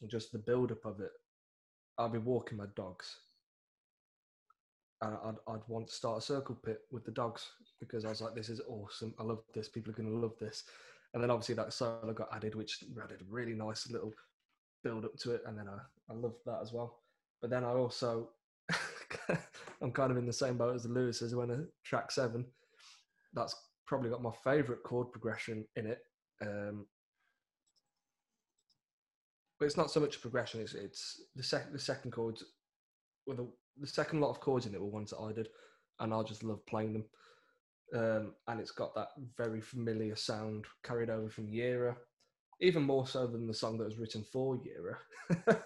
and 0.00 0.10
just 0.10 0.32
the 0.32 0.38
build 0.38 0.72
up 0.72 0.84
of 0.84 1.00
it. 1.00 1.12
I'd 1.98 2.12
be 2.12 2.18
walking 2.18 2.56
my 2.58 2.66
dogs, 2.76 3.16
and 5.02 5.16
I'd, 5.24 5.52
I'd 5.52 5.60
want 5.68 5.88
to 5.88 5.94
start 5.94 6.18
a 6.18 6.22
circle 6.22 6.54
pit 6.54 6.80
with 6.90 7.04
the 7.04 7.10
dogs 7.10 7.50
because 7.80 8.04
I 8.04 8.08
was 8.08 8.20
like, 8.20 8.34
this 8.34 8.48
is 8.48 8.60
awesome. 8.68 9.14
I 9.18 9.22
love 9.22 9.42
this. 9.54 9.68
People 9.68 9.92
are 9.92 9.96
going 9.96 10.10
to 10.10 10.16
love 10.16 10.34
this. 10.38 10.64
And 11.14 11.22
then 11.22 11.30
obviously 11.30 11.54
that 11.56 11.72
solo 11.72 12.12
got 12.12 12.28
added, 12.34 12.54
which 12.54 12.84
added 13.02 13.22
a 13.22 13.24
really 13.32 13.54
nice 13.54 13.90
little 13.90 14.12
build 14.84 15.04
up 15.04 15.16
to 15.18 15.32
it. 15.32 15.42
And 15.46 15.58
then 15.58 15.68
I, 15.68 15.78
I 16.12 16.14
loved 16.14 16.40
that 16.46 16.60
as 16.62 16.72
well. 16.72 17.00
But 17.40 17.50
then 17.50 17.64
I 17.64 17.70
also, 17.70 18.28
I'm 19.82 19.90
kind 19.92 20.10
of 20.10 20.18
in 20.18 20.26
the 20.26 20.32
same 20.32 20.58
boat 20.58 20.76
as 20.76 20.82
the 20.82 20.90
Lewis 20.90 21.22
as 21.22 21.34
when 21.34 21.50
a 21.50 21.64
track 21.82 22.10
seven, 22.10 22.44
that's 23.34 23.54
probably 23.86 24.10
got 24.10 24.22
my 24.22 24.32
favorite 24.44 24.82
chord 24.82 25.10
progression 25.12 25.64
in 25.76 25.86
it. 25.86 25.98
Um, 26.42 26.86
but 29.58 29.66
it's 29.66 29.76
not 29.76 29.90
so 29.90 30.00
much 30.00 30.16
a 30.16 30.20
progression. 30.20 30.60
It's 30.60 30.74
it's 30.74 31.20
the 31.36 31.42
second 31.42 31.72
the 31.72 31.78
second 31.78 32.12
chords, 32.12 32.44
well 33.26 33.36
the, 33.36 33.48
the 33.78 33.86
second 33.86 34.20
lot 34.20 34.30
of 34.30 34.40
chords 34.40 34.66
in 34.66 34.74
it 34.74 34.80
were 34.80 34.86
ones 34.86 35.10
that 35.10 35.18
I 35.18 35.32
did, 35.32 35.48
and 36.00 36.14
I 36.14 36.22
just 36.22 36.42
love 36.42 36.64
playing 36.66 36.94
them. 36.94 37.04
Um, 37.92 38.34
and 38.48 38.60
it's 38.60 38.70
got 38.70 38.94
that 38.94 39.08
very 39.36 39.60
familiar 39.60 40.16
sound 40.16 40.64
carried 40.82 41.10
over 41.10 41.28
from 41.28 41.48
Yera, 41.48 41.96
even 42.60 42.82
more 42.82 43.06
so 43.06 43.26
than 43.26 43.46
the 43.46 43.54
song 43.54 43.78
that 43.78 43.84
was 43.84 43.98
written 43.98 44.24
for 44.32 44.56
Yera. 44.56 44.96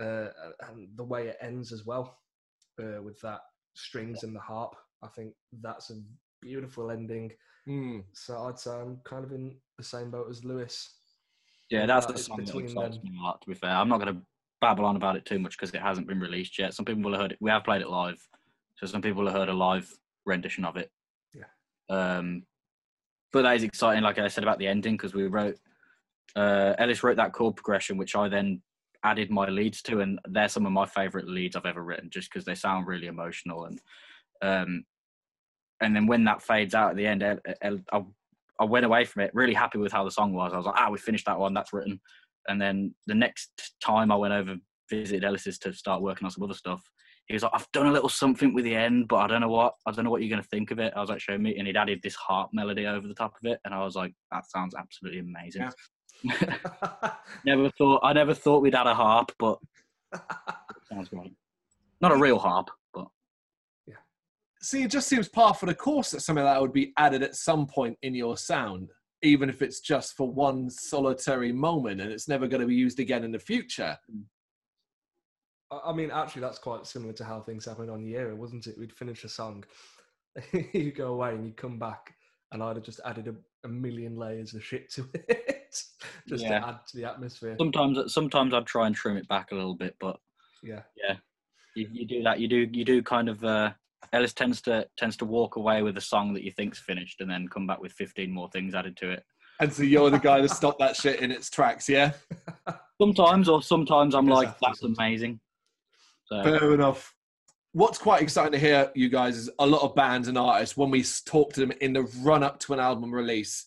uh, 0.00 0.28
and 0.68 0.88
the 0.96 1.04
way 1.04 1.28
it 1.28 1.38
ends 1.40 1.72
as 1.72 1.86
well, 1.86 2.18
uh, 2.82 3.00
with 3.00 3.20
that 3.20 3.40
strings 3.74 4.24
and 4.24 4.34
the 4.34 4.40
harp. 4.40 4.74
I 5.02 5.08
think 5.08 5.34
that's 5.62 5.90
a 5.90 5.94
beautiful 6.44 6.90
ending. 6.90 7.32
Mm. 7.68 8.04
So 8.12 8.44
I'd 8.44 8.58
say 8.58 8.70
I'm 8.72 8.98
kind 9.04 9.24
of 9.24 9.32
in 9.32 9.56
the 9.78 9.84
same 9.84 10.10
boat 10.10 10.28
as 10.30 10.44
Lewis. 10.44 10.98
Yeah, 11.70 11.86
that's 11.86 12.04
Uh, 12.06 12.08
the 12.08 12.14
it's 12.14 12.26
song 12.26 12.36
that 12.36 12.46
between 12.46 12.64
excites 12.66 12.96
them. 12.98 13.12
me 13.12 13.18
a 13.18 13.22
lot. 13.22 13.40
To 13.40 13.48
be 13.48 13.54
fair, 13.54 13.70
I'm 13.70 13.88
not 13.88 14.00
going 14.00 14.14
to 14.14 14.20
babble 14.60 14.84
on 14.84 14.96
about 14.96 15.16
it 15.16 15.24
too 15.24 15.38
much 15.38 15.56
because 15.56 15.74
it 15.74 15.80
hasn't 15.80 16.06
been 16.06 16.20
released 16.20 16.58
yet. 16.58 16.74
Some 16.74 16.84
people 16.84 17.02
will 17.02 17.12
have 17.12 17.22
heard 17.22 17.32
it. 17.32 17.38
We 17.40 17.50
have 17.50 17.64
played 17.64 17.80
it 17.82 17.88
live, 17.88 18.18
so 18.76 18.86
some 18.86 19.02
people 19.02 19.24
have 19.26 19.34
heard 19.34 19.48
a 19.48 19.54
live 19.54 19.90
rendition 20.26 20.64
of 20.64 20.76
it. 20.76 20.90
Yeah. 21.34 21.48
Um, 21.88 22.44
but 23.32 23.42
that 23.42 23.56
is 23.56 23.62
exciting, 23.62 24.02
like 24.04 24.18
I 24.18 24.28
said 24.28 24.44
about 24.44 24.58
the 24.58 24.68
ending, 24.68 24.94
because 24.96 25.14
we 25.14 25.26
wrote. 25.26 25.56
Uh, 26.36 26.74
Ellis 26.78 27.02
wrote 27.02 27.16
that 27.16 27.32
chord 27.32 27.56
progression, 27.56 27.96
which 27.96 28.14
I 28.14 28.28
then 28.28 28.60
added 29.04 29.30
my 29.30 29.48
leads 29.48 29.82
to, 29.82 30.00
and 30.00 30.18
they're 30.28 30.48
some 30.48 30.66
of 30.66 30.72
my 30.72 30.86
favorite 30.86 31.28
leads 31.28 31.56
I've 31.56 31.66
ever 31.66 31.82
written, 31.82 32.10
just 32.10 32.30
because 32.30 32.44
they 32.44 32.54
sound 32.54 32.86
really 32.86 33.06
emotional 33.06 33.64
and. 33.64 33.80
Um, 34.42 34.84
and 35.80 35.94
then 35.94 36.06
when 36.06 36.24
that 36.24 36.42
fades 36.42 36.74
out 36.74 36.90
at 36.90 36.96
the 36.96 37.06
end, 37.06 37.22
El, 37.22 37.78
I, 37.92 38.02
I 38.60 38.64
went 38.64 38.86
away 38.86 39.04
from 39.04 39.22
it 39.22 39.30
really 39.34 39.54
happy 39.54 39.78
with 39.78 39.92
how 39.92 40.04
the 40.04 40.10
song 40.10 40.32
was. 40.32 40.52
I 40.52 40.56
was 40.56 40.66
like, 40.66 40.76
ah, 40.78 40.90
we 40.90 40.98
finished 40.98 41.26
that 41.26 41.38
one, 41.38 41.54
that's 41.54 41.72
written. 41.72 42.00
And 42.48 42.60
then 42.60 42.94
the 43.06 43.14
next 43.14 43.74
time 43.82 44.12
I 44.12 44.16
went 44.16 44.34
over, 44.34 44.56
visited 44.90 45.24
Ellis's 45.24 45.58
to 45.60 45.72
start 45.72 46.02
working 46.02 46.24
on 46.24 46.30
some 46.30 46.44
other 46.44 46.54
stuff, 46.54 46.82
he 47.26 47.34
was 47.34 47.42
like, 47.42 47.52
I've 47.54 47.70
done 47.72 47.86
a 47.86 47.92
little 47.92 48.08
something 48.08 48.52
with 48.52 48.64
the 48.64 48.74
end, 48.74 49.08
but 49.08 49.16
I 49.16 49.26
don't 49.26 49.40
know 49.40 49.48
what, 49.48 49.74
I 49.86 49.92
don't 49.92 50.04
know 50.04 50.10
what 50.10 50.20
you're 50.20 50.30
going 50.30 50.42
to 50.42 50.48
think 50.48 50.70
of 50.70 50.78
it. 50.78 50.92
I 50.94 51.00
was 51.00 51.08
like, 51.08 51.20
show 51.20 51.38
me. 51.38 51.56
And 51.56 51.66
he'd 51.66 51.76
added 51.76 52.00
this 52.02 52.14
harp 52.14 52.50
melody 52.52 52.86
over 52.86 53.08
the 53.08 53.14
top 53.14 53.34
of 53.42 53.50
it. 53.50 53.60
And 53.64 53.72
I 53.72 53.82
was 53.82 53.96
like, 53.96 54.12
that 54.30 54.48
sounds 54.50 54.74
absolutely 54.74 55.20
amazing. 55.20 55.70
never 57.46 57.70
thought, 57.70 58.00
I 58.04 58.12
never 58.12 58.34
thought 58.34 58.62
we'd 58.62 58.74
add 58.74 58.86
a 58.86 58.94
harp, 58.94 59.32
but 59.38 59.58
it 60.14 60.20
sounds 60.90 61.08
great. 61.08 61.32
Not 62.02 62.12
a 62.12 62.16
real 62.16 62.38
harp, 62.38 62.68
See, 64.64 64.82
it 64.82 64.90
just 64.90 65.08
seems 65.08 65.28
par 65.28 65.52
for 65.52 65.66
the 65.66 65.74
course 65.74 66.10
that 66.12 66.20
something 66.22 66.42
like 66.42 66.54
that 66.54 66.60
would 66.62 66.72
be 66.72 66.94
added 66.96 67.22
at 67.22 67.36
some 67.36 67.66
point 67.66 67.98
in 68.00 68.14
your 68.14 68.38
sound, 68.38 68.90
even 69.20 69.50
if 69.50 69.60
it's 69.60 69.80
just 69.80 70.16
for 70.16 70.30
one 70.32 70.70
solitary 70.70 71.52
moment 71.52 72.00
and 72.00 72.10
it's 72.10 72.28
never 72.28 72.46
going 72.48 72.62
to 72.62 72.66
be 72.66 72.74
used 72.74 72.98
again 72.98 73.24
in 73.24 73.30
the 73.30 73.38
future. 73.38 73.98
I 75.70 75.80
I 75.84 75.92
mean, 75.92 76.10
actually, 76.10 76.40
that's 76.40 76.58
quite 76.58 76.86
similar 76.86 77.12
to 77.12 77.24
how 77.24 77.42
things 77.42 77.66
happened 77.66 77.90
on 77.90 78.04
Yera, 78.04 78.34
wasn't 78.34 78.66
it? 78.66 78.78
We'd 78.78 78.92
finish 78.92 79.24
a 79.24 79.28
song, 79.28 79.64
you 80.72 80.92
go 80.92 81.08
away, 81.08 81.34
and 81.34 81.46
you 81.46 81.52
come 81.52 81.78
back, 81.78 82.14
and 82.52 82.62
I'd 82.62 82.76
have 82.76 82.84
just 82.86 83.00
added 83.04 83.28
a, 83.28 83.34
a 83.66 83.68
million 83.68 84.16
layers 84.16 84.54
of 84.54 84.64
shit 84.64 84.90
to 84.92 85.06
it, 85.28 85.76
just 86.26 86.44
Yeah. 86.44 86.60
to 86.60 86.68
add 86.68 86.86
to 86.86 86.96
the 86.96 87.04
atmosphere. 87.04 87.54
sometimes, 87.60 88.14
sometimes 88.14 88.54
I'd 88.54 88.66
try 88.66 88.86
and 88.86 88.96
trim 88.96 89.18
it 89.18 89.28
back 89.28 89.52
a 89.52 89.54
little 89.56 89.74
bit, 89.76 89.94
but 90.00 90.18
Yeah, 90.62 90.82
you, 91.74 91.86
you 91.92 92.06
do 92.06 92.22
that. 92.22 92.40
You 92.40 92.48
do 92.48 92.66
you 92.72 92.84
do 92.86 93.02
kind 93.02 93.28
of. 93.28 93.44
Uh, 93.44 93.72
Ellis 94.12 94.32
tends 94.32 94.60
to 94.62 94.86
tends 94.96 95.16
to 95.18 95.24
walk 95.24 95.56
away 95.56 95.82
with 95.82 95.96
a 95.96 96.00
song 96.00 96.34
that 96.34 96.44
you 96.44 96.52
think's 96.52 96.78
finished, 96.78 97.20
and 97.20 97.30
then 97.30 97.48
come 97.48 97.66
back 97.66 97.80
with 97.80 97.92
fifteen 97.92 98.30
more 98.30 98.48
things 98.50 98.74
added 98.74 98.96
to 98.98 99.10
it. 99.10 99.24
And 99.60 99.72
so 99.72 99.82
you're 99.82 100.10
the 100.10 100.18
guy 100.18 100.40
that 100.40 100.50
stopped 100.50 100.80
that 100.80 100.96
shit 100.96 101.20
in 101.20 101.30
its 101.30 101.48
tracks, 101.48 101.88
yeah? 101.88 102.12
Sometimes, 103.00 103.48
or 103.48 103.62
sometimes 103.62 104.14
I'm 104.14 104.26
like, 104.26 104.54
that's 104.60 104.82
amazing. 104.82 105.40
So 106.26 106.42
Fair 106.42 106.74
enough. 106.74 107.14
What's 107.72 107.98
quite 107.98 108.22
exciting 108.22 108.52
to 108.52 108.58
hear, 108.58 108.90
you 108.94 109.08
guys, 109.08 109.36
is 109.36 109.50
a 109.58 109.66
lot 109.66 109.82
of 109.82 109.96
bands 109.96 110.28
and 110.28 110.38
artists, 110.38 110.76
when 110.76 110.90
we 110.90 111.04
talk 111.26 111.52
to 111.54 111.60
them 111.60 111.72
in 111.80 111.92
the 111.92 112.02
run 112.22 112.44
up 112.44 112.60
to 112.60 112.72
an 112.72 112.78
album 112.78 113.12
release, 113.12 113.66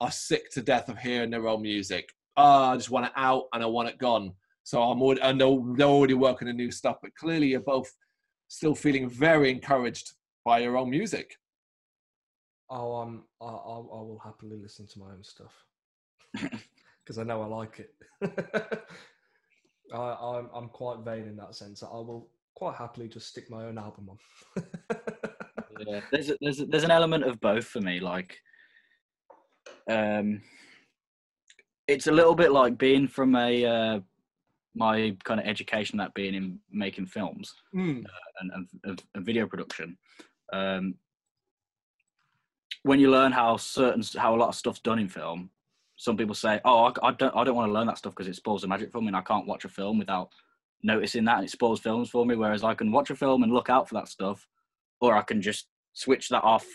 are 0.00 0.12
sick 0.12 0.50
to 0.50 0.62
death 0.62 0.88
of 0.88 0.98
hearing 0.98 1.30
their 1.30 1.48
own 1.48 1.62
music. 1.62 2.10
Ah, 2.36 2.72
I 2.72 2.76
just 2.76 2.90
want 2.90 3.06
it 3.06 3.12
out 3.16 3.44
and 3.52 3.62
I 3.62 3.66
want 3.66 3.88
it 3.88 3.98
gone. 3.98 4.34
So 4.62 4.80
I'm 4.80 5.02
already, 5.02 5.20
and 5.20 5.40
they're, 5.40 5.58
they're 5.74 5.86
already 5.88 6.14
working 6.14 6.48
on 6.48 6.56
new 6.56 6.70
stuff, 6.70 6.98
but 7.02 7.14
clearly 7.16 7.48
you're 7.48 7.60
both 7.60 7.92
still 8.50 8.74
feeling 8.74 9.08
very 9.08 9.48
encouraged 9.48 10.12
by 10.44 10.58
your 10.58 10.76
own 10.76 10.90
music. 10.90 11.36
oh, 12.68 12.96
um, 12.96 13.24
I, 13.40 13.46
I, 13.46 13.46
I 13.46 14.02
will 14.02 14.20
happily 14.22 14.58
listen 14.60 14.86
to 14.88 14.98
my 14.98 15.06
own 15.06 15.22
stuff 15.22 15.54
because 17.04 17.18
I 17.18 17.22
know 17.22 17.42
I 17.42 17.46
like 17.46 17.78
it. 17.78 17.94
I, 19.94 19.96
I'm, 19.96 20.50
I'm 20.52 20.68
quite 20.68 20.98
vain 20.98 21.28
in 21.28 21.36
that 21.36 21.54
sense. 21.54 21.82
I 21.84 21.86
will 21.86 22.28
quite 22.56 22.74
happily 22.74 23.08
just 23.08 23.28
stick 23.28 23.48
my 23.50 23.64
own 23.64 23.78
album 23.78 24.10
on. 24.10 24.18
yeah, 25.86 26.00
there's 26.10 26.30
a, 26.30 26.36
there's 26.40 26.60
a, 26.60 26.66
there's 26.66 26.84
an 26.84 26.90
element 26.90 27.24
of 27.24 27.40
both 27.40 27.66
for 27.66 27.80
me. 27.80 28.00
Like, 28.00 28.36
um, 29.88 30.42
it's 31.86 32.08
a 32.08 32.12
little 32.12 32.34
bit 32.34 32.50
like 32.50 32.78
being 32.78 33.06
from 33.06 33.36
a 33.36 33.64
uh, 33.64 34.00
my 34.74 35.16
kind 35.24 35.40
of 35.40 35.46
education 35.46 35.98
that 35.98 36.14
being 36.14 36.34
in 36.34 36.58
making 36.70 37.06
films. 37.06 37.52
Mm. 37.74 38.04
and, 38.40 38.50
and, 38.52 38.68
and- 38.84 39.02
and 39.14 39.24
video 39.26 39.46
production. 39.46 39.96
Um, 40.52 40.94
when 42.82 42.98
you 43.00 43.10
learn 43.10 43.32
how 43.32 43.56
certain 43.56 44.02
how 44.16 44.34
a 44.34 44.38
lot 44.38 44.48
of 44.48 44.54
stuff's 44.54 44.80
done 44.80 44.98
in 44.98 45.08
film, 45.08 45.50
some 45.96 46.16
people 46.16 46.34
say, 46.34 46.60
"Oh, 46.64 46.84
I, 47.02 47.08
I 47.08 47.12
don't 47.12 47.36
I 47.36 47.44
don't 47.44 47.54
want 47.56 47.68
to 47.68 47.72
learn 47.74 47.86
that 47.88 47.98
stuff 47.98 48.14
because 48.14 48.28
it 48.28 48.36
spoils 48.36 48.62
the 48.62 48.68
magic 48.68 48.90
for 48.90 49.00
me, 49.00 49.08
and 49.08 49.16
I 49.16 49.20
can't 49.20 49.46
watch 49.46 49.64
a 49.64 49.68
film 49.68 49.98
without 49.98 50.30
noticing 50.82 51.24
that, 51.26 51.36
and 51.38 51.44
it 51.44 51.50
spoils 51.50 51.80
films 51.80 52.08
for 52.08 52.24
me." 52.24 52.36
Whereas 52.36 52.64
I 52.64 52.74
can 52.74 52.90
watch 52.90 53.10
a 53.10 53.16
film 53.16 53.42
and 53.42 53.52
look 53.52 53.68
out 53.68 53.88
for 53.88 53.94
that 53.96 54.08
stuff, 54.08 54.46
or 55.00 55.14
I 55.16 55.22
can 55.22 55.42
just 55.42 55.66
switch 55.92 56.28
that 56.30 56.42
off 56.44 56.66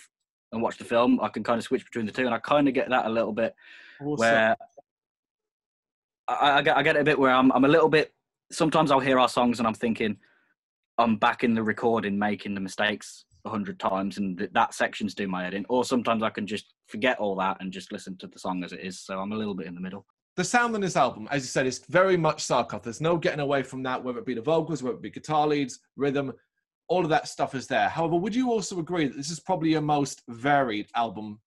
and 0.52 0.62
watch 0.62 0.78
the 0.78 0.84
film. 0.84 1.18
I 1.20 1.28
can 1.28 1.42
kind 1.42 1.58
of 1.58 1.64
switch 1.64 1.84
between 1.84 2.06
the 2.06 2.12
two, 2.12 2.26
and 2.26 2.34
I 2.34 2.38
kind 2.38 2.68
of 2.68 2.74
get 2.74 2.88
that 2.90 3.06
a 3.06 3.10
little 3.10 3.32
bit 3.32 3.54
Awesome. 4.00 4.16
where 4.16 4.56
I, 6.28 6.58
I 6.58 6.62
get 6.62 6.76
I 6.76 6.82
get 6.82 6.96
a 6.96 7.04
bit 7.04 7.18
where 7.18 7.32
I'm 7.32 7.52
I'm 7.52 7.64
a 7.64 7.68
little 7.68 7.88
bit. 7.88 8.12
Sometimes 8.50 8.90
I'll 8.90 9.00
hear 9.00 9.18
our 9.18 9.28
songs 9.28 9.58
and 9.58 9.66
I'm 9.66 9.74
thinking 9.74 10.16
I'm 10.98 11.16
back 11.16 11.44
in 11.44 11.54
the 11.54 11.62
recording 11.62 12.18
making 12.18 12.54
the 12.54 12.60
mistakes 12.60 13.24
a 13.44 13.50
hundred 13.50 13.78
times, 13.78 14.18
and 14.18 14.38
th- 14.38 14.50
that 14.54 14.74
section's 14.74 15.14
doing 15.14 15.30
my 15.30 15.44
head 15.44 15.54
in. 15.54 15.66
Or 15.68 15.84
sometimes 15.84 16.22
I 16.22 16.30
can 16.30 16.46
just 16.46 16.74
forget 16.88 17.18
all 17.18 17.36
that 17.36 17.58
and 17.60 17.72
just 17.72 17.92
listen 17.92 18.16
to 18.18 18.26
the 18.26 18.38
song 18.38 18.64
as 18.64 18.72
it 18.72 18.80
is. 18.80 19.00
So 19.00 19.18
I'm 19.20 19.32
a 19.32 19.36
little 19.36 19.54
bit 19.54 19.66
in 19.66 19.74
the 19.74 19.80
middle. 19.80 20.06
the 20.36 20.44
sound 20.44 20.74
on 20.74 20.80
this 20.80 20.96
album, 20.96 21.28
as 21.30 21.42
you 21.42 21.48
said, 21.48 21.66
is 21.66 21.78
very 21.88 22.16
much 22.16 22.44
Saarkoth. 22.44 22.82
There's 22.82 23.00
no 23.00 23.16
getting 23.16 23.40
away 23.40 23.62
from 23.62 23.82
that, 23.84 24.02
whether 24.02 24.18
it 24.18 24.26
be 24.26 24.34
the 24.34 24.42
vocals, 24.42 24.82
whether 24.82 24.96
it 24.96 25.02
be 25.02 25.10
guitar 25.10 25.46
leads, 25.46 25.80
rhythm, 25.96 26.32
all 26.88 27.02
of 27.02 27.10
that 27.10 27.28
stuff 27.28 27.54
is 27.54 27.66
there. 27.66 27.88
However, 27.88 28.16
would 28.16 28.34
you 28.34 28.50
also 28.50 28.78
agree 28.78 29.06
that 29.06 29.16
this 29.16 29.30
is 29.30 29.40
probably 29.40 29.70
your 29.70 29.80
most 29.80 30.22
varied 30.28 30.88
album 30.94 31.40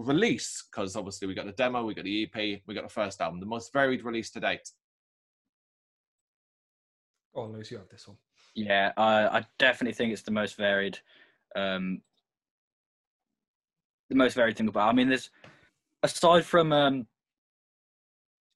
release? 0.00 0.64
Because 0.70 0.96
obviously 0.96 1.28
we 1.28 1.34
got 1.34 1.46
the 1.46 1.52
demo, 1.52 1.84
we 1.84 1.94
got 1.94 2.04
the 2.04 2.24
EP, 2.24 2.60
we 2.66 2.74
got 2.74 2.84
the 2.84 2.88
first 2.88 3.20
album, 3.20 3.40
the 3.40 3.46
most 3.46 3.72
varied 3.72 4.04
release 4.04 4.30
to 4.30 4.40
date. 4.40 4.68
oh, 7.34 7.44
Lewis, 7.44 7.70
you 7.70 7.78
have 7.78 7.88
this 7.88 8.08
one. 8.08 8.16
Yeah, 8.54 8.92
I, 8.96 9.38
I 9.38 9.46
definitely 9.58 9.94
think 9.94 10.12
it's 10.12 10.22
the 10.22 10.32
most 10.32 10.56
varied, 10.56 10.98
um, 11.54 12.02
the 14.08 14.16
most 14.16 14.34
varied 14.34 14.56
thing 14.56 14.68
about. 14.68 14.88
I 14.88 14.92
mean, 14.92 15.08
there's 15.08 15.30
aside 16.02 16.44
from 16.44 16.72
um, 16.72 17.06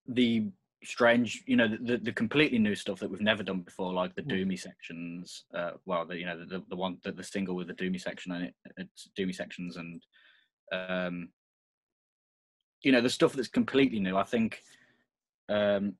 the 0.08 0.46
strange, 0.82 1.44
you 1.46 1.56
know, 1.56 1.68
the, 1.68 1.78
the, 1.78 1.96
the 1.98 2.12
completely 2.12 2.58
new 2.58 2.74
stuff 2.74 2.98
that 3.00 3.10
we've 3.10 3.20
never 3.20 3.42
done 3.42 3.60
before, 3.60 3.92
like 3.92 4.14
the 4.14 4.22
Mm. 4.22 4.32
Doomy 4.32 4.58
sections. 4.58 5.44
Uh, 5.54 5.72
well, 5.86 6.04
the, 6.04 6.18
you 6.18 6.26
know, 6.26 6.38
the, 6.38 6.46
the, 6.46 6.64
the 6.70 6.76
one, 6.76 6.98
the, 7.02 7.12
the 7.12 7.22
single 7.22 7.54
with 7.54 7.68
the 7.68 7.74
Doomy 7.74 8.00
section 8.00 8.32
and 8.32 8.44
it, 8.46 8.54
it's 8.76 9.08
Doomy 9.18 9.34
sections, 9.34 9.76
and 9.76 10.02
um, 10.72 11.28
you 12.82 12.92
know, 12.92 13.00
the 13.00 13.10
stuff 13.10 13.32
that's 13.32 13.48
completely 13.48 13.98
new. 13.98 14.16
I 14.16 14.24
think 14.24 14.60
um, 15.48 15.94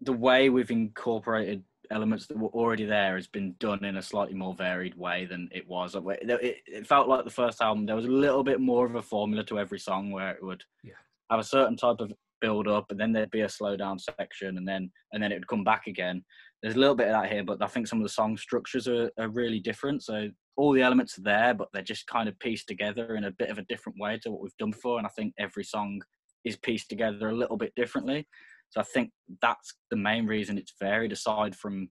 the 0.00 0.12
way 0.12 0.48
we've 0.48 0.70
incorporated 0.70 1.62
elements 1.90 2.26
that 2.26 2.38
were 2.38 2.48
already 2.48 2.84
there 2.86 3.16
has 3.16 3.26
been 3.26 3.54
done 3.60 3.84
in 3.84 3.96
a 3.98 4.02
slightly 4.02 4.34
more 4.34 4.54
varied 4.54 4.94
way 4.94 5.26
than 5.26 5.48
it 5.52 5.68
was. 5.68 5.94
It, 5.94 6.86
felt 6.86 7.08
like 7.08 7.24
the 7.24 7.30
first 7.30 7.60
album 7.60 7.84
there 7.86 7.96
was 7.96 8.06
a 8.06 8.10
little 8.10 8.42
bit 8.42 8.60
more 8.60 8.86
of 8.86 8.94
a 8.94 9.02
formula 9.02 9.44
to 9.44 9.58
every 9.58 9.78
song 9.78 10.10
where 10.10 10.30
it 10.30 10.42
would 10.42 10.64
Yeah. 10.82 10.94
have 11.30 11.40
a 11.40 11.44
certain 11.44 11.76
type 11.76 12.00
of 12.00 12.12
build 12.40 12.66
up, 12.66 12.90
and 12.90 12.98
then 12.98 13.12
there'd 13.12 13.30
be 13.30 13.42
a 13.42 13.48
slow 13.48 13.76
down 13.76 13.98
section, 13.98 14.56
and 14.56 14.66
then 14.66 14.90
and 15.12 15.22
then 15.22 15.30
it 15.30 15.36
would 15.36 15.48
come 15.48 15.64
back 15.64 15.86
again. 15.86 16.24
There's 16.62 16.76
a 16.76 16.78
little 16.78 16.96
bit 16.96 17.08
of 17.08 17.12
that 17.12 17.30
here, 17.30 17.44
but 17.44 17.62
I 17.62 17.66
think 17.66 17.86
some 17.86 17.98
of 17.98 18.04
the 18.04 18.08
song 18.08 18.36
structures 18.36 18.88
are, 18.88 19.10
are 19.18 19.28
really 19.28 19.60
different. 19.60 20.02
So 20.02 20.28
all 20.56 20.72
the 20.72 20.82
elements 20.82 21.18
are 21.18 21.22
there, 21.22 21.54
but 21.54 21.68
they're 21.72 21.82
just 21.82 22.06
kind 22.06 22.28
of 22.28 22.38
pieced 22.38 22.68
together 22.68 23.16
in 23.16 23.24
a 23.24 23.30
bit 23.30 23.50
of 23.50 23.58
a 23.58 23.64
different 23.68 23.98
way 23.98 24.18
to 24.22 24.30
what 24.30 24.42
we've 24.42 24.56
done 24.58 24.70
before. 24.70 24.98
And 24.98 25.06
I 25.06 25.10
think 25.10 25.34
every 25.38 25.64
song 25.64 26.02
is 26.44 26.56
pieced 26.56 26.88
together 26.90 27.28
a 27.28 27.34
little 27.34 27.56
bit 27.56 27.72
differently. 27.74 28.26
So 28.70 28.80
I 28.80 28.84
think 28.84 29.10
that's 29.40 29.74
the 29.90 29.96
main 29.96 30.26
reason 30.26 30.58
it's 30.58 30.74
varied. 30.80 31.12
Aside 31.12 31.54
from 31.56 31.90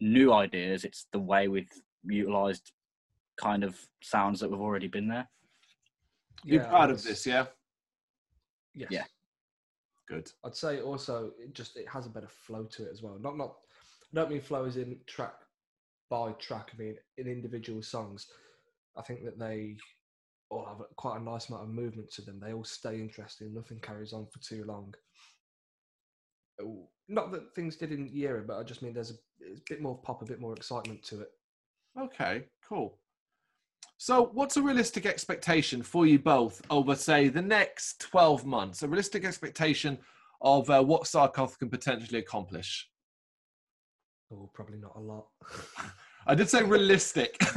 new 0.00 0.32
ideas, 0.32 0.84
it's 0.84 1.06
the 1.12 1.18
way 1.18 1.48
we've 1.48 1.70
utilized 2.04 2.72
kind 3.38 3.64
of 3.64 3.78
sounds 4.02 4.40
that 4.40 4.50
we've 4.50 4.60
already 4.60 4.88
been 4.88 5.08
there. 5.08 5.28
You're 6.44 6.62
Yeah, 6.62 6.68
proud 6.68 6.90
of 6.90 7.02
this, 7.02 7.26
yeah? 7.26 7.46
Yes. 8.74 8.88
Yeah. 8.90 9.04
Good. 10.08 10.30
I'd 10.44 10.56
say 10.56 10.80
also 10.80 11.32
it 11.38 11.54
just 11.54 11.76
it 11.76 11.88
has 11.88 12.06
a 12.06 12.10
better 12.10 12.28
flow 12.28 12.64
to 12.64 12.86
it 12.86 12.90
as 12.92 13.02
well. 13.02 13.18
Not 13.20 13.36
not 13.36 13.56
I 14.12 14.16
don't 14.16 14.30
mean 14.30 14.40
flow 14.40 14.64
as 14.64 14.76
in 14.76 14.98
track 15.06 15.34
by 16.12 16.32
track. 16.32 16.70
I 16.74 16.82
mean 16.82 16.96
in 17.16 17.26
individual 17.26 17.82
songs. 17.82 18.26
I 18.98 19.00
think 19.00 19.24
that 19.24 19.38
they 19.38 19.76
all 20.50 20.66
have 20.66 20.82
quite 20.96 21.18
a 21.18 21.24
nice 21.24 21.48
amount 21.48 21.62
of 21.62 21.70
movement 21.70 22.12
to 22.12 22.22
them. 22.22 22.38
They 22.38 22.52
all 22.52 22.64
stay 22.64 23.00
interesting. 23.00 23.54
Nothing 23.54 23.80
carries 23.80 24.12
on 24.12 24.26
for 24.26 24.38
too 24.40 24.64
long. 24.64 24.92
Not 27.08 27.32
that 27.32 27.54
things 27.54 27.76
did 27.76 27.92
in 27.92 28.10
Yera, 28.10 28.46
but 28.46 28.58
I 28.58 28.62
just 28.62 28.82
mean 28.82 28.92
there's 28.92 29.12
a, 29.12 29.14
a 29.46 29.56
bit 29.70 29.80
more 29.80 29.96
pop, 29.96 30.20
a 30.20 30.26
bit 30.26 30.38
more 30.38 30.52
excitement 30.52 31.02
to 31.04 31.22
it. 31.22 31.30
Okay, 31.98 32.44
cool. 32.68 32.98
So, 33.96 34.30
what's 34.34 34.58
a 34.58 34.62
realistic 34.62 35.06
expectation 35.06 35.82
for 35.82 36.06
you 36.06 36.18
both 36.18 36.60
over, 36.68 36.94
say, 36.94 37.28
the 37.28 37.40
next 37.40 38.00
12 38.00 38.44
months? 38.44 38.82
A 38.82 38.88
realistic 38.88 39.24
expectation 39.24 39.96
of 40.42 40.68
uh, 40.68 40.82
what 40.82 41.04
Saarkoth 41.04 41.58
can 41.58 41.70
potentially 41.70 42.18
accomplish? 42.18 42.88
Oh, 44.32 44.50
probably 44.54 44.78
not 44.78 44.92
a 44.96 45.00
lot. 45.00 45.26
I 46.26 46.34
did 46.34 46.48
say 46.48 46.62
realistic. 46.62 47.36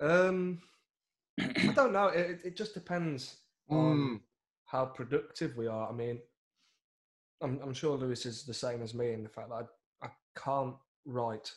um, 0.00 0.60
I 1.40 1.72
don't 1.74 1.92
know. 1.92 2.08
It, 2.08 2.40
it 2.44 2.56
just 2.56 2.74
depends 2.74 3.36
on 3.70 4.10
Mm, 4.14 4.20
how 4.66 4.84
productive 4.84 5.56
we 5.56 5.66
are. 5.66 5.88
I 5.88 5.92
mean, 5.92 6.20
I'm, 7.40 7.58
I'm 7.62 7.72
sure 7.74 7.96
Lewis 7.96 8.26
is 8.26 8.44
the 8.44 8.54
same 8.54 8.82
as 8.82 8.94
me 8.94 9.12
in 9.12 9.22
the 9.22 9.28
fact 9.28 9.48
that 9.50 9.66
I, 10.02 10.06
I 10.06 10.10
can't 10.36 10.74
write 11.06 11.50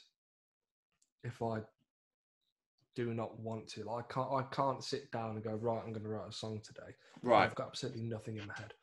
if 1.23 1.41
I 1.41 1.59
do 2.95 3.13
not 3.13 3.39
want 3.39 3.67
to. 3.69 3.83
Like, 3.83 4.05
I 4.05 4.13
can't 4.13 4.31
I 4.31 4.43
can't 4.55 4.83
sit 4.83 5.11
down 5.11 5.31
and 5.31 5.43
go 5.43 5.51
right. 5.53 5.81
I'm 5.85 5.91
going 5.93 6.03
to 6.03 6.09
write 6.09 6.29
a 6.29 6.33
song 6.33 6.61
today. 6.63 6.95
right. 7.21 7.43
I've 7.43 7.55
got 7.55 7.67
absolutely 7.67 8.03
nothing 8.03 8.37
in 8.37 8.47
my 8.47 8.53
head. 8.57 8.73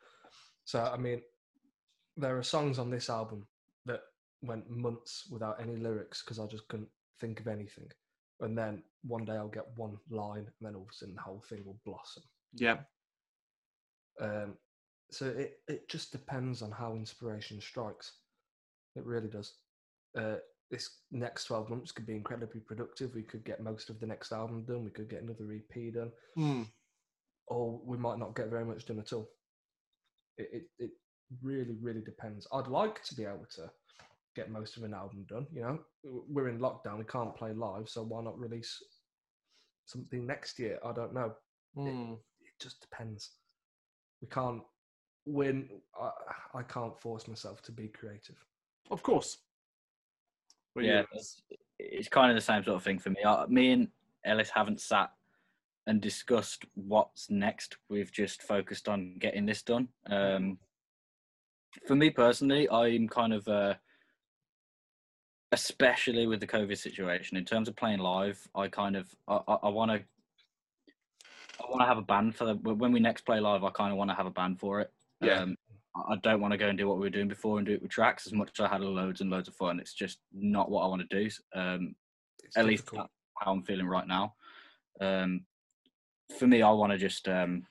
So 0.65 0.81
I 0.81 0.97
mean, 0.97 1.21
there 2.17 2.37
are 2.37 2.43
songs 2.43 2.79
on 2.79 2.89
this 2.89 3.09
album 3.09 3.45
that 3.85 4.01
went 4.41 4.69
months 4.69 5.27
without 5.29 5.59
any 5.61 5.75
lyrics 5.75 6.23
because 6.23 6.39
I 6.39 6.47
just 6.47 6.67
couldn't 6.67 6.89
think 7.19 7.39
of 7.39 7.47
anything. 7.47 7.89
And 8.41 8.57
then 8.57 8.83
one 9.03 9.25
day 9.25 9.33
I'll 9.33 9.47
get 9.47 9.67
one 9.75 9.97
line, 10.09 10.39
and 10.45 10.53
then 10.61 10.75
all 10.75 10.83
of 10.83 10.89
a 10.89 10.93
sudden 10.93 11.15
the 11.15 11.21
whole 11.21 11.43
thing 11.47 11.63
will 11.65 11.79
blossom. 11.85 12.23
Yeah. 12.53 12.77
Um, 14.21 14.53
so 15.11 15.27
it, 15.27 15.59
it 15.67 15.89
just 15.89 16.11
depends 16.11 16.61
on 16.61 16.71
how 16.71 16.93
inspiration 16.95 17.61
strikes. 17.61 18.11
It 18.95 19.05
really 19.05 19.27
does. 19.27 19.53
Uh, 20.17 20.35
this 20.71 20.89
next 21.11 21.45
12 21.45 21.69
months 21.69 21.91
could 21.91 22.05
be 22.07 22.15
incredibly 22.15 22.59
productive. 22.59 23.13
We 23.13 23.23
could 23.23 23.45
get 23.45 23.61
most 23.61 23.89
of 23.89 23.99
the 23.99 24.07
next 24.07 24.31
album 24.31 24.63
done. 24.65 24.83
We 24.83 24.89
could 24.91 25.09
get 25.09 25.21
another 25.21 25.51
EP 25.53 25.93
done. 25.93 26.11
Mm, 26.37 26.67
Or 27.47 27.79
we 27.85 27.97
might 27.97 28.17
not 28.19 28.35
get 28.35 28.49
very 28.49 28.65
much 28.65 28.85
done 28.85 28.99
at 28.99 29.13
all. 29.13 29.29
It, 30.37 30.49
it, 30.51 30.63
it 30.79 30.91
really, 31.41 31.75
really 31.81 32.01
depends. 32.01 32.47
I'd 32.53 32.67
like 32.67 33.03
to 33.03 33.15
be 33.15 33.23
able 33.23 33.47
to 33.55 33.69
get 34.35 34.51
most 34.51 34.77
of 34.77 34.83
an 34.83 34.93
album 34.93 35.25
done. 35.27 35.47
You 35.53 35.61
know, 35.61 35.79
we're 36.03 36.49
in 36.49 36.59
lockdown. 36.59 36.97
We 36.97 37.05
can't 37.05 37.35
play 37.35 37.53
live. 37.53 37.89
So 37.89 38.03
why 38.03 38.23
not 38.23 38.39
release 38.39 38.83
something 39.85 40.25
next 40.25 40.59
year? 40.59 40.79
I 40.83 40.91
don't 40.91 41.13
know 41.13 41.33
mm. 41.77 42.13
it 42.13 42.61
just 42.61 42.81
depends. 42.81 43.31
We 44.21 44.27
can't 44.27 44.61
win. 45.25 45.69
I, 45.99 46.11
I 46.59 46.63
can't 46.63 46.99
force 46.99 47.27
myself 47.27 47.61
to 47.63 47.71
be 47.71 47.87
creative. 47.87 48.35
Of 48.91 49.03
course. 49.03 49.37
Well, 50.75 50.85
yeah, 50.85 51.01
you- 51.01 51.07
it's, 51.13 51.41
it's 51.79 52.09
kind 52.09 52.31
of 52.31 52.35
the 52.35 52.41
same 52.41 52.63
sort 52.63 52.77
of 52.77 52.83
thing 52.83 52.99
for 52.99 53.09
me. 53.09 53.21
Uh, 53.23 53.45
me 53.47 53.71
and 53.71 53.87
Ellis 54.23 54.49
haven't 54.49 54.81
sat 54.81 55.11
and 55.87 56.01
discussed 56.01 56.65
what's 56.73 57.29
next. 57.29 57.77
We've 57.89 58.11
just 58.11 58.41
focused 58.41 58.89
on 58.89 59.15
getting 59.19 59.45
this 59.45 59.61
done. 59.61 59.89
Um, 60.09 60.57
for 61.87 61.95
me 61.95 62.09
personally, 62.09 62.69
I'm 62.69 63.07
kind 63.07 63.33
of, 63.33 63.47
uh, 63.47 63.75
especially 65.51 66.27
with 66.27 66.39
the 66.39 66.47
COVID 66.47 66.77
situation, 66.77 67.37
in 67.37 67.45
terms 67.45 67.67
of 67.67 67.75
playing 67.75 67.99
live, 67.99 68.39
I 68.55 68.67
kind 68.67 68.95
of, 68.95 69.07
I, 69.27 69.39
I 69.63 69.69
want 69.69 69.91
to. 69.91 70.01
I 71.57 71.69
want 71.69 71.81
to 71.83 71.87
have 71.87 71.97
a 71.97 72.01
band 72.01 72.35
for 72.35 72.43
the, 72.43 72.55
when 72.55 72.91
we 72.91 72.99
next 72.99 73.21
play 73.25 73.39
live. 73.39 73.63
I 73.63 73.69
kind 73.69 73.89
of 73.89 73.97
want 73.97 74.09
to 74.09 74.15
have 74.15 74.25
a 74.25 74.31
band 74.31 74.59
for 74.59 74.81
it. 74.81 74.91
Yeah. 75.21 75.39
Um, 75.39 75.55
I 75.95 76.17
don't 76.21 76.41
want 76.41 76.51
to 76.51 76.57
go 76.57 76.67
and 76.67 76.77
do 76.77 76.85
what 76.85 76.97
we 76.97 77.05
were 77.05 77.09
doing 77.09 77.29
before 77.29 77.57
and 77.57 77.65
do 77.65 77.73
it 77.73 77.81
with 77.81 77.91
tracks 77.91 78.27
as 78.27 78.33
much 78.33 78.49
as 78.59 78.65
I 78.65 78.67
had 78.67 78.81
loads 78.81 79.21
and 79.21 79.29
loads 79.29 79.47
of 79.47 79.55
fun. 79.55 79.79
It's 79.79 79.93
just 79.93 80.19
not 80.33 80.69
what 80.69 80.83
I 80.83 80.87
want 80.87 81.09
to 81.09 81.23
do. 81.23 81.29
Um, 81.55 81.95
at 82.57 82.65
least 82.65 82.89
that's 82.91 83.07
how 83.39 83.53
I'm 83.53 83.63
feeling 83.63 83.87
right 83.87 84.05
now. 84.05 84.33
Um, 84.99 85.45
for 86.37 86.45
me, 86.45 86.61
I 86.61 86.71
want 86.71 86.91
to 86.91 86.97
just 86.97 87.29
um, 87.29 87.65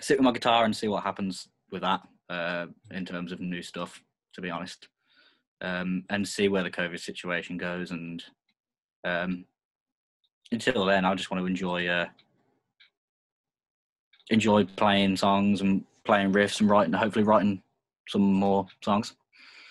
sit 0.00 0.18
with 0.18 0.24
my 0.24 0.32
guitar 0.32 0.64
and 0.64 0.76
see 0.76 0.88
what 0.88 1.04
happens 1.04 1.46
with 1.70 1.82
that 1.82 2.00
uh, 2.30 2.66
in 2.90 3.04
terms 3.04 3.32
of 3.32 3.40
new 3.40 3.62
stuff. 3.62 4.02
To 4.34 4.42
be 4.42 4.50
honest, 4.50 4.88
um, 5.62 6.04
and 6.10 6.26
see 6.26 6.48
where 6.48 6.62
the 6.62 6.70
COVID 6.70 7.00
situation 7.00 7.56
goes. 7.56 7.90
And 7.90 8.22
um, 9.04 9.46
until 10.52 10.84
then, 10.84 11.04
I 11.04 11.14
just 11.14 11.30
want 11.30 11.42
to 11.42 11.46
enjoy 11.46 11.86
uh, 11.86 12.06
enjoy 14.30 14.64
playing 14.64 15.16
songs 15.16 15.60
and 15.60 15.84
playing 16.04 16.32
riffs 16.32 16.60
and 16.60 16.68
writing, 16.68 16.92
hopefully 16.92 17.24
writing 17.24 17.62
some 18.08 18.22
more 18.22 18.66
songs. 18.82 19.14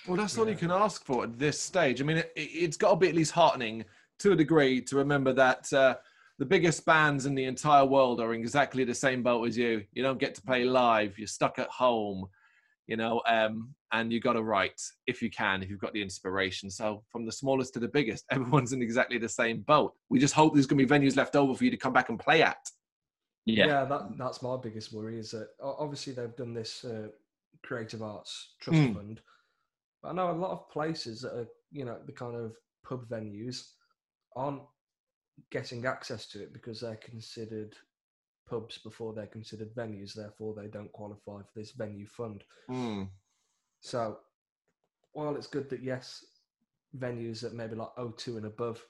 Well, 0.07 0.17
that's 0.17 0.37
all 0.37 0.47
you 0.47 0.55
can 0.55 0.71
ask 0.71 1.03
for 1.03 1.23
at 1.23 1.39
this 1.39 1.59
stage. 1.59 2.01
I 2.01 2.05
mean, 2.05 2.17
it, 2.17 2.31
it's 2.35 2.77
got 2.77 2.91
to 2.91 2.95
be 2.95 3.09
at 3.09 3.15
least 3.15 3.31
heartening 3.31 3.85
to 4.19 4.33
a 4.33 4.35
degree 4.35 4.81
to 4.81 4.95
remember 4.95 5.33
that 5.33 5.71
uh, 5.73 5.95
the 6.37 6.45
biggest 6.45 6.85
bands 6.85 7.25
in 7.25 7.33
the 7.33 7.45
entire 7.45 7.85
world 7.85 8.21
are 8.21 8.33
in 8.33 8.39
exactly 8.39 8.83
the 8.83 8.93
same 8.93 9.23
boat 9.23 9.47
as 9.47 9.57
you. 9.57 9.83
You 9.93 10.03
don't 10.03 10.19
get 10.19 10.35
to 10.35 10.41
play 10.41 10.63
live. 10.63 11.17
You're 11.17 11.27
stuck 11.27 11.57
at 11.59 11.69
home, 11.69 12.27
you 12.87 12.97
know, 12.97 13.21
um, 13.27 13.73
and 13.91 14.11
you 14.11 14.19
got 14.19 14.33
to 14.33 14.43
write 14.43 14.79
if 15.07 15.21
you 15.21 15.29
can, 15.29 15.63
if 15.63 15.69
you've 15.69 15.79
got 15.79 15.93
the 15.93 16.01
inspiration. 16.01 16.69
So 16.69 17.03
from 17.11 17.25
the 17.25 17.31
smallest 17.31 17.73
to 17.73 17.79
the 17.79 17.87
biggest, 17.87 18.25
everyone's 18.31 18.73
in 18.73 18.81
exactly 18.81 19.17
the 19.17 19.29
same 19.29 19.61
boat. 19.61 19.93
We 20.09 20.19
just 20.19 20.33
hope 20.33 20.53
there's 20.53 20.67
going 20.67 20.79
to 20.79 20.85
be 20.85 20.93
venues 20.93 21.17
left 21.17 21.35
over 21.35 21.55
for 21.55 21.63
you 21.63 21.71
to 21.71 21.77
come 21.77 21.93
back 21.93 22.09
and 22.09 22.19
play 22.19 22.41
at. 22.43 22.57
Yeah, 23.45 23.67
Yeah, 23.67 23.85
that 23.85 24.17
that's 24.17 24.41
my 24.41 24.57
biggest 24.57 24.91
worry 24.91 25.19
is 25.19 25.31
that 25.31 25.49
obviously 25.61 26.13
they've 26.13 26.35
done 26.35 26.53
this 26.53 26.83
uh, 26.83 27.09
creative 27.63 28.01
arts 28.01 28.55
trust 28.59 28.81
Mm. 28.81 28.93
fund, 28.95 29.21
but 30.01 30.09
I 30.09 30.13
know 30.13 30.31
a 30.31 30.33
lot 30.33 30.51
of 30.51 30.69
places 30.69 31.21
that 31.21 31.33
are 31.33 31.47
you 31.71 31.85
know 31.85 31.97
the 32.05 32.11
kind 32.11 32.35
of 32.35 32.55
pub 32.83 33.07
venues 33.07 33.69
aren't 34.35 34.63
getting 35.51 35.85
access 35.85 36.25
to 36.27 36.41
it 36.41 36.53
because 36.53 36.81
they're 36.81 36.95
considered 36.95 37.75
pubs 38.47 38.77
before 38.79 39.13
they're 39.13 39.27
considered 39.27 39.73
venues. 39.75 40.13
Therefore, 40.13 40.53
they 40.55 40.67
don't 40.67 40.91
qualify 40.91 41.41
for 41.41 41.51
this 41.55 41.71
venue 41.71 42.07
fund. 42.07 42.43
Mm. 42.69 43.09
So, 43.79 44.17
while 45.13 45.35
it's 45.35 45.47
good 45.47 45.69
that 45.69 45.83
yes, 45.83 46.23
venues 46.97 47.41
that 47.41 47.53
maybe 47.53 47.75
like 47.75 47.95
O2 47.97 48.37
and 48.37 48.45
above, 48.45 48.83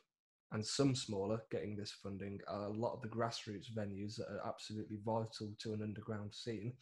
and 0.51 0.65
some 0.65 0.95
smaller 0.95 1.41
getting 1.51 1.75
this 1.75 1.91
funding, 1.91 2.39
a 2.47 2.69
lot 2.69 2.93
of 2.93 3.01
the 3.01 3.07
grassroots 3.07 3.71
venues 3.75 4.15
that 4.15 4.27
are 4.29 4.47
absolutely 4.47 4.97
vital 5.03 5.53
to 5.59 5.73
an 5.73 5.81
underground 5.81 6.33
scene, 6.33 6.73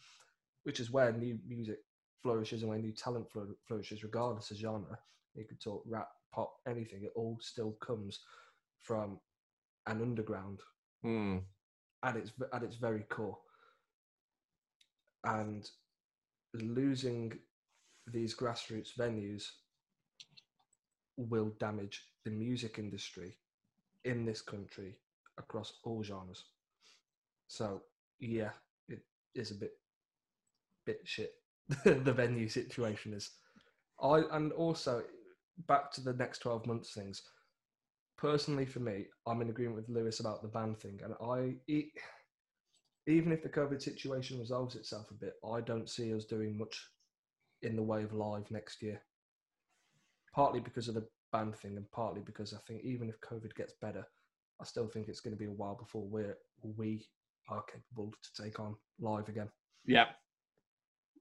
which 0.64 0.80
is 0.80 0.90
where 0.90 1.12
new 1.12 1.38
music 1.46 1.78
flourishes 2.22 2.62
and 2.62 2.70
where 2.70 2.78
new 2.78 2.92
talent 2.92 3.26
flourishes, 3.66 4.04
regardless 4.04 4.50
of 4.50 4.58
genre. 4.58 4.98
You 5.34 5.44
could 5.44 5.60
talk 5.60 5.82
rap, 5.86 6.08
pop, 6.32 6.52
anything. 6.68 7.02
It 7.02 7.12
all 7.16 7.38
still 7.40 7.72
comes 7.80 8.20
from 8.82 9.18
an 9.86 10.00
underground 10.00 10.60
Mm. 11.04 11.42
At 12.04 12.16
its 12.16 12.32
at 12.52 12.62
its 12.62 12.76
very 12.76 13.02
core. 13.08 13.38
And 15.24 15.68
losing 16.54 17.32
these 18.06 18.36
grassroots 18.36 18.96
venues 18.96 19.44
will 21.16 21.52
damage 21.58 22.04
the 22.24 22.30
music 22.30 22.78
industry 22.78 23.38
in 24.04 24.24
this 24.24 24.42
country 24.42 24.96
across 25.38 25.74
all 25.84 26.02
genres. 26.02 26.44
So 27.48 27.82
yeah, 28.20 28.50
it 28.88 29.00
is 29.34 29.50
a 29.50 29.54
bit 29.54 29.72
bit 30.84 31.00
shit. 31.04 31.32
the 31.84 32.12
venue 32.12 32.48
situation 32.48 33.14
is. 33.14 33.30
I 34.02 34.22
and 34.32 34.52
also 34.52 35.02
back 35.66 35.90
to 35.92 36.02
the 36.02 36.12
next 36.12 36.40
twelve 36.40 36.66
months 36.66 36.92
things. 36.92 37.22
Personally, 38.24 38.64
for 38.64 38.80
me, 38.80 39.04
I'm 39.26 39.42
in 39.42 39.50
agreement 39.50 39.76
with 39.76 39.90
Lewis 39.90 40.20
about 40.20 40.40
the 40.40 40.48
band 40.48 40.78
thing, 40.78 40.98
and 41.04 41.12
I 41.22 41.56
it, 41.68 41.84
even 43.06 43.32
if 43.32 43.42
the 43.42 43.50
COVID 43.50 43.82
situation 43.82 44.38
resolves 44.38 44.76
itself 44.76 45.10
a 45.10 45.14
bit, 45.14 45.34
I 45.46 45.60
don't 45.60 45.90
see 45.90 46.14
us 46.14 46.24
doing 46.24 46.56
much 46.56 46.88
in 47.60 47.76
the 47.76 47.82
way 47.82 48.02
of 48.02 48.14
live 48.14 48.50
next 48.50 48.80
year. 48.80 48.98
Partly 50.34 50.60
because 50.60 50.88
of 50.88 50.94
the 50.94 51.06
band 51.32 51.54
thing, 51.54 51.76
and 51.76 51.84
partly 51.90 52.22
because 52.24 52.54
I 52.54 52.58
think 52.66 52.82
even 52.82 53.10
if 53.10 53.20
COVID 53.20 53.54
gets 53.56 53.74
better, 53.82 54.06
I 54.58 54.64
still 54.64 54.88
think 54.88 55.08
it's 55.08 55.20
going 55.20 55.36
to 55.36 55.38
be 55.38 55.50
a 55.50 55.50
while 55.50 55.74
before 55.74 56.06
we're 56.06 56.38
we 56.78 57.06
are 57.50 57.62
capable 57.64 58.10
to 58.10 58.42
take 58.42 58.58
on 58.58 58.74
live 58.98 59.28
again. 59.28 59.50
Yeah. 59.84 60.06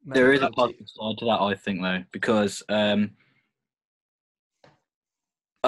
There 0.06 0.28
Maybe 0.28 0.38
is 0.38 0.42
a 0.42 0.46
it's- 0.46 0.56
positive 0.56 0.88
side 0.88 1.18
to 1.18 1.26
that, 1.26 1.42
I 1.42 1.56
think, 1.56 1.82
though, 1.82 2.06
because 2.14 2.64
um, 2.70 3.12
I 3.20 3.23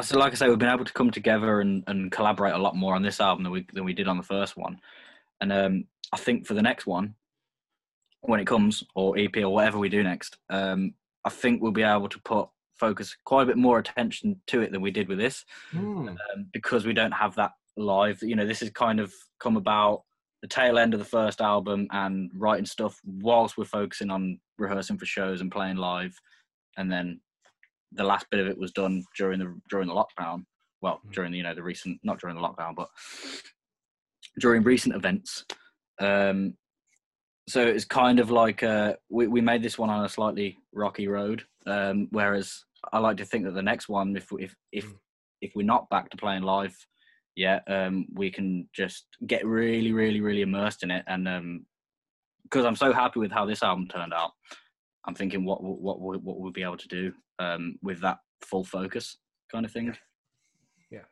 so 0.01 0.17
like 0.17 0.33
I 0.33 0.35
say, 0.35 0.49
we've 0.49 0.59
been 0.59 0.73
able 0.73 0.85
to 0.85 0.93
come 0.93 1.11
together 1.11 1.61
and, 1.61 1.83
and 1.87 2.11
collaborate 2.11 2.53
a 2.53 2.57
lot 2.57 2.75
more 2.75 2.95
on 2.95 3.01
this 3.01 3.21
album 3.21 3.43
than 3.43 3.51
we 3.51 3.65
than 3.73 3.85
we 3.85 3.93
did 3.93 4.07
on 4.07 4.17
the 4.17 4.23
first 4.23 4.57
one, 4.57 4.79
and 5.41 5.53
um, 5.53 5.85
I 6.11 6.17
think 6.17 6.45
for 6.45 6.53
the 6.53 6.61
next 6.61 6.85
one, 6.85 7.15
when 8.21 8.39
it 8.39 8.47
comes 8.47 8.83
or 8.95 9.17
EP 9.17 9.35
or 9.37 9.49
whatever 9.49 9.77
we 9.77 9.89
do 9.89 10.03
next, 10.03 10.37
um, 10.49 10.93
I 11.23 11.29
think 11.29 11.61
we'll 11.61 11.71
be 11.71 11.83
able 11.83 12.09
to 12.09 12.19
put 12.21 12.49
focus 12.75 13.15
quite 13.23 13.43
a 13.43 13.45
bit 13.45 13.57
more 13.57 13.79
attention 13.79 14.41
to 14.47 14.61
it 14.61 14.71
than 14.71 14.81
we 14.81 14.91
did 14.91 15.07
with 15.07 15.17
this 15.17 15.45
Hmm. 15.71 16.09
um, 16.09 16.47
because 16.51 16.85
we 16.85 16.93
don't 16.93 17.13
have 17.13 17.35
that 17.35 17.53
live. 17.77 18.21
You 18.21 18.35
know, 18.35 18.45
this 18.45 18.59
has 18.59 18.69
kind 18.71 18.99
of 18.99 19.13
come 19.39 19.55
about 19.55 20.03
the 20.41 20.47
tail 20.47 20.77
end 20.77 20.93
of 20.93 20.99
the 20.99 21.05
first 21.05 21.41
album 21.41 21.87
and 21.91 22.29
writing 22.35 22.65
stuff 22.65 22.99
whilst 23.05 23.57
we're 23.57 23.65
focusing 23.65 24.11
on 24.11 24.39
rehearsing 24.57 24.97
for 24.97 25.05
shows 25.05 25.41
and 25.41 25.51
playing 25.51 25.77
live, 25.77 26.19
and 26.77 26.91
then 26.91 27.21
the 27.91 28.03
last 28.03 28.25
bit 28.29 28.39
of 28.39 28.47
it 28.47 28.57
was 28.57 28.71
done 28.71 29.03
during 29.17 29.39
the 29.39 29.59
during 29.69 29.87
the 29.87 29.93
lockdown. 29.93 30.45
Well, 30.81 31.01
Mhm. 31.05 31.13
during 31.13 31.31
the, 31.31 31.37
you 31.37 31.43
know 31.43 31.55
the 31.55 31.63
recent 31.63 31.99
not 32.03 32.19
during 32.19 32.35
the 32.35 32.41
lockdown, 32.41 32.75
but 32.75 32.89
during 34.39 34.63
recent 34.63 34.95
events. 34.95 35.45
Um, 35.99 36.57
so 37.47 37.65
it's 37.65 37.85
kind 37.85 38.19
of 38.19 38.31
like 38.31 38.63
uh, 38.63 38.95
we 39.09 39.27
we 39.27 39.41
made 39.41 39.61
this 39.63 39.77
one 39.77 39.89
on 39.89 40.03
a 40.05 40.09
slightly 40.09 40.57
rocky 40.73 41.07
road. 41.07 41.45
Um, 41.65 42.07
whereas 42.11 42.63
I 42.93 42.99
like 42.99 43.17
to 43.17 43.25
think 43.25 43.45
that 43.45 43.53
the 43.53 43.61
next 43.61 43.87
one, 43.89 44.15
if 44.15 44.27
if 44.39 44.55
if 44.71 44.85
Mm. 44.85 44.99
if 45.41 45.51
we're 45.55 45.65
not 45.65 45.89
back 45.89 46.09
to 46.09 46.17
playing 46.17 46.43
live 46.43 46.75
yet, 47.35 47.63
um, 47.67 48.07
we 48.13 48.31
can 48.31 48.69
just 48.73 49.05
get 49.27 49.45
really, 49.45 49.91
really, 49.91 50.21
really 50.21 50.41
immersed 50.41 50.83
in 50.83 50.91
it. 50.91 51.03
And 51.07 51.65
because 52.43 52.65
I'm 52.65 52.75
so 52.75 52.93
happy 52.93 53.19
with 53.19 53.31
how 53.31 53.45
this 53.45 53.63
album 53.63 53.87
turned 53.87 54.13
out, 54.13 54.31
I'm 55.07 55.15
thinking 55.15 55.45
what 55.45 55.63
what 55.63 55.79
what 55.79 55.99
what 55.99 56.23
what 56.23 56.39
we'll 56.39 56.51
be 56.51 56.63
able 56.63 56.77
to 56.77 56.87
do 56.87 57.13
um, 57.39 57.77
with 57.81 58.01
that 58.01 58.17
full 58.41 58.63
focus 58.63 59.17
kind 59.51 59.65
of 59.65 59.71
thing. 59.71 59.95
Yeah. 60.89 61.05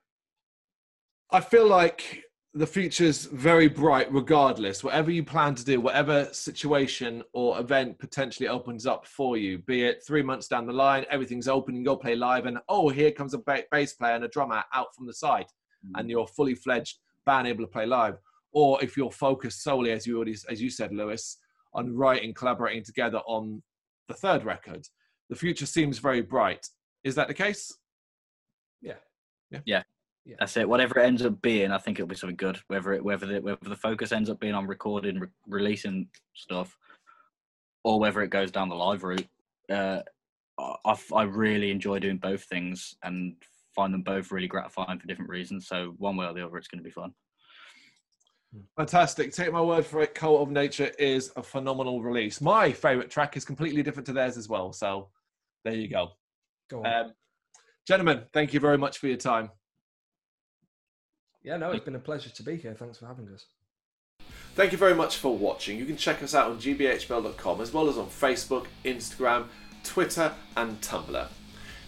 I 1.32 1.39
feel 1.39 1.68
like 1.68 2.24
the 2.56 2.68
future's 2.68 3.26
very 3.26 3.68
bright 3.68 4.14
regardless. 4.14 4.84
Whatever 4.84 5.10
you 5.10 5.24
plan 5.24 5.56
to 5.56 5.66
do, 5.66 5.82
whatever 5.82 6.30
situation 6.32 7.24
or 7.34 7.60
event 7.60 7.98
potentially 7.98 8.48
opens 8.48 8.86
up 8.86 9.08
for 9.08 9.38
you, 9.38 9.58
be 9.58 9.84
it 9.84 10.04
three 10.06 10.22
months 10.22 10.48
down 10.48 10.68
the 10.68 10.74
line, 10.74 11.06
everything's 11.10 11.48
open, 11.48 11.76
you 11.76 11.84
go 11.84 11.96
play 11.96 12.16
live, 12.16 12.46
and 12.46 12.60
oh, 12.70 12.89
here 12.89 13.12
comes 13.12 13.34
a 13.34 13.39
ba- 13.39 13.64
bass 13.72 13.94
player 13.94 14.14
and 14.14 14.24
a 14.24 14.28
drummer 14.28 14.64
out 14.74 14.94
from 14.96 15.08
the 15.08 15.14
side, 15.14 15.48
and 15.96 16.10
you're 16.10 16.28
fully 16.28 16.54
fledged 16.54 17.00
band 17.26 17.48
able 17.48 17.64
to 17.64 17.72
play 17.72 17.88
live. 17.88 18.18
Or 18.52 18.82
if 18.84 18.96
you're 18.96 19.12
focused 19.12 19.64
solely, 19.64 19.91
as 19.91 20.06
you 20.06 20.18
already, 20.18 20.36
as 20.48 20.62
you 20.62 20.70
said, 20.70 20.94
Lewis, 20.94 21.38
on 21.74 21.96
writing, 21.96 22.36
collaborating 22.36 22.84
together 22.84 23.20
on 23.26 23.64
the 24.08 24.14
third 24.14 24.43
record, 24.43 24.86
the 25.30 25.36
future 25.36 25.66
seems 25.66 25.99
very 25.99 26.22
bright. 26.22 26.68
Is 27.04 27.16
that 27.16 27.28
the 27.28 27.34
case? 27.34 27.78
Yeah. 28.82 28.93
Yeah. 29.51 29.60
yeah. 30.26 30.36
That's 30.39 30.58
it. 30.58 30.68
Whatever 30.68 30.99
it 30.99 31.06
ends 31.06 31.24
up 31.26 31.41
being, 31.41 31.72
I 31.72 31.78
think 31.78 31.99
it'll 31.99 32.08
be 32.08 32.16
something 32.16 32.36
good. 32.36 32.60
Whether 32.68 32.93
it 32.93 33.04
whether 33.04 33.26
the, 33.26 33.41
whether 33.41 33.70
the 33.70 33.76
focus 33.76 34.12
ends 34.12 34.30
up 34.30 34.39
being 34.39 34.54
on 34.54 34.68
recording, 34.68 35.20
re- 35.20 35.28
releasing 35.47 36.08
stuff, 36.34 36.76
or 37.84 37.99
whether 37.99 38.22
it 38.22 38.30
goes 38.30 38.51
down 38.51 38.70
the 38.70 38.76
live 38.76 39.04
route. 39.04 39.28
Uh, 39.72 39.99
I, 40.60 40.76
I- 40.86 41.16
I 41.16 41.24
really 41.24 41.72
enjoy 41.72 41.99
doing 41.99 42.18
both 42.18 42.43
things 42.45 42.95
and 43.04 43.36
find 43.76 43.93
them 43.93 44.04
both 44.04 44.32
really 44.32 44.47
gratifying 44.47 44.99
for 44.99 45.08
different 45.08 45.30
reasons. 45.32 45.68
So 45.68 45.93
one 45.97 46.16
way 46.16 46.26
or 46.28 46.34
the 46.34 46.45
other, 46.45 46.58
it's 46.58 46.68
going 46.68 46.80
to 46.80 46.84
be 46.84 46.91
fun. 46.91 47.12
Fantastic. 48.78 49.34
Take 49.34 49.51
my 49.51 49.62
word 49.62 49.86
for 49.86 50.01
it. 50.01 50.14
Cult 50.14 50.41
of 50.41 50.51
Nature 50.51 50.91
is 50.99 51.32
a 51.36 51.43
phenomenal 51.43 52.01
release. 52.01 52.41
My 52.41 52.72
favorite 52.72 53.10
track 53.10 53.36
is 53.38 53.45
completely 53.45 53.84
different 53.84 54.06
to 54.08 54.14
theirs 54.14 54.38
as 54.38 54.47
well. 54.47 54.74
So 54.74 55.10
there 55.64 55.74
you 55.74 55.88
go. 55.88 56.12
Go 56.70 56.84
on. 56.84 56.93
Um, 57.06 57.14
gentlemen, 57.88 58.24
thank 58.34 58.54
you 58.54 58.60
very 58.60 58.78
much 58.78 58.97
for 58.97 59.08
your 59.08 59.18
time. 59.18 59.49
yeah, 61.43 61.58
no, 61.58 61.72
it's 61.72 61.86
been 61.86 61.95
a 61.95 61.99
pleasure 61.99 62.30
to 62.30 62.43
be 62.43 62.56
here. 62.56 62.74
Thanks 62.74 62.97
for 62.97 63.08
having 63.08 63.28
us. 63.30 63.45
Thank 64.56 64.72
you 64.72 64.78
very 64.78 64.93
much 64.93 65.18
for 65.18 65.36
watching. 65.36 65.80
You 65.80 65.86
can 65.86 65.97
check 65.97 66.22
us 66.22 66.36
out 66.36 66.51
on 66.51 66.58
gbhbl.com 66.60 67.62
as 67.62 67.74
well 67.74 67.89
as 67.89 67.97
on 67.97 68.08
Facebook, 68.08 68.68
Instagram, 68.86 69.47
Twitter, 69.84 70.32
and 70.56 70.80
Tumblr. 70.82 71.28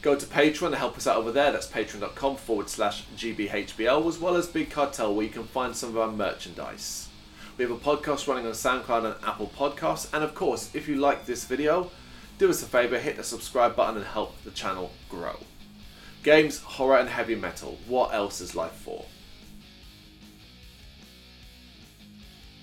Go 0.06 0.16
to 0.16 0.26
Patreon 0.28 0.70
to 0.70 0.76
help 0.76 0.97
us 0.97 1.08
out 1.08 1.18
over 1.18 1.32
there. 1.32 1.51
That's 1.51 1.66
patreon.com 1.66 2.36
forward 2.36 2.70
slash 2.70 3.06
gbhbl, 3.18 4.08
as 4.08 4.20
well 4.20 4.36
as 4.36 4.45
Big 4.45 4.70
Cartel, 4.70 5.16
where 5.16 5.26
you 5.26 5.32
can 5.32 5.45
find 5.45 5.76
some 5.76 5.89
of 5.89 5.97
our 5.97 6.12
merchandise. 6.12 7.08
We 7.58 7.64
have 7.64 7.72
a 7.72 7.78
podcast 7.78 8.28
running 8.28 8.45
on 8.45 8.51
SoundCloud 8.51 9.03
and 9.03 9.16
Apple 9.26 9.51
Podcasts. 9.58 10.14
And 10.14 10.24
of 10.24 10.36
course, 10.36 10.70
if 10.76 10.88
you 10.88 10.97
like 10.97 11.26
this 11.26 11.45
video, 11.45 11.89
do 12.38 12.51
us 12.51 12.62
a 12.62 12.68
favour, 12.68 12.99
hit 12.99 13.18
the 13.18 13.24
subscribe 13.24 13.76
button 13.76 13.95
and 13.97 14.06
help 14.06 14.39
the 14.43 14.51
channel 14.51 14.91
grow. 15.10 15.39
Games, 16.22 16.60
horror, 16.60 16.99
and 16.99 17.10
heavy 17.10 17.34
metal. 17.34 17.80
What 17.88 18.14
else 18.14 18.41
is 18.41 18.53
life 18.53 18.74
for? 18.74 19.06